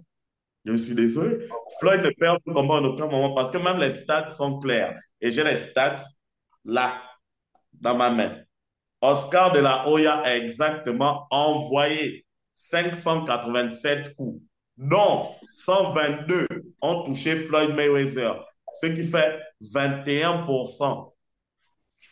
Je 0.64 0.74
suis 0.76 0.94
désolé. 0.94 1.48
Floyd 1.80 2.02
ne 2.02 2.10
perd 2.10 2.38
ce 2.46 2.52
combat 2.52 2.76
à 2.76 2.80
aucun 2.80 3.06
moment 3.06 3.34
parce 3.34 3.50
que 3.50 3.58
même 3.58 3.78
les 3.78 3.90
stats 3.90 4.30
sont 4.30 4.58
clairs. 4.58 4.96
Et 5.20 5.30
j'ai 5.30 5.44
les 5.44 5.56
stats 5.56 6.02
là, 6.64 7.00
dans 7.72 7.96
ma 7.96 8.10
main. 8.10 8.36
Oscar 9.00 9.52
de 9.52 9.60
la 9.60 9.88
Hoya 9.88 10.20
a 10.20 10.36
exactement 10.36 11.26
envoyé 11.30 12.26
587 12.52 14.14
coups, 14.16 14.42
dont 14.76 15.34
122 15.50 16.46
ont 16.80 17.04
touché 17.04 17.36
Floyd 17.36 17.74
Mayweather, 17.74 18.44
ce 18.70 18.86
qui 18.86 19.04
fait 19.04 19.40
21%. 19.62 21.12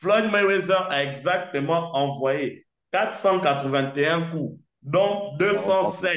Floyd 0.01 0.31
Mayweather 0.31 0.87
a 0.91 1.05
exactement 1.05 1.95
envoyé 1.95 2.67
481 2.93 4.31
coups, 4.31 4.59
dont 4.83 5.37
207 5.39 6.13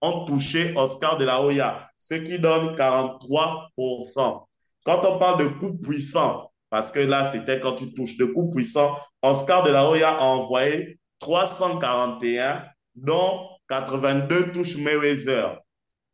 ont 0.00 0.24
touché 0.24 0.72
Oscar 0.76 1.16
de 1.16 1.24
la 1.24 1.42
Hoya, 1.42 1.88
ce 1.98 2.14
qui 2.14 2.38
donne 2.38 2.76
43%. 2.76 4.46
Quand 4.84 5.04
on 5.04 5.18
parle 5.18 5.40
de 5.40 5.48
coups 5.48 5.86
puissants, 5.86 6.50
parce 6.70 6.90
que 6.90 7.00
là, 7.00 7.28
c'était 7.28 7.60
quand 7.60 7.74
tu 7.74 7.92
touches 7.94 8.16
de 8.16 8.26
coups 8.26 8.54
puissants, 8.54 8.96
Oscar 9.22 9.62
de 9.62 9.70
la 9.70 9.88
Hoya 9.88 10.10
a 10.10 10.24
envoyé 10.24 10.98
341, 11.18 12.64
dont 12.94 13.48
82 13.68 14.52
touches 14.52 14.76
Mayweather. 14.76 15.58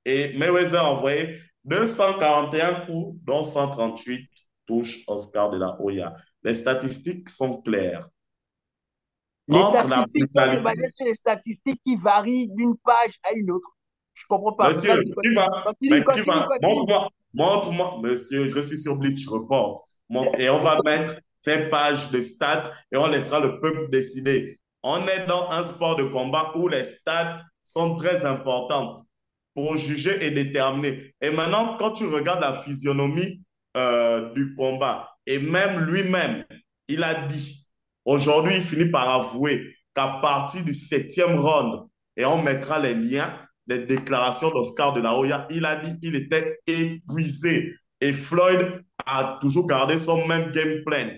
Et 0.04 0.36
Mayweather 0.36 0.80
a 0.80 0.90
envoyé 0.92 1.38
241 1.64 2.86
coups, 2.86 3.18
dont 3.24 3.42
138 3.42 4.28
touches 4.66 5.04
Oscar 5.06 5.50
de 5.50 5.58
la 5.58 5.76
Hoya. 5.80 6.14
Les 6.42 6.54
statistiques 6.54 7.28
sont 7.28 7.60
claires. 7.62 8.06
Les 9.48 9.58
statistiques, 9.58 10.30
la... 10.34 10.56
basées 10.60 10.90
sur 10.94 11.06
les 11.06 11.14
statistiques 11.14 11.80
qui 11.84 11.96
varient 11.96 12.48
d'une 12.48 12.76
page 12.78 13.18
à 13.22 13.32
une 13.34 13.50
autre. 13.50 13.70
Je 14.14 14.24
comprends 14.28 14.52
pas. 14.52 14.68
Monsieur, 14.68 15.02
qui 15.02 15.34
va, 15.34 15.48
mais 15.82 16.04
qui 16.04 16.20
va, 16.22 16.48
montre-moi, 16.62 17.08
montre-moi, 17.32 17.98
monsieur, 18.02 18.48
je 18.48 18.60
suis 18.60 18.78
sur 18.78 18.96
Bleach 18.96 19.26
Report. 19.26 19.84
Et 20.38 20.48
on 20.48 20.60
va 20.60 20.78
mettre 20.84 21.16
ces 21.40 21.68
pages 21.68 22.10
de 22.10 22.20
stats 22.20 22.72
et 22.92 22.96
on 22.96 23.08
laissera 23.08 23.40
le 23.40 23.60
peuple 23.60 23.90
décider. 23.90 24.56
On 24.82 25.06
est 25.08 25.26
dans 25.26 25.50
un 25.50 25.64
sport 25.64 25.96
de 25.96 26.04
combat 26.04 26.52
où 26.54 26.68
les 26.68 26.84
stats 26.84 27.40
sont 27.62 27.96
très 27.96 28.24
importantes 28.24 29.03
pour 29.54 29.76
juger 29.76 30.24
et 30.24 30.30
déterminer. 30.30 31.14
Et 31.20 31.30
maintenant, 31.30 31.76
quand 31.78 31.92
tu 31.92 32.06
regardes 32.06 32.40
la 32.40 32.54
physionomie 32.54 33.40
euh, 33.76 34.32
du 34.34 34.54
combat, 34.54 35.10
et 35.26 35.38
même 35.38 35.80
lui-même, 35.80 36.44
il 36.88 37.02
a 37.02 37.26
dit, 37.26 37.66
aujourd'hui, 38.04 38.56
il 38.56 38.62
finit 38.62 38.90
par 38.90 39.08
avouer 39.08 39.74
qu'à 39.94 40.18
partir 40.20 40.64
du 40.64 40.74
septième 40.74 41.38
round, 41.38 41.88
et 42.16 42.24
on 42.26 42.42
mettra 42.42 42.78
les 42.78 42.94
liens, 42.94 43.38
les 43.66 43.80
déclarations 43.80 44.50
d'Oscar 44.50 44.92
de 44.92 45.00
la 45.00 45.14
Hoya, 45.14 45.46
il 45.50 45.64
a 45.64 45.76
dit 45.76 45.98
qu'il 45.98 46.16
était 46.16 46.58
épuisé. 46.66 47.74
Et 48.00 48.12
Floyd 48.12 48.84
a 49.06 49.38
toujours 49.40 49.66
gardé 49.66 49.96
son 49.96 50.26
même 50.26 50.50
game 50.50 50.82
plan. 50.84 51.08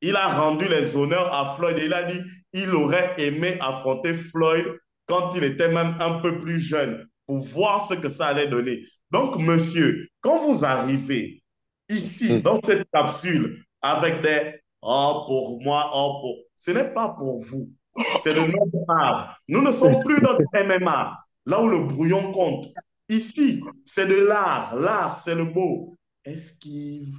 Il 0.00 0.16
a 0.16 0.28
rendu 0.28 0.68
les 0.68 0.96
honneurs 0.96 1.32
à 1.32 1.54
Floyd 1.54 1.78
et 1.78 1.86
il 1.86 1.94
a 1.94 2.04
dit 2.04 2.20
il 2.52 2.74
aurait 2.74 3.14
aimé 3.18 3.56
affronter 3.60 4.14
Floyd 4.14 4.64
quand 5.06 5.34
il 5.34 5.44
était 5.44 5.70
même 5.70 5.96
un 6.00 6.20
peu 6.20 6.38
plus 6.38 6.60
jeune 6.60 7.06
pour 7.26 7.38
voir 7.38 7.86
ce 7.86 7.94
que 7.94 8.08
ça 8.08 8.26
allait 8.26 8.48
donner. 8.48 8.82
Donc, 9.10 9.38
monsieur, 9.38 10.08
quand 10.20 10.38
vous 10.46 10.64
arrivez 10.64 11.42
ici, 11.88 12.34
hmm. 12.34 12.42
dans 12.42 12.56
cette 12.56 12.88
capsule, 12.90 13.64
avec 13.80 14.22
des 14.22 14.62
Oh, 14.82 15.24
pour 15.26 15.62
moi, 15.62 15.90
oh, 15.94 16.18
pour. 16.20 16.36
Ce 16.56 16.72
n'est 16.72 16.92
pas 16.92 17.10
pour 17.10 17.40
vous. 17.40 17.70
C'est 18.22 18.34
le 18.34 18.50
nom 18.50 18.84
art. 18.88 19.38
Nous 19.46 19.62
ne 19.62 19.70
sommes 19.70 20.02
plus 20.02 20.20
dans 20.20 20.32
le 20.32 20.44
MMA, 20.78 21.18
là 21.46 21.62
où 21.62 21.68
le 21.68 21.80
brouillon 21.80 22.32
compte. 22.32 22.66
Ici, 23.08 23.62
c'est 23.84 24.06
de 24.06 24.16
l'art. 24.16 24.74
L'art, 24.76 25.16
c'est 25.16 25.34
le 25.34 25.44
beau. 25.44 25.96
Esquive, 26.24 27.18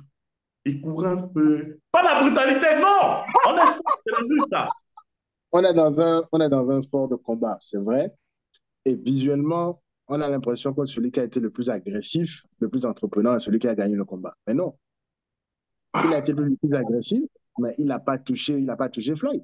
il 0.66 0.82
court 0.82 1.06
un 1.06 1.28
peu. 1.28 1.80
Pas 1.92 2.04
la 2.04 2.22
brutalité, 2.22 2.68
non 2.82 3.24
On 3.48 3.56
est, 3.56 4.52
la 4.52 4.70
on 5.52 5.64
est, 5.64 5.74
dans 5.74 6.02
un, 6.02 6.24
on 6.32 6.40
est 6.42 6.50
dans 6.50 6.70
un 6.70 6.82
sport 6.82 7.08
de 7.08 7.16
combat, 7.16 7.58
c'est 7.60 7.78
vrai. 7.78 8.14
Et 8.86 8.96
visuellement, 8.96 9.83
on 10.14 10.22
a 10.22 10.30
l'impression 10.30 10.74
que 10.74 10.86
celui 10.86 11.12
qui 11.12 11.20
a 11.20 11.24
été 11.24 11.40
le 11.40 11.50
plus 11.50 11.70
agressif, 11.70 12.44
le 12.60 12.70
plus 12.70 12.86
entrepreneur, 12.86 13.36
est 13.36 13.40
celui 13.40 13.60
qui 13.60 13.68
a 13.68 13.76
gagné 13.76 13.96
le 13.96 14.06
combat. 14.06 14.36
Mais 14.46 14.54
non. 14.54 14.78
Il 16.06 16.14
a 16.14 16.20
été 16.20 16.34
le 16.34 16.56
plus 16.56 16.74
agressif, 16.74 17.24
mais 17.60 17.74
il 17.80 17.88
n'a 17.88 18.00
pas 18.00 18.20
touché, 18.20 18.54
il 18.54 18.66
n'a 18.66 18.76
pas 18.76 18.90
touché 18.90 19.16
Floyd. 19.16 19.44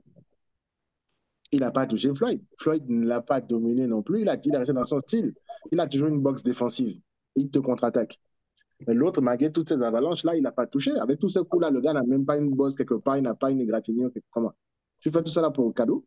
Il 1.51 1.61
n'a 1.61 1.71
pas 1.71 1.87
touché 1.87 2.13
Floyd. 2.13 2.43
Floyd 2.59 2.87
ne 2.87 3.07
l'a 3.07 3.21
pas 3.21 3.41
dominé 3.41 3.87
non 3.87 4.03
plus. 4.03 4.21
Il 4.21 4.29
a, 4.29 4.37
il 4.43 4.55
a 4.55 4.59
resté 4.59 4.73
dans 4.73 4.83
son 4.83 4.99
style. 4.99 5.33
Il 5.71 5.79
a 5.79 5.87
toujours 5.87 6.09
une 6.09 6.21
boxe 6.21 6.43
défensive. 6.43 7.01
Il 7.35 7.49
te 7.49 7.57
contre-attaque. 7.57 8.19
Mais 8.87 8.93
l'autre, 8.93 9.21
malgré 9.21 9.51
toutes 9.51 9.69
ces 9.69 9.81
avalanches-là, 9.81 10.35
il 10.35 10.43
n'a 10.43 10.51
pas 10.51 10.67
touché. 10.67 10.91
Avec 10.99 11.19
tous 11.19 11.29
ces 11.29 11.41
coups-là, 11.41 11.71
le 11.71 11.81
gars 11.81 11.93
n'a 11.93 12.03
même 12.03 12.25
pas 12.25 12.37
une 12.37 12.51
bosse 12.51 12.75
quelque 12.75 12.93
part, 12.93 13.17
il 13.17 13.23
n'a 13.23 13.33
pas 13.33 13.49
une 13.49 13.61
égratignure. 13.61 14.11
Comment? 14.29 14.53
Tu 14.99 15.09
fais 15.09 15.23
tout 15.23 15.31
ça 15.31 15.41
là 15.41 15.49
pour 15.49 15.73
cadeau? 15.73 16.05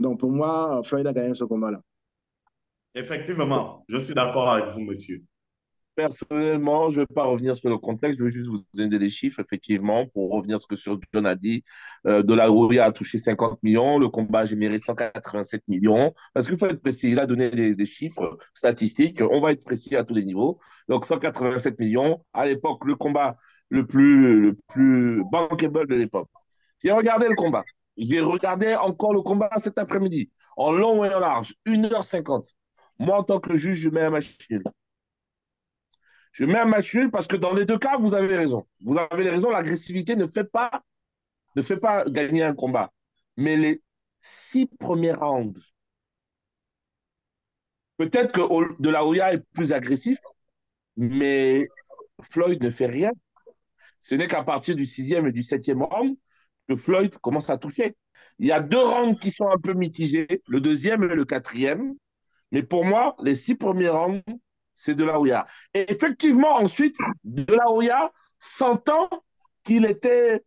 Donc 0.00 0.18
pour 0.18 0.30
moi, 0.30 0.82
Floyd 0.82 1.06
a 1.06 1.12
gagné 1.12 1.34
ce 1.34 1.44
combat-là. 1.44 1.80
Effectivement, 2.94 3.84
je 3.88 3.98
suis 3.98 4.14
d'accord 4.14 4.50
avec 4.50 4.70
vous, 4.70 4.80
monsieur. 4.80 5.22
Personnellement, 5.94 6.88
je 6.88 7.00
ne 7.00 7.06
vais 7.06 7.14
pas 7.14 7.24
revenir 7.24 7.54
sur 7.54 7.68
le 7.68 7.76
contexte, 7.76 8.18
je 8.18 8.24
veux 8.24 8.30
juste 8.30 8.48
vous 8.48 8.64
donner 8.74 8.98
des 8.98 9.10
chiffres, 9.10 9.40
effectivement, 9.40 10.06
pour 10.06 10.30
revenir 10.30 10.58
sur 10.60 10.76
ce 10.76 10.88
que 10.88 11.00
John 11.12 11.26
a 11.26 11.34
dit. 11.34 11.62
Euh, 12.06 12.22
de 12.22 12.32
la 12.34 12.48
Rouya 12.48 12.86
a 12.86 12.92
touché 12.92 13.18
50 13.18 13.62
millions, 13.62 13.98
le 13.98 14.08
combat 14.08 14.40
a 14.40 14.44
généré 14.46 14.78
187 14.78 15.62
millions. 15.68 16.12
Parce 16.32 16.48
qu'il 16.48 16.58
faut 16.58 16.66
être 16.66 16.80
précis, 16.80 17.10
il 17.10 17.20
a 17.20 17.26
donné 17.26 17.50
des, 17.50 17.84
chiffres 17.84 18.38
statistiques, 18.54 19.20
on 19.20 19.40
va 19.40 19.52
être 19.52 19.64
précis 19.64 19.94
à 19.94 20.04
tous 20.04 20.14
les 20.14 20.24
niveaux. 20.24 20.58
Donc 20.88 21.04
187 21.04 21.78
millions, 21.78 22.24
à 22.32 22.46
l'époque, 22.46 22.84
le 22.86 22.94
combat 22.96 23.36
le 23.68 23.86
plus, 23.86 24.40
le 24.40 24.56
plus 24.68 25.22
bankable 25.30 25.86
de 25.86 25.94
l'époque. 25.94 26.28
J'ai 26.82 26.92
regardé 26.92 27.28
le 27.28 27.34
combat. 27.34 27.64
J'ai 27.96 28.20
regardé 28.20 28.74
encore 28.74 29.12
le 29.12 29.20
combat 29.20 29.50
cet 29.58 29.78
après-midi, 29.78 30.30
en 30.56 30.72
long 30.72 31.04
et 31.04 31.12
en 31.12 31.20
large, 31.20 31.54
1h50. 31.66 32.54
Moi, 33.00 33.18
en 33.18 33.24
tant 33.24 33.40
que 33.40 33.56
juge, 33.56 33.78
je 33.78 33.90
mets 33.90 34.02
un 34.02 34.10
machine. 34.10 34.62
Je 36.32 36.44
mets 36.44 36.58
un 36.58 36.66
match 36.66 36.94
nul 36.94 37.10
parce 37.10 37.26
que 37.26 37.36
dans 37.36 37.52
les 37.52 37.64
deux 37.64 37.78
cas, 37.78 37.96
vous 37.98 38.14
avez 38.14 38.36
raison. 38.36 38.64
Vous 38.80 38.96
avez 38.96 39.28
raison, 39.28 39.50
l'agressivité 39.50 40.14
ne 40.14 40.26
fait 40.26 40.44
pas 40.44 40.70
ne 41.56 41.62
fait 41.62 41.78
pas 41.78 42.04
gagner 42.04 42.42
un 42.42 42.54
combat. 42.54 42.92
Mais 43.36 43.56
les 43.56 43.82
six 44.20 44.66
premiers 44.78 45.12
rounds, 45.12 45.72
peut-être 47.96 48.32
que 48.32 48.82
De 48.82 48.90
La 48.90 49.04
Hoya 49.04 49.34
est 49.34 49.44
plus 49.52 49.72
agressif, 49.72 50.18
mais 50.96 51.68
Floyd 52.22 52.62
ne 52.62 52.70
fait 52.70 52.86
rien. 52.86 53.10
Ce 53.98 54.14
n'est 54.14 54.26
qu'à 54.28 54.44
partir 54.44 54.76
du 54.76 54.86
sixième 54.86 55.26
et 55.26 55.32
du 55.32 55.42
septième 55.42 55.82
round 55.82 56.16
que 56.68 56.76
Floyd 56.76 57.16
commence 57.18 57.50
à 57.50 57.58
toucher. 57.58 57.96
Il 58.38 58.46
y 58.46 58.52
a 58.52 58.60
deux 58.60 58.82
rounds 58.82 59.18
qui 59.18 59.30
sont 59.30 59.48
un 59.48 59.58
peu 59.58 59.74
mitigés, 59.74 60.42
le 60.46 60.60
deuxième 60.60 61.02
et 61.04 61.14
le 61.14 61.24
quatrième. 61.24 61.94
Mais 62.52 62.62
pour 62.62 62.84
moi, 62.84 63.16
les 63.22 63.34
six 63.34 63.54
premiers 63.54 63.88
rounds, 63.88 64.22
c'est 64.74 64.94
de 64.94 65.04
la 65.04 65.20
Hoya. 65.20 65.46
Et 65.74 65.90
effectivement, 65.92 66.56
ensuite, 66.56 66.96
de 67.24 67.52
la 67.54 67.70
Hoya, 67.70 68.12
sentant 68.38 69.08
qu'il 69.62 69.84
était 69.84 70.42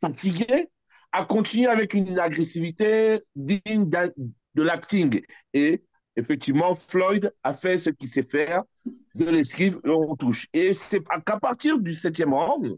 fatigué, 0.00 0.68
a 1.12 1.24
continué 1.24 1.68
avec 1.68 1.94
une 1.94 2.18
agressivité 2.18 3.20
digne 3.34 3.88
de 3.88 4.62
l'acting. 4.62 5.22
Et 5.54 5.84
effectivement, 6.16 6.74
Floyd 6.74 7.32
a 7.42 7.54
fait 7.54 7.78
ce 7.78 7.90
qu'il 7.90 8.08
sait 8.08 8.22
faire, 8.22 8.64
de 9.14 9.24
l'esquive, 9.24 9.78
on 9.84 10.16
touche. 10.16 10.48
Et 10.52 10.74
c'est 10.74 11.00
qu'à 11.24 11.38
partir 11.38 11.78
du 11.78 11.94
septième 11.94 12.34
round 12.34 12.76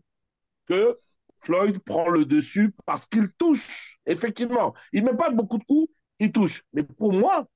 que 0.69 0.99
Floyd 1.41 1.79
prend 1.81 2.09
le 2.09 2.25
dessus 2.25 2.73
parce 2.87 3.07
qu'il 3.07 3.33
touche. 3.39 3.99
Effectivement, 4.07 4.75
il 4.93 5.03
ne 5.03 5.11
met 5.11 5.17
pas 5.17 5.31
beaucoup 5.31 5.59
de 5.59 5.65
coups, 5.65 5.93
il 6.19 6.31
touche. 6.31 6.63
Mais 6.73 6.83
pour 6.83 7.13
moi, 7.13 7.49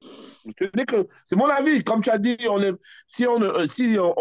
c'est 0.00 1.36
mon 1.36 1.46
avis. 1.46 1.82
Comme 1.84 2.02
tu 2.02 2.10
as 2.10 2.18
dit, 2.18 2.36
si, 3.06 3.26
on, 3.26 3.40
euh, 3.40 3.66
si 3.66 3.96
on, 3.98 4.14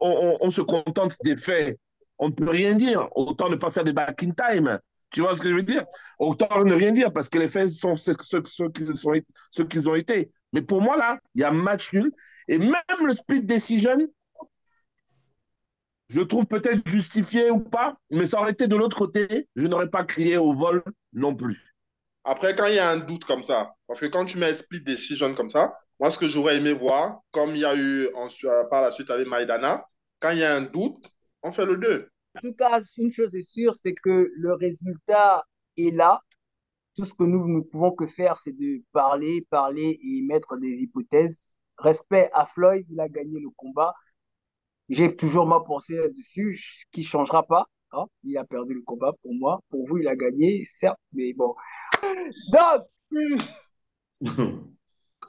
on, 0.00 0.38
on, 0.40 0.50
se 0.50 0.60
contente 0.62 1.16
des 1.24 1.36
faits, 1.36 1.78
on 2.18 2.28
ne 2.28 2.34
peut 2.34 2.48
rien 2.48 2.74
dire. 2.74 3.08
Autant 3.14 3.48
ne 3.48 3.56
pas 3.56 3.70
faire 3.70 3.84
des 3.84 3.92
back 3.92 4.22
in 4.22 4.30
time. 4.30 4.78
Tu 5.10 5.22
vois 5.22 5.36
ce 5.36 5.42
que 5.42 5.48
je 5.48 5.54
veux 5.54 5.62
dire? 5.62 5.84
Autant 6.18 6.64
ne 6.64 6.74
rien 6.74 6.92
dire 6.92 7.12
parce 7.12 7.28
que 7.28 7.38
les 7.38 7.48
faits 7.48 7.68
sont 7.68 7.96
ceux, 7.96 8.14
ceux, 8.20 8.42
ceux 8.44 8.70
qu'ils 8.70 8.94
sont, 8.94 9.12
ceux 9.50 9.64
qu'ils 9.64 9.90
ont 9.90 9.94
été. 9.94 10.30
Mais 10.52 10.62
pour 10.62 10.80
moi, 10.80 10.96
là, 10.96 11.18
il 11.34 11.40
y 11.40 11.44
a 11.44 11.50
match 11.50 11.92
nul. 11.92 12.12
Et 12.48 12.58
même 12.58 13.06
le 13.06 13.12
split 13.12 13.42
decision, 13.42 13.98
je 16.08 16.20
trouve 16.20 16.46
peut-être 16.46 16.86
justifié 16.88 17.50
ou 17.50 17.60
pas, 17.60 17.96
mais 18.10 18.26
ça 18.26 18.40
aurait 18.40 18.52
été 18.52 18.66
de 18.66 18.74
l'autre 18.76 18.98
côté, 18.98 19.48
je 19.54 19.66
n'aurais 19.68 19.88
pas 19.88 20.04
crié 20.04 20.36
au 20.36 20.52
vol 20.52 20.82
non 21.12 21.34
plus. 21.34 21.69
Après, 22.24 22.54
quand 22.54 22.66
il 22.66 22.74
y 22.74 22.78
a 22.78 22.90
un 22.90 22.98
doute 22.98 23.24
comme 23.24 23.44
ça, 23.44 23.72
parce 23.86 24.00
que 24.00 24.06
quand 24.06 24.26
tu 24.26 24.38
mets 24.38 24.54
split 24.54 24.82
decision 24.82 25.34
comme 25.34 25.50
ça, 25.50 25.74
moi, 25.98 26.10
ce 26.10 26.18
que 26.18 26.28
j'aurais 26.28 26.56
aimé 26.56 26.72
voir, 26.72 27.20
comme 27.30 27.50
il 27.50 27.58
y 27.58 27.64
a 27.64 27.76
eu 27.76 28.08
en, 28.14 28.28
par 28.70 28.82
la 28.82 28.92
suite 28.92 29.10
avec 29.10 29.26
Maïdana, 29.26 29.84
quand 30.18 30.30
il 30.30 30.38
y 30.38 30.44
a 30.44 30.54
un 30.54 30.62
doute, 30.62 31.10
on 31.42 31.52
fait 31.52 31.66
le 31.66 31.76
2. 31.76 32.08
En 32.36 32.40
tout 32.40 32.54
cas, 32.54 32.80
une 32.98 33.12
chose 33.12 33.34
est 33.34 33.42
sûre, 33.42 33.74
c'est 33.76 33.94
que 33.94 34.30
le 34.34 34.54
résultat 34.54 35.44
est 35.76 35.94
là. 35.94 36.20
Tout 36.96 37.04
ce 37.04 37.14
que 37.14 37.24
nous 37.24 37.46
ne 37.48 37.60
pouvons 37.60 37.92
que 37.92 38.06
faire, 38.06 38.38
c'est 38.38 38.52
de 38.52 38.82
parler, 38.92 39.46
parler 39.50 39.98
et 40.02 40.22
mettre 40.22 40.56
des 40.56 40.82
hypothèses. 40.82 41.56
Respect 41.78 42.30
à 42.34 42.44
Floyd, 42.46 42.86
il 42.90 43.00
a 43.00 43.08
gagné 43.08 43.40
le 43.40 43.48
combat. 43.56 43.94
J'ai 44.88 45.14
toujours 45.14 45.46
ma 45.46 45.60
pensée 45.60 45.96
là-dessus, 45.96 46.86
qui 46.92 47.00
ne 47.00 47.06
changera 47.06 47.42
pas. 47.46 47.66
Hein. 47.92 48.06
Il 48.24 48.36
a 48.36 48.44
perdu 48.44 48.74
le 48.74 48.82
combat 48.82 49.12
pour 49.22 49.34
moi. 49.34 49.60
Pour 49.70 49.86
vous, 49.86 49.98
il 49.98 50.08
a 50.08 50.16
gagné, 50.16 50.64
certes, 50.66 50.98
mais 51.12 51.32
bon. 51.34 51.54
Donc, 52.52 52.86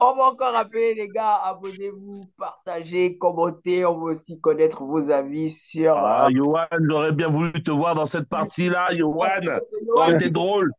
on 0.00 0.14
va 0.14 0.24
encore 0.24 0.52
rappeler, 0.52 0.94
les 0.94 1.08
gars, 1.08 1.36
abonnez-vous, 1.44 2.24
partagez, 2.36 3.16
commentez. 3.18 3.84
On 3.84 3.98
veut 3.98 4.12
aussi 4.12 4.40
connaître 4.40 4.84
vos 4.84 5.10
avis 5.10 5.50
sur. 5.50 5.96
Ah, 5.96 6.28
Johan, 6.30 6.66
j'aurais 6.88 7.12
bien 7.12 7.28
voulu 7.28 7.52
te 7.52 7.70
voir 7.70 7.94
dans 7.94 8.04
cette 8.04 8.28
partie-là, 8.28 8.94
Johan. 8.94 9.28
Ça 9.44 9.60
aurait 9.94 10.14
été 10.14 10.30
drôle. 10.30 10.72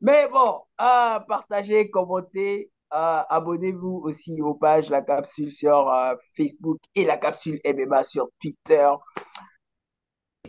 Mais 0.00 0.28
bon, 0.28 0.60
euh, 0.80 1.18
partagez, 1.20 1.90
commentez. 1.90 2.70
Euh, 2.94 3.22
abonnez-vous 3.28 4.00
aussi 4.04 4.40
aux 4.40 4.54
pages 4.54 4.88
La 4.88 5.02
Capsule 5.02 5.52
sur 5.52 5.90
euh, 5.90 6.14
Facebook 6.36 6.78
et 6.94 7.04
La 7.04 7.18
Capsule 7.18 7.60
MMA 7.64 8.04
sur 8.04 8.28
Twitter. 8.40 8.88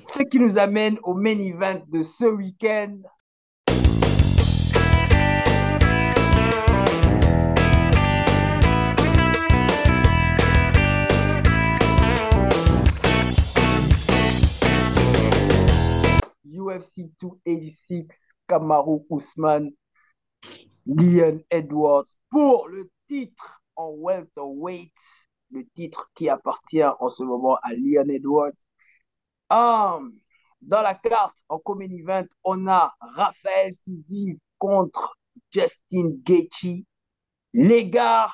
Ce 0.08 0.24
qui 0.24 0.40
nous 0.40 0.58
amène 0.58 0.98
au 1.04 1.16
main 1.16 1.38
event 1.38 1.82
de 1.88 2.04
ce 2.04 2.26
week-end. 2.26 2.96
UFC 16.70 17.10
286, 17.20 18.08
Kamaru 18.48 19.06
Ousmane, 19.10 19.72
Leon 20.86 21.42
Edwards 21.50 22.06
pour 22.30 22.68
le 22.68 22.90
titre 23.08 23.62
en 23.76 23.90
welterweight, 23.90 24.94
le 25.52 25.66
titre 25.76 26.10
qui 26.16 26.30
appartient 26.30 26.84
en 26.84 27.10
ce 27.10 27.24
moment 27.24 27.58
à 27.64 27.74
Leon 27.74 28.10
Edwards. 28.10 28.52
Um, 29.50 30.14
dans 30.62 30.82
la 30.82 30.96
carte, 30.96 31.38
en 31.48 31.60
common 31.60 31.90
event, 31.90 32.26
on 32.44 32.68
a 32.68 32.94
Raphaël 33.00 33.74
Fizil 33.84 34.38
contre 34.58 35.16
Justin 35.52 36.12
Gaethje. 36.24 36.84
Les 37.54 37.90
gars, 37.90 38.30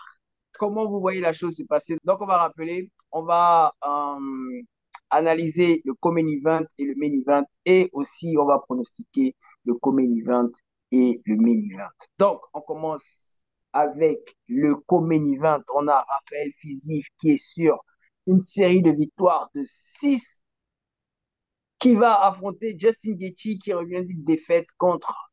comment 0.59 0.87
vous 0.87 0.99
voyez 0.99 1.21
la 1.21 1.33
chose 1.33 1.55
se 1.55 1.63
passer? 1.63 1.97
Donc, 2.03 2.21
on 2.21 2.25
va 2.25 2.37
rappeler, 2.37 2.91
on 3.11 3.23
va 3.23 3.73
um, 3.81 4.61
analyser 5.09 5.81
le 5.85 5.93
common 5.93 6.27
event 6.27 6.63
et 6.77 6.85
le 6.85 6.95
main 6.95 7.11
event 7.11 7.45
et 7.65 7.89
aussi 7.93 8.35
on 8.39 8.45
va 8.45 8.59
pronostiquer 8.59 9.35
le 9.65 9.75
common 9.75 10.11
event 10.13 10.49
et 10.91 11.21
le 11.25 11.35
main 11.37 11.59
event. 11.71 11.89
Donc, 12.17 12.41
on 12.53 12.61
commence 12.61 13.43
avec 13.73 14.37
le 14.47 14.75
common 14.75 15.25
event. 15.25 15.61
On 15.75 15.87
a 15.87 16.05
Raphaël 16.07 16.51
Fizif 16.57 17.07
qui 17.19 17.31
est 17.31 17.43
sur 17.43 17.83
une 18.27 18.39
série 18.39 18.81
de 18.81 18.91
victoires 18.91 19.49
de 19.53 19.63
6 19.65 20.41
qui 21.79 21.93
va 21.95 22.25
affronter 22.25 22.75
Justin 22.79 23.13
Gaethje 23.13 23.57
qui 23.61 23.73
revient 23.73 24.05
d'une 24.05 24.23
défaite 24.23 24.67
contre 24.77 25.31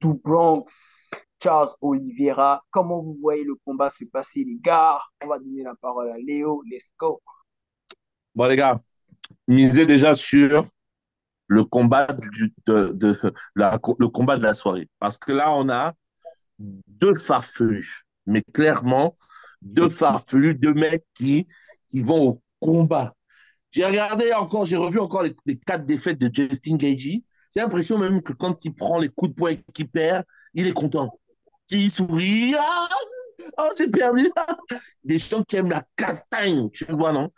Du 0.00 0.14
Bronx, 0.14 1.10
Charles 1.42 1.70
Oliveira. 1.80 2.62
Comment 2.70 3.02
vous 3.02 3.18
voyez 3.20 3.44
le 3.44 3.56
combat 3.64 3.90
se 3.90 4.04
passer, 4.04 4.44
les 4.44 4.58
gars? 4.58 5.00
On 5.24 5.26
va 5.26 5.38
donner 5.38 5.64
la 5.64 5.74
parole 5.74 6.10
à 6.10 6.18
Léo. 6.18 6.62
Let's 6.70 6.92
go. 6.98 7.20
Bon, 8.34 8.46
les 8.46 8.56
gars, 8.56 8.80
misez 9.48 9.86
déjà 9.86 10.14
sur 10.14 10.62
le 11.48 11.64
combat, 11.64 12.06
de, 12.66 12.96
la, 13.54 13.78
le 13.98 14.08
combat 14.08 14.36
de 14.36 14.42
la 14.42 14.54
soirée. 14.54 14.88
Parce 14.98 15.18
que 15.18 15.32
là, 15.32 15.52
on 15.52 15.68
a 15.68 15.92
deux 16.58 17.14
farfelus, 17.14 18.04
mais 18.26 18.42
clairement, 18.54 19.14
deux 19.60 19.88
farfelus, 19.88 20.54
deux 20.54 20.74
mecs 20.74 21.04
qui, 21.14 21.46
qui 21.90 22.00
vont 22.00 22.28
au 22.28 22.42
combat. 22.60 23.14
J'ai 23.70 23.86
regardé 23.86 24.32
encore, 24.34 24.66
j'ai 24.66 24.76
revu 24.76 24.98
encore 24.98 25.22
les, 25.22 25.34
quatre 25.66 25.84
défaites 25.84 26.18
de 26.18 26.30
Justin 26.32 26.76
Gagey. 26.76 27.24
J'ai 27.54 27.60
l'impression 27.60 27.98
même 27.98 28.22
que 28.22 28.32
quand 28.32 28.64
il 28.64 28.74
prend 28.74 28.98
les 28.98 29.08
coups 29.08 29.30
de 29.30 29.34
poing 29.34 29.54
qu'il 29.74 29.88
perd, 29.88 30.24
il 30.54 30.66
est 30.66 30.72
content. 30.72 31.18
Il 31.70 31.90
sourit. 31.90 32.54
Ah, 32.58 32.88
oh, 33.58 33.68
j'ai 33.76 33.88
perdu. 33.88 34.30
Des 35.04 35.18
gens 35.18 35.42
qui 35.42 35.56
aiment 35.56 35.70
la 35.70 35.82
castagne, 35.96 36.70
tu 36.70 36.84
vois, 36.84 37.12
non? 37.12 37.30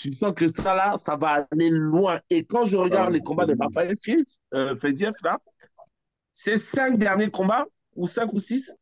Tu 0.00 0.14
sens 0.14 0.32
que 0.34 0.48
ça, 0.48 0.74
là, 0.74 0.96
ça 0.96 1.14
va 1.14 1.46
aller 1.52 1.68
loin. 1.68 2.20
Et 2.30 2.44
quand 2.44 2.64
je 2.64 2.78
regarde 2.78 3.12
les 3.12 3.20
combats 3.20 3.44
de 3.44 3.54
Raphaël 3.58 3.94
euh, 4.54 4.74
là, 5.22 5.38
ces 6.32 6.56
cinq 6.56 6.96
derniers 6.96 7.30
combats, 7.30 7.66
ou 7.94 8.06
cinq 8.06 8.32
ou 8.32 8.38
six, 8.38 8.74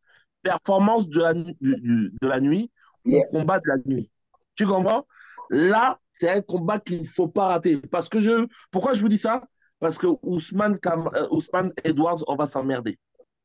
performances 0.43 1.09
de 1.09 1.21
la, 1.21 1.35
de 1.35 2.13
la 2.23 2.41
nuit, 2.41 2.71
ou 3.05 3.21
combat 3.33 3.59
de 3.59 3.69
la 3.69 3.77
nuit. 3.85 4.11
Tu 4.55 4.65
comprends? 4.65 5.07
Là, 5.51 5.99
c'est 6.13 6.31
un 6.31 6.41
combat 6.41 6.79
qu'il 6.79 7.01
ne 7.01 7.07
faut 7.07 7.27
pas 7.27 7.49
rater. 7.49 7.79
Parce 7.79 8.09
que 8.09 8.21
je. 8.21 8.47
Pourquoi 8.71 8.95
je 8.95 9.01
vous 9.01 9.09
dis 9.09 9.19
ça? 9.19 9.43
Parce 9.81 9.99
que 9.99 10.07
Ousmane, 10.23 10.79
Cam... 10.79 11.09
Euh, 11.15 11.27
Ousmane 11.33 11.73
Edwards, 11.83 12.23
on 12.29 12.37
va 12.37 12.47
s'emmerder. 12.47 12.97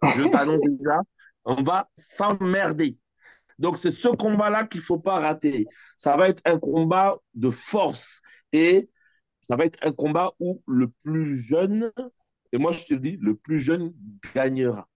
Je 0.03 0.29
t'annonce 0.29 0.61
déjà, 0.67 0.99
on 1.43 1.63
va 1.63 1.89
s'emmerder. 1.95 2.99
Donc, 3.59 3.77
c'est 3.77 3.91
ce 3.91 4.09
combat-là 4.09 4.65
qu'il 4.65 4.81
ne 4.81 4.85
faut 4.85 4.99
pas 4.99 5.19
rater. 5.19 5.67
Ça 5.97 6.17
va 6.17 6.29
être 6.29 6.41
un 6.45 6.59
combat 6.59 7.15
de 7.33 7.49
force 7.49 8.21
et 8.51 8.89
ça 9.41 9.55
va 9.55 9.65
être 9.65 9.79
un 9.81 9.91
combat 9.91 10.31
où 10.39 10.61
le 10.67 10.89
plus 11.03 11.37
jeune, 11.37 11.91
et 12.51 12.57
moi 12.57 12.71
je 12.71 12.85
te 12.85 12.93
dis, 12.93 13.17
le 13.21 13.35
plus 13.35 13.59
jeune 13.59 13.93
gagnera. 14.33 14.87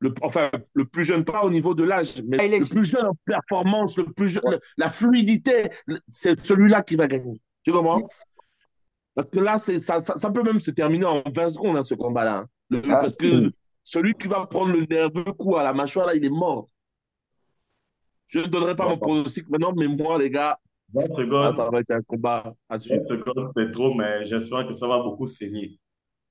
Le, 0.00 0.12
enfin, 0.22 0.50
le 0.74 0.84
plus 0.84 1.04
jeune, 1.04 1.24
pas 1.24 1.44
au 1.44 1.50
niveau 1.50 1.74
de 1.74 1.84
l'âge, 1.84 2.20
mais 2.26 2.48
le 2.48 2.66
plus 2.66 2.84
jeune 2.84 3.06
en 3.06 3.14
performance, 3.24 3.96
le 3.96 4.12
plus 4.12 4.28
jeune, 4.28 4.58
la 4.76 4.90
fluidité, 4.90 5.70
c'est 6.08 6.38
celui-là 6.38 6.82
qui 6.82 6.96
va 6.96 7.06
gagner. 7.06 7.40
Tu 7.62 7.70
comprends? 7.70 8.08
Parce 9.14 9.30
que 9.30 9.38
là, 9.38 9.58
ça, 9.58 9.78
ça, 9.78 10.00
ça, 10.00 10.30
peut 10.30 10.42
même 10.42 10.58
se 10.58 10.72
terminer 10.72 11.04
en 11.04 11.22
20 11.32 11.50
secondes, 11.50 11.76
hein, 11.76 11.82
ce 11.84 11.94
combat-là. 11.94 12.46
Hein. 12.72 12.80
Ah, 12.88 12.96
parce 12.96 13.14
que 13.14 13.52
celui 13.84 14.14
qui 14.14 14.26
va 14.26 14.46
prendre 14.46 14.72
le 14.72 14.84
nerveux 14.86 15.24
coup 15.24 15.56
à 15.56 15.62
la 15.62 15.72
mâchoire, 15.72 16.06
là, 16.06 16.14
il 16.16 16.24
est 16.24 16.30
mort. 16.30 16.66
Je 18.32 18.38
ne 18.40 18.46
donnerai 18.46 18.74
pas 18.74 18.88
mon 18.88 18.96
pronostic 18.96 19.46
maintenant, 19.50 19.74
mais 19.76 19.86
moi, 19.88 20.18
les 20.18 20.30
gars, 20.30 20.58
ça 20.96 21.68
va 21.70 21.80
être 21.80 21.90
un 21.90 22.00
combat 22.00 22.54
à 22.66 22.78
suivre. 22.78 23.04
C'est 23.54 23.70
trop, 23.70 23.92
mais 23.92 24.24
j'espère 24.24 24.66
que 24.66 24.72
ça 24.72 24.88
va 24.88 25.00
beaucoup 25.00 25.26
saigner. 25.26 25.78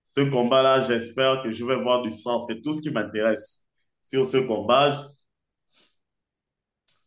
Ce 0.04 0.22
combat-là, 0.22 0.84
j'espère 0.84 1.44
que 1.44 1.52
je 1.52 1.64
vais 1.64 1.80
voir 1.80 2.02
du 2.02 2.10
sang. 2.10 2.40
C'est 2.40 2.60
tout 2.60 2.74
ce 2.74 2.82
qui 2.82 2.90
m'intéresse 2.90 3.68
sur 4.02 4.26
ce 4.26 4.38
combat. 4.38 4.96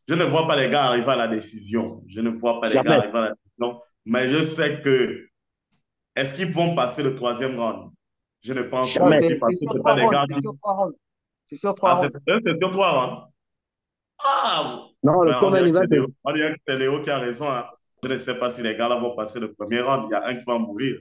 Je 0.07 0.15
ne 0.15 0.23
vois 0.25 0.47
pas 0.47 0.55
les 0.55 0.71
gars 0.71 0.85
arriver 0.85 1.11
à 1.11 1.17
la 1.17 1.27
décision. 1.27 2.05
Je 2.07 2.21
ne 2.21 2.31
vois 2.31 2.61
pas 2.61 2.69
les 2.69 2.75
gars 2.77 2.99
arriver 2.99 3.19
à 3.19 3.21
la 3.21 3.35
décision. 3.35 3.81
Mais 4.05 4.29
je 4.29 4.43
sais 4.43 4.81
que. 4.81 5.27
Est-ce 6.15 6.35
qu'ils 6.35 6.53
vont 6.53 6.77
passer 6.77 7.03
le 7.03 7.17
troisième 7.17 7.59
round? 7.59 7.91
Je 8.43 8.53
ne 8.53 8.63
pense 8.63 8.97
pas. 8.97 9.19
C'est 9.19 9.41
sur 9.57 9.75
trois 9.75 9.95
rounds. 9.95 10.27
C'est 10.29 10.41
sur 10.41 10.55
trois 10.55 10.75
rounds. 10.75 10.97
C'est 11.47 11.57
sur 11.57 12.71
trois 12.71 13.07
rounds. 13.07 13.34
Ah 14.25 14.87
Non, 15.03 15.23
le 15.23 15.33
premier 15.33 15.69
event. 15.69 15.83
On 16.25 16.33
dirait 16.33 16.55
que 16.55 16.61
c'est 16.67 16.77
Léo 16.77 17.01
qui 17.03 17.11
a 17.11 17.19
raison. 17.19 17.51
Hein. 17.51 17.65
Je 18.03 18.09
ne 18.09 18.19
sais 18.19 18.35
pas 18.35 18.51
si 18.51 18.63
les 18.63 18.77
gars 18.77 18.89
là 18.89 18.97
vont 18.97 19.15
passer 19.15 19.41
le 19.41 19.53
premier 19.53 19.81
round. 19.81 20.07
Il 20.09 20.13
y 20.13 20.15
a 20.15 20.27
un 20.27 20.35
qui 20.35 20.45
va 20.45 20.59
mourir. 20.59 20.99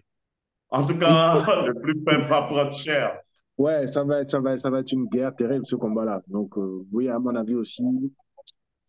En 0.70 0.86
tout 0.86 0.98
cas, 0.98 1.36
le 1.66 1.74
plus 1.74 1.94
faible 2.06 2.24
va 2.24 2.42
prendre 2.44 2.80
cher. 2.80 3.20
Ouais, 3.58 3.86
ça 3.88 4.04
va 4.04 4.22
être, 4.22 4.30
ça 4.30 4.40
va, 4.40 4.58
ça 4.58 4.70
va 4.70 4.80
être 4.80 4.92
une 4.92 5.06
guerre 5.06 5.36
terrible 5.36 5.66
ce 5.66 5.76
combat-là. 5.76 6.22
Donc, 6.28 6.58
euh, 6.58 6.86
oui, 6.92 7.08
à 7.08 7.20
mon 7.20 7.36
avis 7.36 7.56
aussi, 7.56 7.84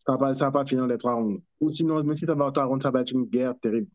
ça 0.05 0.13
ne 0.13 0.17
va, 0.17 0.31
va, 0.31 0.51
pas 0.51 0.65
finir 0.65 0.87
les 0.87 0.97
trois 0.97 1.13
rounds. 1.13 1.41
Ou 1.61 1.69
sinon, 1.69 2.03
mais 2.03 2.13
si 2.15 2.25
ça 2.25 2.33
va 2.33 2.45
en 2.45 2.51
trois 2.51 2.65
rounds, 2.65 2.81
ça 2.81 2.91
va 2.91 3.01
être 3.01 3.11
une 3.11 3.25
guerre 3.25 3.53
terrible. 3.61 3.87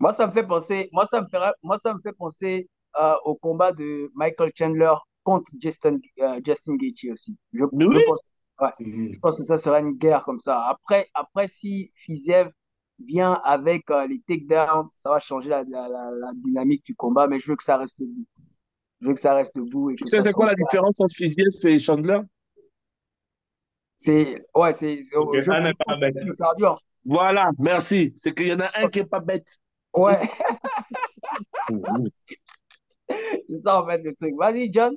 Moi, 0.00 0.12
ça 0.12 0.26
me 0.26 0.32
fait 0.32 0.46
penser, 0.46 0.88
moi, 0.92 1.06
ça 1.06 1.20
me 1.20 1.28
fait, 1.28 1.38
moi, 1.62 1.78
ça 1.78 1.94
me 1.94 2.00
fait 2.00 2.12
penser 2.12 2.68
euh, 3.00 3.14
au 3.24 3.36
combat 3.36 3.72
de 3.72 4.10
Michael 4.14 4.50
Chandler 4.56 4.94
contre 5.22 5.50
Justin, 5.60 5.98
euh, 6.20 6.40
Justin 6.44 6.76
Gaethje 6.76 7.12
aussi. 7.12 7.36
Je, 7.52 7.60
je 7.60 8.06
pense, 8.06 8.20
Ouais. 8.60 8.70
Mhm. 8.78 9.14
Je 9.14 9.18
pense 9.18 9.38
que 9.38 9.44
ça 9.44 9.58
sera 9.58 9.80
une 9.80 9.92
guerre 9.92 10.24
comme 10.24 10.38
ça. 10.38 10.62
Après, 10.66 11.08
après 11.14 11.48
si 11.48 11.90
Fiziev 11.94 12.50
vient 12.98 13.40
avec 13.44 13.90
euh, 13.90 14.06
les 14.06 14.20
takedowns, 14.20 14.88
ça 14.98 15.10
va 15.10 15.18
changer 15.18 15.48
la, 15.48 15.64
la, 15.64 15.88
la, 15.88 16.32
dynamique 16.34 16.84
du 16.84 16.94
combat, 16.94 17.26
mais 17.26 17.40
je 17.40 17.48
veux 17.48 17.56
que 17.56 17.64
ça 17.64 17.78
reste 17.78 17.98
lui. 18.00 18.26
Je 19.00 19.08
veux 19.08 19.14
que 19.14 19.20
ça 19.20 19.34
reste 19.34 19.56
debout. 19.56 19.90
Et 19.90 19.96
tu 19.96 20.04
sais, 20.04 20.20
c'est 20.20 20.32
quoi 20.32 20.46
la 20.46 20.54
différence 20.54 21.00
entre 21.00 21.14
Fiziev 21.14 21.48
et 21.64 21.78
Chandler? 21.78 22.20
C'est. 23.96 24.44
Ouais, 24.54 24.72
c'est. 24.74 25.02
Voilà, 27.04 27.50
merci. 27.58 28.12
C'est 28.16 28.34
qu'il 28.34 28.48
y 28.48 28.52
en 28.52 28.60
a 28.60 28.68
un 28.82 28.88
qui 28.88 28.98
n'est 28.98 29.06
pas 29.06 29.20
bête. 29.20 29.56
Ouais. 29.94 30.20
c'est 33.46 33.60
ça, 33.62 33.82
en 33.82 33.86
fait, 33.86 34.02
le 34.02 34.14
truc. 34.14 34.34
Vas-y, 34.38 34.72
John. 34.72 34.94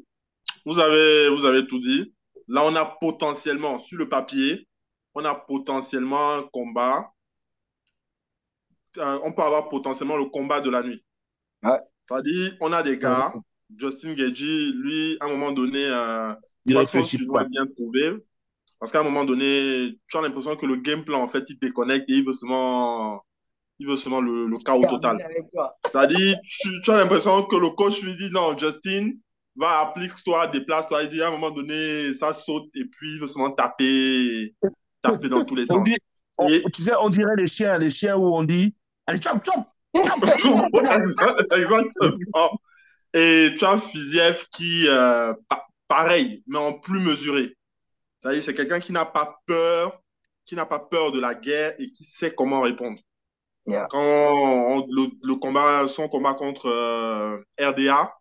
Vous 0.65 0.79
avez, 0.79 1.29
vous 1.29 1.45
avez 1.45 1.65
tout 1.67 1.79
dit. 1.79 2.13
Là, 2.47 2.63
on 2.65 2.75
a 2.75 2.85
potentiellement, 2.85 3.79
sur 3.79 3.97
le 3.97 4.09
papier, 4.09 4.67
on 5.15 5.23
a 5.25 5.35
potentiellement 5.35 6.35
un 6.35 6.43
combat. 6.43 7.11
Euh, 8.97 9.19
on 9.23 9.33
peut 9.33 9.41
avoir 9.41 9.69
potentiellement 9.69 10.17
le 10.17 10.25
combat 10.25 10.61
de 10.61 10.69
la 10.69 10.83
nuit. 10.83 11.03
Ouais. 11.63 11.79
C'est-à-dire, 12.03 12.55
on 12.59 12.73
a 12.73 12.83
des 12.83 12.97
gars, 12.97 13.33
Justin 13.77 14.13
Gagey, 14.13 14.71
lui, 14.73 15.17
à 15.19 15.25
un 15.25 15.29
moment 15.29 15.51
donné, 15.51 15.85
euh, 15.85 16.33
il 16.65 16.75
pas 16.75 17.43
bien 17.45 17.65
trouvé. 17.67 18.13
Parce 18.79 18.91
qu'à 18.91 18.99
un 18.99 19.03
moment 19.03 19.23
donné, 19.23 19.97
tu 20.07 20.17
as 20.17 20.21
l'impression 20.21 20.55
que 20.55 20.65
le 20.65 20.75
game 20.75 21.05
plan, 21.05 21.21
en 21.21 21.27
fait, 21.29 21.45
il 21.49 21.57
déconnecte 21.57 22.09
et 22.09 22.15
il 22.15 22.25
veut 22.25 22.33
seulement, 22.33 23.23
il 23.79 23.87
veut 23.87 23.95
seulement 23.95 24.19
le, 24.19 24.45
le 24.45 24.57
chaos 24.57 24.85
total. 24.89 25.25
C'est-à-dire, 25.85 26.37
tu, 26.83 26.91
as 26.91 26.97
l'impression 26.97 27.43
que 27.43 27.55
le 27.55 27.69
coach 27.69 28.01
lui 28.01 28.15
dit 28.15 28.29
non, 28.31 28.57
Justin, 28.57 29.11
va, 29.55 29.81
applique-toi, 29.81 30.47
déplace-toi. 30.47 31.03
Il 31.03 31.09
dit 31.09 31.21
à 31.21 31.27
un 31.27 31.31
moment 31.31 31.51
donné, 31.51 32.13
ça 32.13 32.33
saute 32.33 32.69
et 32.75 32.85
puis 32.85 33.15
il 33.15 33.19
veut 33.19 33.27
seulement 33.27 33.51
taper, 33.51 34.55
taper 35.01 35.29
dans 35.29 35.45
tous 35.45 35.55
les 35.55 35.65
sens. 35.65 35.87
Tu 36.73 36.81
sais, 36.81 36.93
on 36.99 37.09
dirait 37.09 37.35
les 37.35 37.47
chiens, 37.47 37.77
les 37.77 37.91
chiens 37.91 38.15
où 38.15 38.33
on 38.35 38.43
dit 38.43 38.75
allez, 39.05 39.21
chop, 39.21 39.43
chop! 39.45 39.65
Exactement. 41.51 42.49
Et 43.13 43.51
tu 43.57 43.65
as 43.65 43.77
Fiziev 43.77 44.45
qui, 44.51 44.87
euh, 44.87 45.33
pareil, 45.87 46.43
mais 46.47 46.57
en 46.57 46.79
plus 46.79 46.99
mesuré. 46.99 47.55
C'est 48.23 48.55
quelqu'un 48.55 48.79
qui 48.79 48.91
n'a 48.91 49.05
pas 49.05 49.39
peur, 49.45 50.01
qui 50.45 50.55
n'a 50.55 50.65
pas 50.65 50.79
peur 50.79 51.11
de 51.11 51.19
la 51.19 51.35
guerre 51.35 51.75
et 51.77 51.91
qui 51.91 52.05
sait 52.05 52.33
comment 52.33 52.61
répondre. 52.61 52.97
Quand 53.89 54.85
le, 54.89 55.35
combat, 55.35 55.87
son 55.87 56.07
combat 56.07 56.33
contre 56.33 56.67
euh, 56.67 57.37
RDA, 57.59 58.13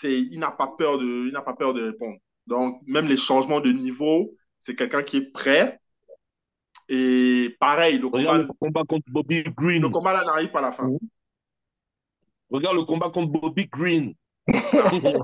c'est, 0.00 0.20
il 0.20 0.38
n'a 0.38 0.50
pas 0.50 0.74
peur 0.78 0.98
de, 0.98 1.26
il 1.26 1.32
n'a 1.32 1.42
pas 1.42 1.54
peur 1.54 1.74
de 1.74 1.82
répondre. 1.82 2.16
Donc, 2.46 2.80
même 2.86 3.06
les 3.06 3.16
changements 3.16 3.60
de 3.60 3.72
niveau, 3.72 4.34
c'est 4.58 4.74
quelqu'un 4.74 5.02
qui 5.02 5.18
est 5.18 5.32
prêt. 5.32 5.80
Et 6.88 7.56
pareil, 7.60 7.98
le 7.98 8.08
combat, 8.08 8.38
le 8.38 8.48
combat 8.58 8.82
contre 8.88 9.04
Bobby 9.10 9.44
Green. 9.56 9.82
Le 9.82 9.90
combat 9.90 10.14
là 10.14 10.24
n'arrive 10.24 10.50
pas 10.50 10.60
à 10.60 10.62
la 10.62 10.72
fin. 10.72 10.90
Regarde 12.50 12.76
le 12.76 12.84
combat 12.84 13.10
contre 13.10 13.30
Bobby 13.30 13.68
Green. 13.70 14.14
c'est 14.48 15.14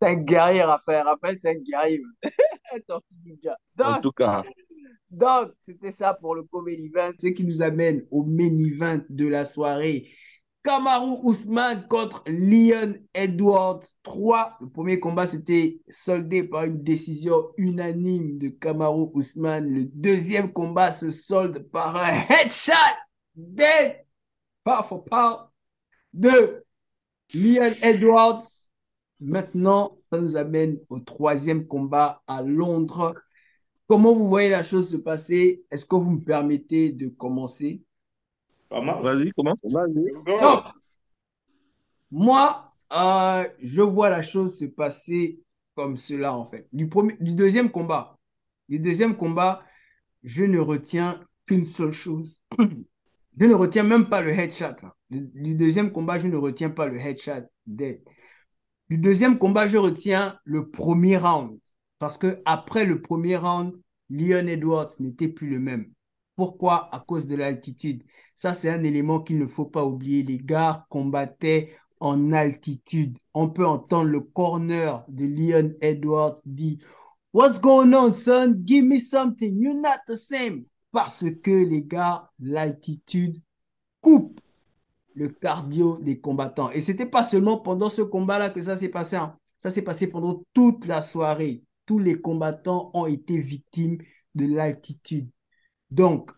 un 0.00 0.14
guerrier, 0.14 0.62
Raphaël. 0.62 1.02
Raphaël, 1.04 1.38
c'est 1.42 1.50
un 1.50 1.58
guerrier. 1.58 2.02
en 3.78 4.00
tout 4.00 4.12
cas. 4.12 4.42
Donc, 5.10 5.52
c'était 5.68 5.92
ça 5.92 6.14
pour 6.14 6.34
le 6.34 6.44
comedy 6.44 6.86
event, 6.86 7.12
ce 7.18 7.28
qui 7.28 7.44
nous 7.44 7.62
amène 7.62 8.06
au 8.10 8.24
main 8.24 8.58
event 8.58 9.00
de 9.10 9.28
la 9.28 9.44
soirée. 9.44 10.08
Kamaru 10.66 11.20
Ousmane 11.22 11.86
contre 11.86 12.24
Leon 12.26 12.94
Edwards 13.14 13.84
3. 14.02 14.58
Le 14.60 14.68
premier 14.68 14.98
combat, 14.98 15.24
c'était 15.24 15.80
soldé 15.88 16.42
par 16.42 16.64
une 16.64 16.82
décision 16.82 17.52
unanime 17.56 18.36
de 18.36 18.48
Kamaru 18.48 19.06
Ousmane. 19.14 19.68
Le 19.68 19.84
deuxième 19.84 20.52
combat 20.52 20.90
se 20.90 21.08
solde 21.10 21.60
par 21.70 21.94
un 21.94 22.10
headshot 22.28 22.72
dead, 23.36 24.04
pas 24.64 24.82
for 24.82 25.04
power 25.04 25.36
de 26.12 26.64
Leon 27.32 27.72
Edwards. 27.80 28.42
Maintenant, 29.20 29.96
ça 30.10 30.20
nous 30.20 30.34
amène 30.36 30.80
au 30.88 30.98
troisième 30.98 31.68
combat 31.68 32.24
à 32.26 32.42
Londres. 32.42 33.14
Comment 33.86 34.12
vous 34.12 34.28
voyez 34.28 34.48
la 34.48 34.64
chose 34.64 34.90
se 34.90 34.96
passer? 34.96 35.64
Est-ce 35.70 35.86
que 35.86 35.94
vous 35.94 36.10
me 36.10 36.24
permettez 36.24 36.90
de 36.90 37.06
commencer? 37.06 37.85
Vas-y, 39.02 39.32
commence. 39.32 39.60
moi, 42.10 42.72
euh, 42.92 43.48
je 43.62 43.82
vois 43.82 44.10
la 44.10 44.22
chose 44.22 44.58
se 44.58 44.66
passer 44.66 45.40
comme 45.74 45.96
cela, 45.96 46.34
en 46.34 46.48
fait. 46.48 46.68
Du, 46.72 46.88
premier, 46.88 47.16
du 47.20 47.34
deuxième 47.34 47.70
combat, 47.70 48.18
du 48.68 48.78
deuxième 48.78 49.16
combat, 49.16 49.62
je 50.22 50.44
ne 50.44 50.58
retiens 50.58 51.20
qu'une 51.46 51.64
seule 51.64 51.92
chose. 51.92 52.40
je 52.58 53.44
ne 53.44 53.54
retiens 53.54 53.82
même 53.82 54.08
pas 54.08 54.20
le 54.20 54.30
headshot. 54.30 54.74
Du, 55.10 55.54
deuxième 55.54 55.92
combat, 55.92 56.18
je 56.18 56.28
ne 56.28 56.36
retiens 56.36 56.70
pas 56.70 56.86
le 56.86 56.98
headshot 56.98 57.46
dead. 57.66 58.02
Du 58.88 58.98
deuxième 58.98 59.38
combat, 59.38 59.66
je 59.66 59.78
retiens 59.78 60.38
le 60.44 60.70
premier 60.70 61.16
round. 61.16 61.58
Parce 61.98 62.18
que 62.18 62.40
après 62.44 62.84
le 62.84 63.00
premier 63.00 63.36
round, 63.36 63.72
Leon 64.10 64.46
Edwards 64.46 64.90
n'était 65.00 65.28
plus 65.28 65.48
le 65.48 65.58
même. 65.58 65.92
Pourquoi? 66.36 66.94
À 66.94 67.00
cause 67.00 67.26
de 67.26 67.34
l'altitude. 67.34 68.04
Ça, 68.34 68.54
c'est 68.54 68.70
un 68.70 68.82
élément 68.82 69.20
qu'il 69.20 69.38
ne 69.38 69.46
faut 69.46 69.64
pas 69.64 69.84
oublier. 69.84 70.22
Les 70.22 70.38
gars 70.38 70.86
combattaient 70.90 71.74
en 72.00 72.32
altitude. 72.32 73.18
On 73.34 73.48
peut 73.48 73.66
entendre 73.66 74.10
le 74.10 74.20
corner 74.20 75.04
de 75.08 75.24
Leon 75.24 75.72
Edwards 75.80 76.36
dit 76.44 76.78
What's 77.32 77.60
going 77.60 77.92
on, 77.92 78.12
son? 78.12 78.62
Give 78.64 78.84
me 78.84 78.98
something. 78.98 79.58
You're 79.58 79.74
not 79.74 80.00
the 80.06 80.16
same. 80.16 80.64
Parce 80.92 81.24
que 81.42 81.50
les 81.50 81.82
gars, 81.82 82.30
l'altitude 82.38 83.42
coupe 84.00 84.40
le 85.14 85.28
cardio 85.28 85.98
des 85.98 86.20
combattants. 86.20 86.70
Et 86.70 86.80
ce 86.80 86.92
n'était 86.92 87.06
pas 87.06 87.24
seulement 87.24 87.58
pendant 87.58 87.88
ce 87.88 88.02
combat-là 88.02 88.50
que 88.50 88.60
ça 88.60 88.76
s'est 88.76 88.88
passé. 88.88 89.16
Hein. 89.16 89.36
Ça 89.58 89.70
s'est 89.70 89.82
passé 89.82 90.06
pendant 90.06 90.44
toute 90.52 90.86
la 90.86 91.02
soirée. 91.02 91.62
Tous 91.86 91.98
les 91.98 92.20
combattants 92.20 92.90
ont 92.94 93.06
été 93.06 93.38
victimes 93.38 93.98
de 94.34 94.46
l'altitude. 94.46 95.30
Donc, 95.90 96.30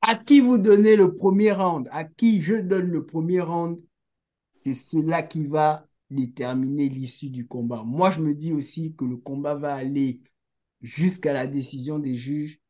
à 0.00 0.16
qui 0.16 0.40
vous 0.40 0.58
donnez 0.58 0.96
le 0.96 1.14
premier 1.14 1.52
round? 1.52 1.88
À 1.92 2.04
qui 2.04 2.42
je 2.42 2.56
donne 2.56 2.90
le 2.90 3.06
premier 3.06 3.40
round? 3.40 3.80
C'est 4.54 4.74
cela 4.74 5.22
qui 5.22 5.46
va 5.46 5.86
déterminer 6.10 6.88
l'issue 6.88 7.30
du 7.30 7.46
combat. 7.46 7.82
Moi, 7.84 8.10
je 8.10 8.20
me 8.20 8.34
dis 8.34 8.52
aussi 8.52 8.94
que 8.94 9.04
le 9.04 9.16
combat 9.16 9.54
va 9.54 9.74
aller 9.74 10.20
jusqu'à 10.82 11.32
la 11.32 11.46
décision 11.46 11.98
des 11.98 12.14
juges. 12.14 12.60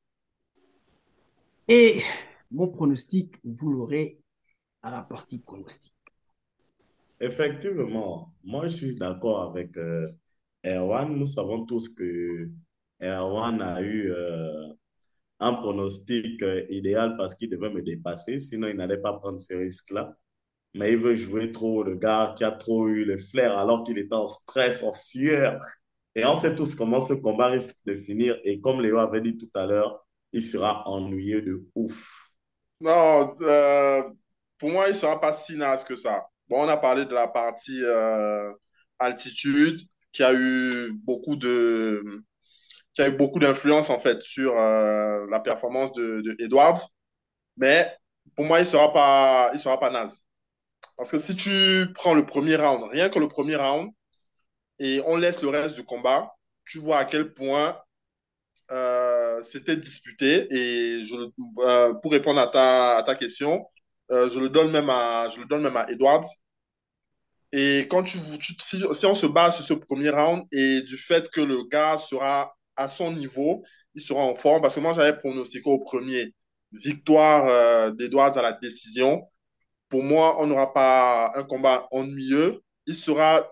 Et 1.68 2.02
mon 2.50 2.68
pronostic, 2.68 3.36
vous 3.44 3.72
l'aurez 3.72 4.18
à 4.82 4.90
la 4.90 5.02
partie 5.02 5.38
pronostic. 5.38 5.94
Effectivement, 7.20 8.34
moi 8.42 8.66
je 8.66 8.74
suis 8.76 8.96
d'accord 8.96 9.42
avec 9.42 9.76
euh, 9.76 10.08
Erwan. 10.64 11.16
Nous 11.16 11.26
savons 11.26 11.64
tous 11.64 11.88
que 11.94 12.50
Erwan 13.00 13.62
a 13.62 13.80
eu 13.80 14.10
euh, 14.10 14.72
un 15.42 15.54
pronostic 15.54 16.42
euh, 16.42 16.64
idéal 16.70 17.16
parce 17.16 17.34
qu'il 17.34 17.50
devait 17.50 17.70
me 17.70 17.82
dépasser, 17.82 18.38
sinon 18.38 18.68
il 18.68 18.76
n'allait 18.76 19.00
pas 19.00 19.12
prendre 19.14 19.40
ce 19.40 19.54
risque-là. 19.54 20.16
Mais 20.74 20.92
il 20.92 20.98
veut 20.98 21.16
jouer 21.16 21.52
trop, 21.52 21.82
le 21.82 21.96
gars 21.96 22.34
qui 22.36 22.44
a 22.44 22.52
trop 22.52 22.88
eu 22.88 23.04
le 23.04 23.18
flair 23.18 23.58
alors 23.58 23.84
qu'il 23.84 23.98
était 23.98 24.14
en 24.14 24.28
stress, 24.28 24.82
en 24.82 24.92
sueur. 24.92 25.58
Et 26.14 26.24
on 26.24 26.36
sait 26.36 26.54
tous 26.54 26.74
comment 26.74 27.00
ce 27.06 27.14
combat 27.14 27.48
risque 27.48 27.76
de 27.84 27.96
finir. 27.96 28.38
Et 28.44 28.60
comme 28.60 28.80
Léo 28.80 28.98
avait 28.98 29.20
dit 29.20 29.36
tout 29.36 29.50
à 29.54 29.66
l'heure, 29.66 30.06
il 30.32 30.42
sera 30.42 30.88
ennuyeux 30.88 31.42
de 31.42 31.66
ouf. 31.74 32.30
Non, 32.80 33.34
euh, 33.42 34.02
pour 34.58 34.70
moi, 34.70 34.86
il 34.86 34.92
ne 34.92 34.96
sera 34.96 35.20
pas 35.20 35.32
si 35.32 35.56
naze 35.56 35.84
que 35.84 35.96
ça. 35.96 36.26
Bon, 36.48 36.64
on 36.64 36.68
a 36.68 36.76
parlé 36.76 37.04
de 37.04 37.14
la 37.14 37.28
partie 37.28 37.80
euh, 37.82 38.52
altitude 38.98 39.80
qui 40.12 40.22
a 40.22 40.32
eu 40.34 40.92
beaucoup 41.04 41.36
de 41.36 42.02
qui 42.94 43.02
a 43.02 43.08
eu 43.08 43.12
beaucoup 43.12 43.38
d'influence 43.38 43.90
en 43.90 44.00
fait 44.00 44.22
sur 44.22 44.58
euh, 44.58 45.26
la 45.30 45.40
performance 45.40 45.92
de, 45.92 46.36
Edwards. 46.38 46.88
Mais 47.56 47.92
pour 48.36 48.44
moi, 48.44 48.60
il 48.60 48.66
sera 48.66 48.92
pas 48.92 49.50
il 49.54 49.60
sera 49.60 49.78
pas 49.80 49.90
naze. 49.90 50.22
Parce 50.96 51.10
que 51.10 51.18
si 51.18 51.36
tu 51.36 51.86
prends 51.94 52.14
le 52.14 52.26
premier 52.26 52.56
round, 52.56 52.90
rien 52.90 53.08
que 53.08 53.18
le 53.18 53.28
premier 53.28 53.56
round, 53.56 53.90
et 54.78 55.02
on 55.06 55.16
laisse 55.16 55.42
le 55.42 55.48
reste 55.48 55.76
du 55.76 55.84
combat, 55.84 56.32
tu 56.66 56.78
vois 56.78 56.98
à 56.98 57.04
quel 57.04 57.32
point 57.34 57.78
euh, 58.70 59.42
c'était 59.42 59.76
disputé. 59.76 60.46
Et 60.50 61.02
je, 61.04 61.94
pour 62.02 62.12
répondre 62.12 62.40
à 62.40 62.48
ta, 62.48 62.96
à 62.98 63.02
ta 63.02 63.14
question, 63.14 63.66
euh, 64.10 64.30
je, 64.30 64.40
le 64.40 64.48
donne 64.48 64.70
même 64.70 64.90
à, 64.90 65.28
je 65.30 65.40
le 65.40 65.46
donne 65.46 65.62
même 65.62 65.76
à 65.76 65.88
Edwards. 65.90 66.26
Et 67.52 67.86
quand 67.90 68.02
tu, 68.02 68.18
si, 68.60 68.84
on 69.04 69.14
se 69.14 69.26
base 69.26 69.56
sur 69.56 69.64
ce 69.64 69.74
premier 69.74 70.10
round 70.10 70.44
et 70.52 70.82
du 70.82 70.96
fait 70.96 71.30
que 71.30 71.40
le 71.40 71.64
gars 71.68 71.98
sera 71.98 72.54
à 72.76 72.88
son 72.88 73.12
niveau, 73.12 73.64
il 73.94 74.02
sera 74.02 74.22
en 74.22 74.36
forme, 74.36 74.62
parce 74.62 74.74
que 74.74 74.80
moi 74.80 74.94
j'avais 74.94 75.16
pronostiqué 75.16 75.68
au 75.68 75.78
premier 75.78 76.34
victoire 76.72 77.46
euh, 77.48 77.90
d'Edwards 77.90 78.36
à 78.38 78.42
la 78.42 78.52
décision. 78.52 79.28
Pour 79.88 80.02
moi, 80.02 80.36
on 80.40 80.46
n'aura 80.46 80.72
pas 80.72 81.32
un 81.34 81.44
combat 81.44 81.86
ennuyeux. 81.90 82.62
Il 82.86 82.94
sera 82.94 83.46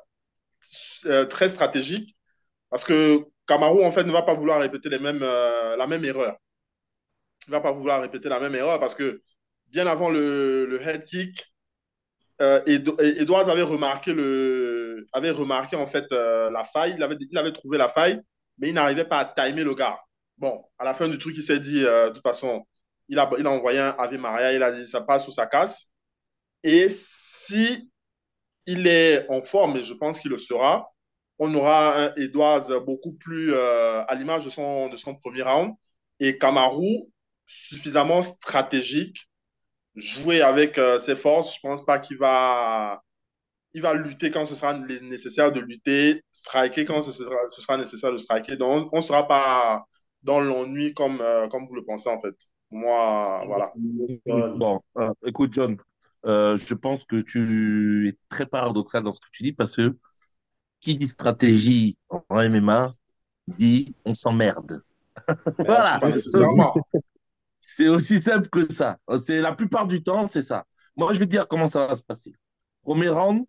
euh, 1.06 1.26
très 1.26 1.48
stratégique 1.48 2.16
parce 2.70 2.84
que 2.84 3.24
Kamaru, 3.46 3.84
en 3.84 3.92
fait, 3.92 4.04
ne 4.04 4.12
va 4.12 4.22
pas 4.22 4.34
vouloir 4.34 4.60
répéter 4.60 4.88
les 4.88 4.98
mêmes, 4.98 5.20
la 5.20 5.86
même 5.86 6.04
erreur. 6.04 6.36
Il 7.46 7.50
ne 7.50 7.56
va 7.56 7.60
pas 7.60 7.72
vouloir 7.72 8.00
répéter 8.00 8.28
la 8.28 8.40
même 8.40 8.54
erreur 8.54 8.80
parce 8.80 8.94
que 8.94 9.22
bien 9.70 9.86
avant 9.86 10.10
le, 10.10 10.80
head 10.82 11.04
kick, 11.04 11.46
euh, 12.40 12.62
Edwards 12.66 13.48
avait 13.48 13.62
remarqué, 13.62 14.12
le, 14.12 15.06
avait 15.12 15.30
remarqué 15.30 15.76
en 15.76 15.86
fait 15.86 16.10
euh, 16.12 16.50
la 16.50 16.64
faille, 16.64 16.94
il 16.96 17.02
avait, 17.02 17.16
il 17.18 17.38
avait 17.38 17.52
trouvé 17.52 17.78
la 17.78 17.88
faille, 17.88 18.20
mais 18.60 18.68
il 18.68 18.74
n'arrivait 18.74 19.04
pas 19.04 19.18
à 19.20 19.24
timer 19.24 19.64
le 19.64 19.74
gars. 19.74 19.98
Bon, 20.38 20.64
à 20.78 20.84
la 20.84 20.94
fin 20.94 21.08
du 21.08 21.18
truc, 21.18 21.34
il 21.36 21.42
s'est 21.42 21.60
dit, 21.60 21.84
euh, 21.84 22.08
de 22.08 22.14
toute 22.14 22.22
façon, 22.22 22.66
il 23.08 23.18
a, 23.18 23.30
il 23.38 23.46
a 23.46 23.50
envoyé 23.50 23.78
un 23.78 23.94
Ave 23.98 24.16
Maria, 24.18 24.52
il 24.52 24.62
a 24.62 24.70
dit, 24.72 24.86
ça 24.86 25.00
passe 25.00 25.26
ou 25.28 25.32
ça 25.32 25.46
casse. 25.46 25.88
Et 26.62 26.88
si 26.90 27.90
il 28.66 28.86
est 28.86 29.26
en 29.28 29.42
forme, 29.42 29.76
et 29.76 29.82
je 29.82 29.94
pense 29.94 30.20
qu'il 30.20 30.30
le 30.30 30.38
sera, 30.38 30.90
on 31.38 31.54
aura 31.54 32.04
un 32.04 32.14
Edwards 32.16 32.68
beaucoup 32.84 33.14
plus 33.14 33.52
euh, 33.54 34.04
à 34.04 34.14
l'image 34.14 34.44
de 34.44 34.50
son, 34.50 34.88
de 34.90 34.96
son 34.96 35.14
premier 35.14 35.42
round 35.42 35.74
et 36.20 36.36
Kamaru 36.38 37.06
suffisamment 37.46 38.22
stratégique, 38.22 39.28
jouer 39.96 40.42
avec 40.42 40.78
euh, 40.78 41.00
ses 41.00 41.16
forces. 41.16 41.54
Je 41.56 41.60
pense 41.60 41.84
pas 41.84 41.98
qu'il 41.98 42.18
va, 42.18 43.02
il 43.72 43.82
va 43.82 43.94
lutter 43.94 44.30
quand 44.30 44.46
ce 44.46 44.54
sera 44.54 44.74
nécessaire 44.74 45.52
de 45.52 45.60
lutter, 45.60 46.22
striker 46.30 46.84
quand 46.84 47.02
ce 47.02 47.12
sera, 47.12 47.36
ce 47.50 47.60
sera 47.60 47.76
nécessaire 47.76 48.12
de 48.12 48.18
striker. 48.18 48.56
Donc, 48.56 48.88
on 48.92 48.96
ne 48.96 49.02
sera 49.02 49.26
pas 49.28 49.84
dans 50.22 50.40
l'ennui 50.40 50.92
comme, 50.92 51.20
euh, 51.20 51.48
comme 51.48 51.66
vous 51.66 51.74
le 51.74 51.84
pensez 51.84 52.10
en 52.10 52.20
fait. 52.20 52.34
Moi, 52.70 53.44
voilà. 53.46 53.72
Bon, 54.56 54.80
écoute, 55.26 55.52
John, 55.52 55.76
je 56.24 56.74
pense 56.74 57.04
que 57.04 57.20
tu 57.20 58.08
es 58.08 58.18
très 58.28 58.46
paradoxal 58.46 59.02
dans 59.02 59.12
ce 59.12 59.20
que 59.20 59.28
tu 59.32 59.42
dis 59.42 59.52
parce 59.52 59.76
que 59.76 59.96
qui 60.80 60.96
dit 60.96 61.08
stratégie 61.08 61.98
en 62.08 62.42
MMA 62.48 62.94
dit 63.46 63.94
on 64.04 64.14
s'emmerde. 64.14 64.82
voilà. 65.58 66.00
C'est 67.58 67.88
aussi 67.88 68.20
simple 68.22 68.48
que 68.48 68.72
ça. 68.72 68.98
C'est 69.18 69.40
la 69.40 69.52
plupart 69.52 69.86
du 69.86 70.02
temps, 70.02 70.26
c'est 70.26 70.42
ça. 70.42 70.64
Moi, 70.96 71.12
je 71.12 71.18
vais 71.18 71.26
dire 71.26 71.46
comment 71.46 71.66
ça 71.66 71.86
va 71.86 71.94
se 71.94 72.02
passer. 72.02 72.32
Premier 72.82 73.08
round, 73.08 73.44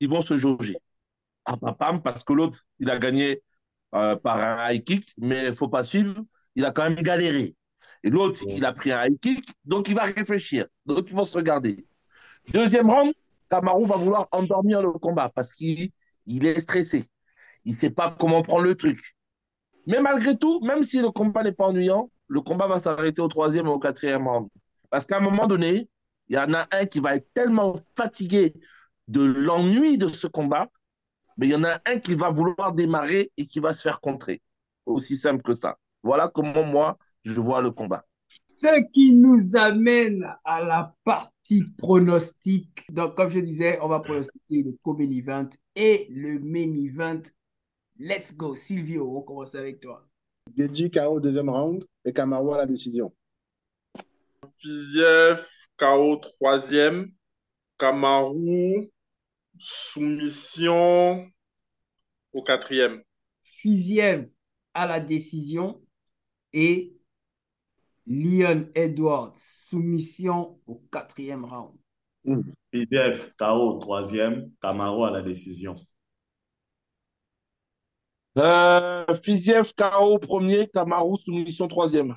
ils 0.00 0.08
vont 0.08 0.20
se 0.20 0.36
jauger. 0.36 0.76
Ah, 1.44 1.56
pam, 1.56 2.02
parce 2.02 2.24
que 2.24 2.32
l'autre, 2.32 2.60
il 2.78 2.90
a 2.90 2.98
gagné 2.98 3.42
euh, 3.94 4.16
par 4.16 4.38
un 4.38 4.70
high 4.70 4.82
kick, 4.84 5.14
mais 5.18 5.48
il 5.48 5.54
faut 5.54 5.68
pas 5.68 5.84
suivre. 5.84 6.22
Il 6.54 6.64
a 6.64 6.72
quand 6.72 6.82
même 6.82 6.96
galéré. 6.96 7.56
Et 8.02 8.10
l'autre, 8.10 8.40
il 8.48 8.64
a 8.64 8.72
pris 8.72 8.92
un 8.92 9.06
high 9.06 9.18
kick, 9.20 9.44
donc 9.64 9.88
il 9.88 9.94
va 9.94 10.04
réfléchir. 10.04 10.66
Donc, 10.86 11.08
ils 11.08 11.14
vont 11.14 11.24
se 11.24 11.36
regarder. 11.36 11.86
Deuxième 12.52 12.90
round, 12.90 13.12
Kamaru 13.48 13.86
va 13.86 13.96
vouloir 13.96 14.28
endormir 14.32 14.82
le 14.82 14.92
combat 14.92 15.28
parce 15.28 15.52
qu'il 15.52 15.90
il 16.26 16.46
est 16.46 16.60
stressé. 16.60 17.04
Il 17.64 17.72
ne 17.72 17.76
sait 17.76 17.90
pas 17.90 18.14
comment 18.18 18.42
prendre 18.42 18.62
le 18.62 18.74
truc. 18.74 18.98
Mais 19.86 20.00
malgré 20.00 20.36
tout, 20.36 20.60
même 20.60 20.82
si 20.82 21.00
le 21.00 21.10
combat 21.10 21.42
n'est 21.42 21.52
pas 21.52 21.66
ennuyant, 21.66 22.10
le 22.28 22.40
combat 22.40 22.66
va 22.66 22.78
s'arrêter 22.78 23.20
au 23.20 23.28
troisième 23.28 23.68
ou 23.68 23.72
au 23.72 23.78
quatrième 23.78 24.26
round. 24.26 24.48
Parce 24.88 25.06
qu'à 25.06 25.16
un 25.16 25.20
moment 25.20 25.46
donné, 25.46 25.88
il 26.28 26.36
y 26.36 26.38
en 26.38 26.54
a 26.54 26.66
un 26.70 26.86
qui 26.86 27.00
va 27.00 27.16
être 27.16 27.32
tellement 27.32 27.74
fatigué 27.96 28.54
de 29.10 29.22
l'ennui 29.22 29.98
de 29.98 30.06
ce 30.06 30.28
combat, 30.28 30.68
mais 31.36 31.48
il 31.48 31.50
y 31.50 31.56
en 31.56 31.64
a 31.64 31.80
un 31.84 31.98
qui 31.98 32.14
va 32.14 32.30
vouloir 32.30 32.72
démarrer 32.72 33.32
et 33.36 33.44
qui 33.44 33.58
va 33.58 33.74
se 33.74 33.82
faire 33.82 34.00
contrer. 34.00 34.40
Aussi 34.86 35.16
simple 35.16 35.42
que 35.42 35.52
ça. 35.52 35.78
Voilà 36.02 36.28
comment 36.28 36.64
moi, 36.64 36.96
je 37.24 37.40
vois 37.40 37.60
le 37.60 37.72
combat. 37.72 38.04
Ce 38.62 38.90
qui 38.92 39.14
nous 39.14 39.56
amène 39.56 40.24
à 40.44 40.62
la 40.62 40.94
partie 41.02 41.64
pronostic. 41.76 42.68
Donc, 42.90 43.16
comme 43.16 43.30
je 43.30 43.40
disais, 43.40 43.78
on 43.82 43.88
va 43.88 44.00
pronostiquer 44.00 44.62
le 44.62 44.76
co-main 44.82 45.10
event 45.10 45.48
et 45.74 46.06
le 46.10 46.38
main 46.38 46.72
event. 46.76 47.22
Let's 47.98 48.34
go, 48.34 48.54
Silvio, 48.54 49.16
on 49.16 49.22
commence 49.22 49.54
avec 49.56 49.80
toi. 49.80 50.06
Gedji 50.56 50.90
KO 50.90 51.20
deuxième 51.20 51.50
round 51.50 51.84
et 52.04 52.12
Kamaru 52.12 52.54
à 52.54 52.58
la 52.58 52.66
décision. 52.66 53.12
Fiziev 54.58 55.44
KO 55.76 56.16
troisième. 56.16 57.08
Kamaru 57.78 58.90
soumission 59.60 61.30
au 62.32 62.42
quatrième. 62.42 63.02
Fiziev 63.44 64.28
à 64.74 64.86
la 64.86 65.00
décision 65.00 65.82
et 66.52 66.96
Leon 68.06 68.68
Edwards, 68.74 69.36
soumission 69.36 70.58
au 70.66 70.82
quatrième 70.90 71.44
round. 71.44 71.76
PDF, 72.70 73.32
KO 73.38 73.78
troisième, 73.78 74.50
Camaro 74.60 75.04
à 75.04 75.10
la 75.10 75.22
décision. 75.22 75.76
Euh, 78.38 79.04
Fiziev, 79.22 79.72
KO 79.74 80.18
premier, 80.18 80.68
Camaro 80.68 81.16
soumission 81.18 81.68
troisième. 81.68 82.16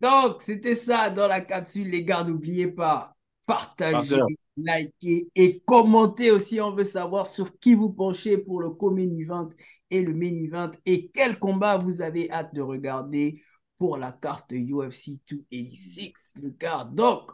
Donc, 0.00 0.42
c'était 0.42 0.74
ça 0.74 1.10
dans 1.10 1.26
la 1.26 1.40
capsule, 1.40 1.88
les 1.88 2.04
gars. 2.04 2.24
N'oubliez 2.24 2.68
pas, 2.68 3.14
partagez, 3.46 4.20
likez 4.64 5.28
et 5.34 5.60
commentez 5.64 6.30
aussi. 6.30 6.60
On 6.60 6.72
veut 6.72 6.84
savoir 6.84 7.26
sur 7.26 7.58
qui 7.58 7.74
vous 7.74 7.92
penchez 7.92 8.38
pour 8.38 8.60
le 8.60 8.70
co-main 8.70 9.10
event 9.18 9.48
et 9.90 10.02
le 10.02 10.14
main 10.14 10.34
event 10.34 10.70
et 10.86 11.10
quel 11.12 11.38
combat 11.38 11.78
vous 11.78 12.02
avez 12.02 12.30
hâte 12.30 12.54
de 12.54 12.62
regarder 12.62 13.42
pour 13.78 13.96
la 13.96 14.12
carte 14.12 14.52
UFC 14.52 15.20
286, 15.28 16.34
le 16.42 16.50
gars. 16.50 16.84
Donc, 16.92 17.30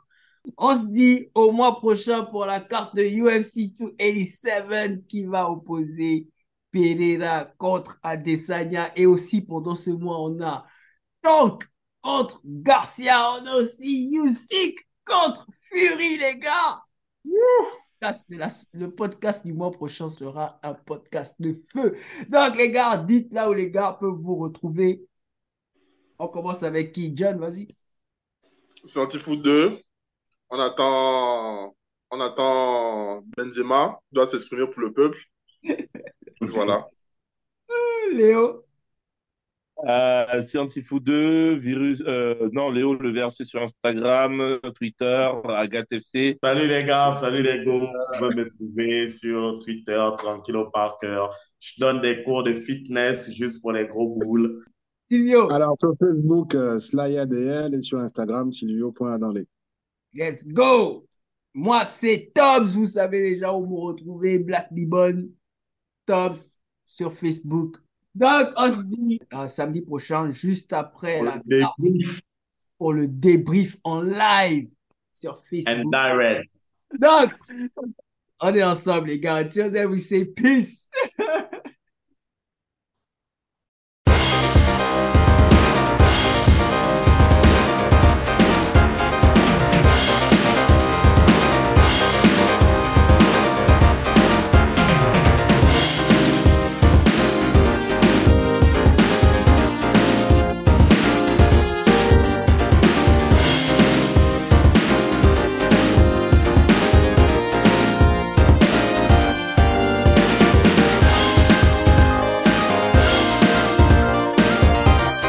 on 0.57 0.77
se 0.81 0.87
dit 0.87 1.29
au 1.35 1.51
mois 1.51 1.77
prochain 1.77 2.25
pour 2.25 2.47
la 2.47 2.61
carte 2.61 2.97
UFC 2.97 3.75
287 3.77 5.07
qui 5.09 5.25
va 5.25 5.51
opposer 5.51 6.29
Pereira 6.71 7.47
contre 7.59 7.99
Adesanya. 8.03 8.93
Et 8.97 9.07
aussi 9.07 9.41
pendant 9.41 9.75
ce 9.75 9.91
mois, 9.91 10.21
on 10.21 10.41
a 10.41 10.65
Tank 11.23 11.65
contre 12.01 12.41
Garcia. 12.45 13.33
On 13.33 13.47
a 13.47 13.55
aussi 13.57 14.11
Usyk 14.13 14.79
contre 15.05 15.47
Fury, 15.71 16.19
les 16.19 16.39
gars. 16.39 16.86
Le 18.73 18.87
podcast 18.89 19.45
du 19.45 19.53
mois 19.53 19.71
prochain 19.71 20.11
sera 20.11 20.61
un 20.63 20.75
podcast 20.75 21.35
de 21.39 21.63
feu. 21.73 21.97
Donc, 22.29 22.57
les 22.57 22.71
gars, 22.71 22.97
dites 22.97 23.33
là 23.33 23.51
où 23.51 23.53
les 23.53 23.71
gars 23.71 23.97
peuvent 23.99 24.21
vous 24.21 24.37
retrouver 24.37 25.07
on 26.19 26.29
commence 26.29 26.63
avec 26.63 26.93
qui? 26.93 27.13
John, 27.15 27.39
vas-y. 27.39 27.69
Foot 28.87 29.43
2. 29.43 29.81
On 30.51 30.61
attend, 30.61 31.77
on 32.11 32.21
attend 32.21 33.23
Benzema, 33.37 34.01
doit 34.13 34.27
s'exprimer 34.27 34.67
pour 34.69 34.81
le 34.81 34.93
peuple. 34.93 35.19
voilà. 36.41 36.89
Léo. 38.13 38.66
Euh, 39.85 40.41
Scientifoot 40.41 41.03
2, 41.03 41.55
virus, 41.55 42.03
euh, 42.07 42.49
non, 42.53 42.71
Léo 42.71 42.95
le 42.95 43.11
verset 43.11 43.45
sur 43.45 43.63
Instagram, 43.63 44.59
Twitter, 44.75 45.31
Agathe 45.49 45.93
FC. 45.93 46.39
Salut 46.43 46.67
les 46.67 46.85
gars, 46.85 47.13
salut 47.13 47.43
les 47.43 47.63
gars. 47.63 47.73
Vous 47.73 47.89
pouvez 48.19 48.35
me 48.35 48.49
trouver 48.49 49.09
sur 49.09 49.59
Twitter, 49.59 50.09
Tranquillo 50.17 50.71
Parker. 50.71 51.27
Je 51.61 51.75
donne 51.79 52.01
des 52.01 52.23
cours 52.23 52.43
de 52.43 52.55
fitness 52.55 53.31
juste 53.35 53.61
pour 53.61 53.73
les 53.73 53.87
gros 53.87 54.17
boules. 54.17 54.65
Silvio. 55.11 55.51
Alors, 55.53 55.77
sur 55.79 55.95
Facebook, 55.99 56.55
euh, 56.55 56.79
SlyADL 56.79 57.75
et 57.75 57.83
sur 57.83 57.99
Instagram, 57.99 58.51
Silvio.adandé. 58.51 59.47
Let's 60.15 60.47
go! 60.49 61.07
Moi, 61.53 61.85
c'est 61.85 62.33
Tobbs. 62.35 62.71
Vous 62.73 62.87
savez 62.87 63.35
déjà 63.35 63.53
où 63.53 63.67
me 63.67 63.79
retrouver. 63.79 64.39
Black 64.39 64.73
Bibon. 64.73 65.29
Tobbs 66.07 66.51
sur 66.87 67.13
Facebook. 67.13 67.77
Donc, 68.17 68.49
on 68.57 68.73
se 68.73 68.83
dit 68.83 69.21
euh, 69.35 69.47
samedi 69.47 69.83
prochain, 69.83 70.31
juste 70.31 70.73
après 70.73 71.17
pour 71.17 71.27
la 71.27 71.43
le 71.45 71.61
débrief. 71.61 72.21
pour 72.79 72.93
le 72.95 73.09
débrief 73.09 73.77
en 73.85 74.01
live 74.01 74.71
sur 75.13 75.39
Facebook. 75.45 75.77
And 75.77 75.91
direct. 75.91 76.51
Donc, 76.99 77.35
on 78.41 78.55
est 78.55 78.63
ensemble, 78.63 79.09
les 79.09 79.21
gars. 79.21 79.37
Until 79.37 79.71
then, 79.71 79.89
we 79.89 80.01
say 80.01 80.25
peace. 80.25 80.89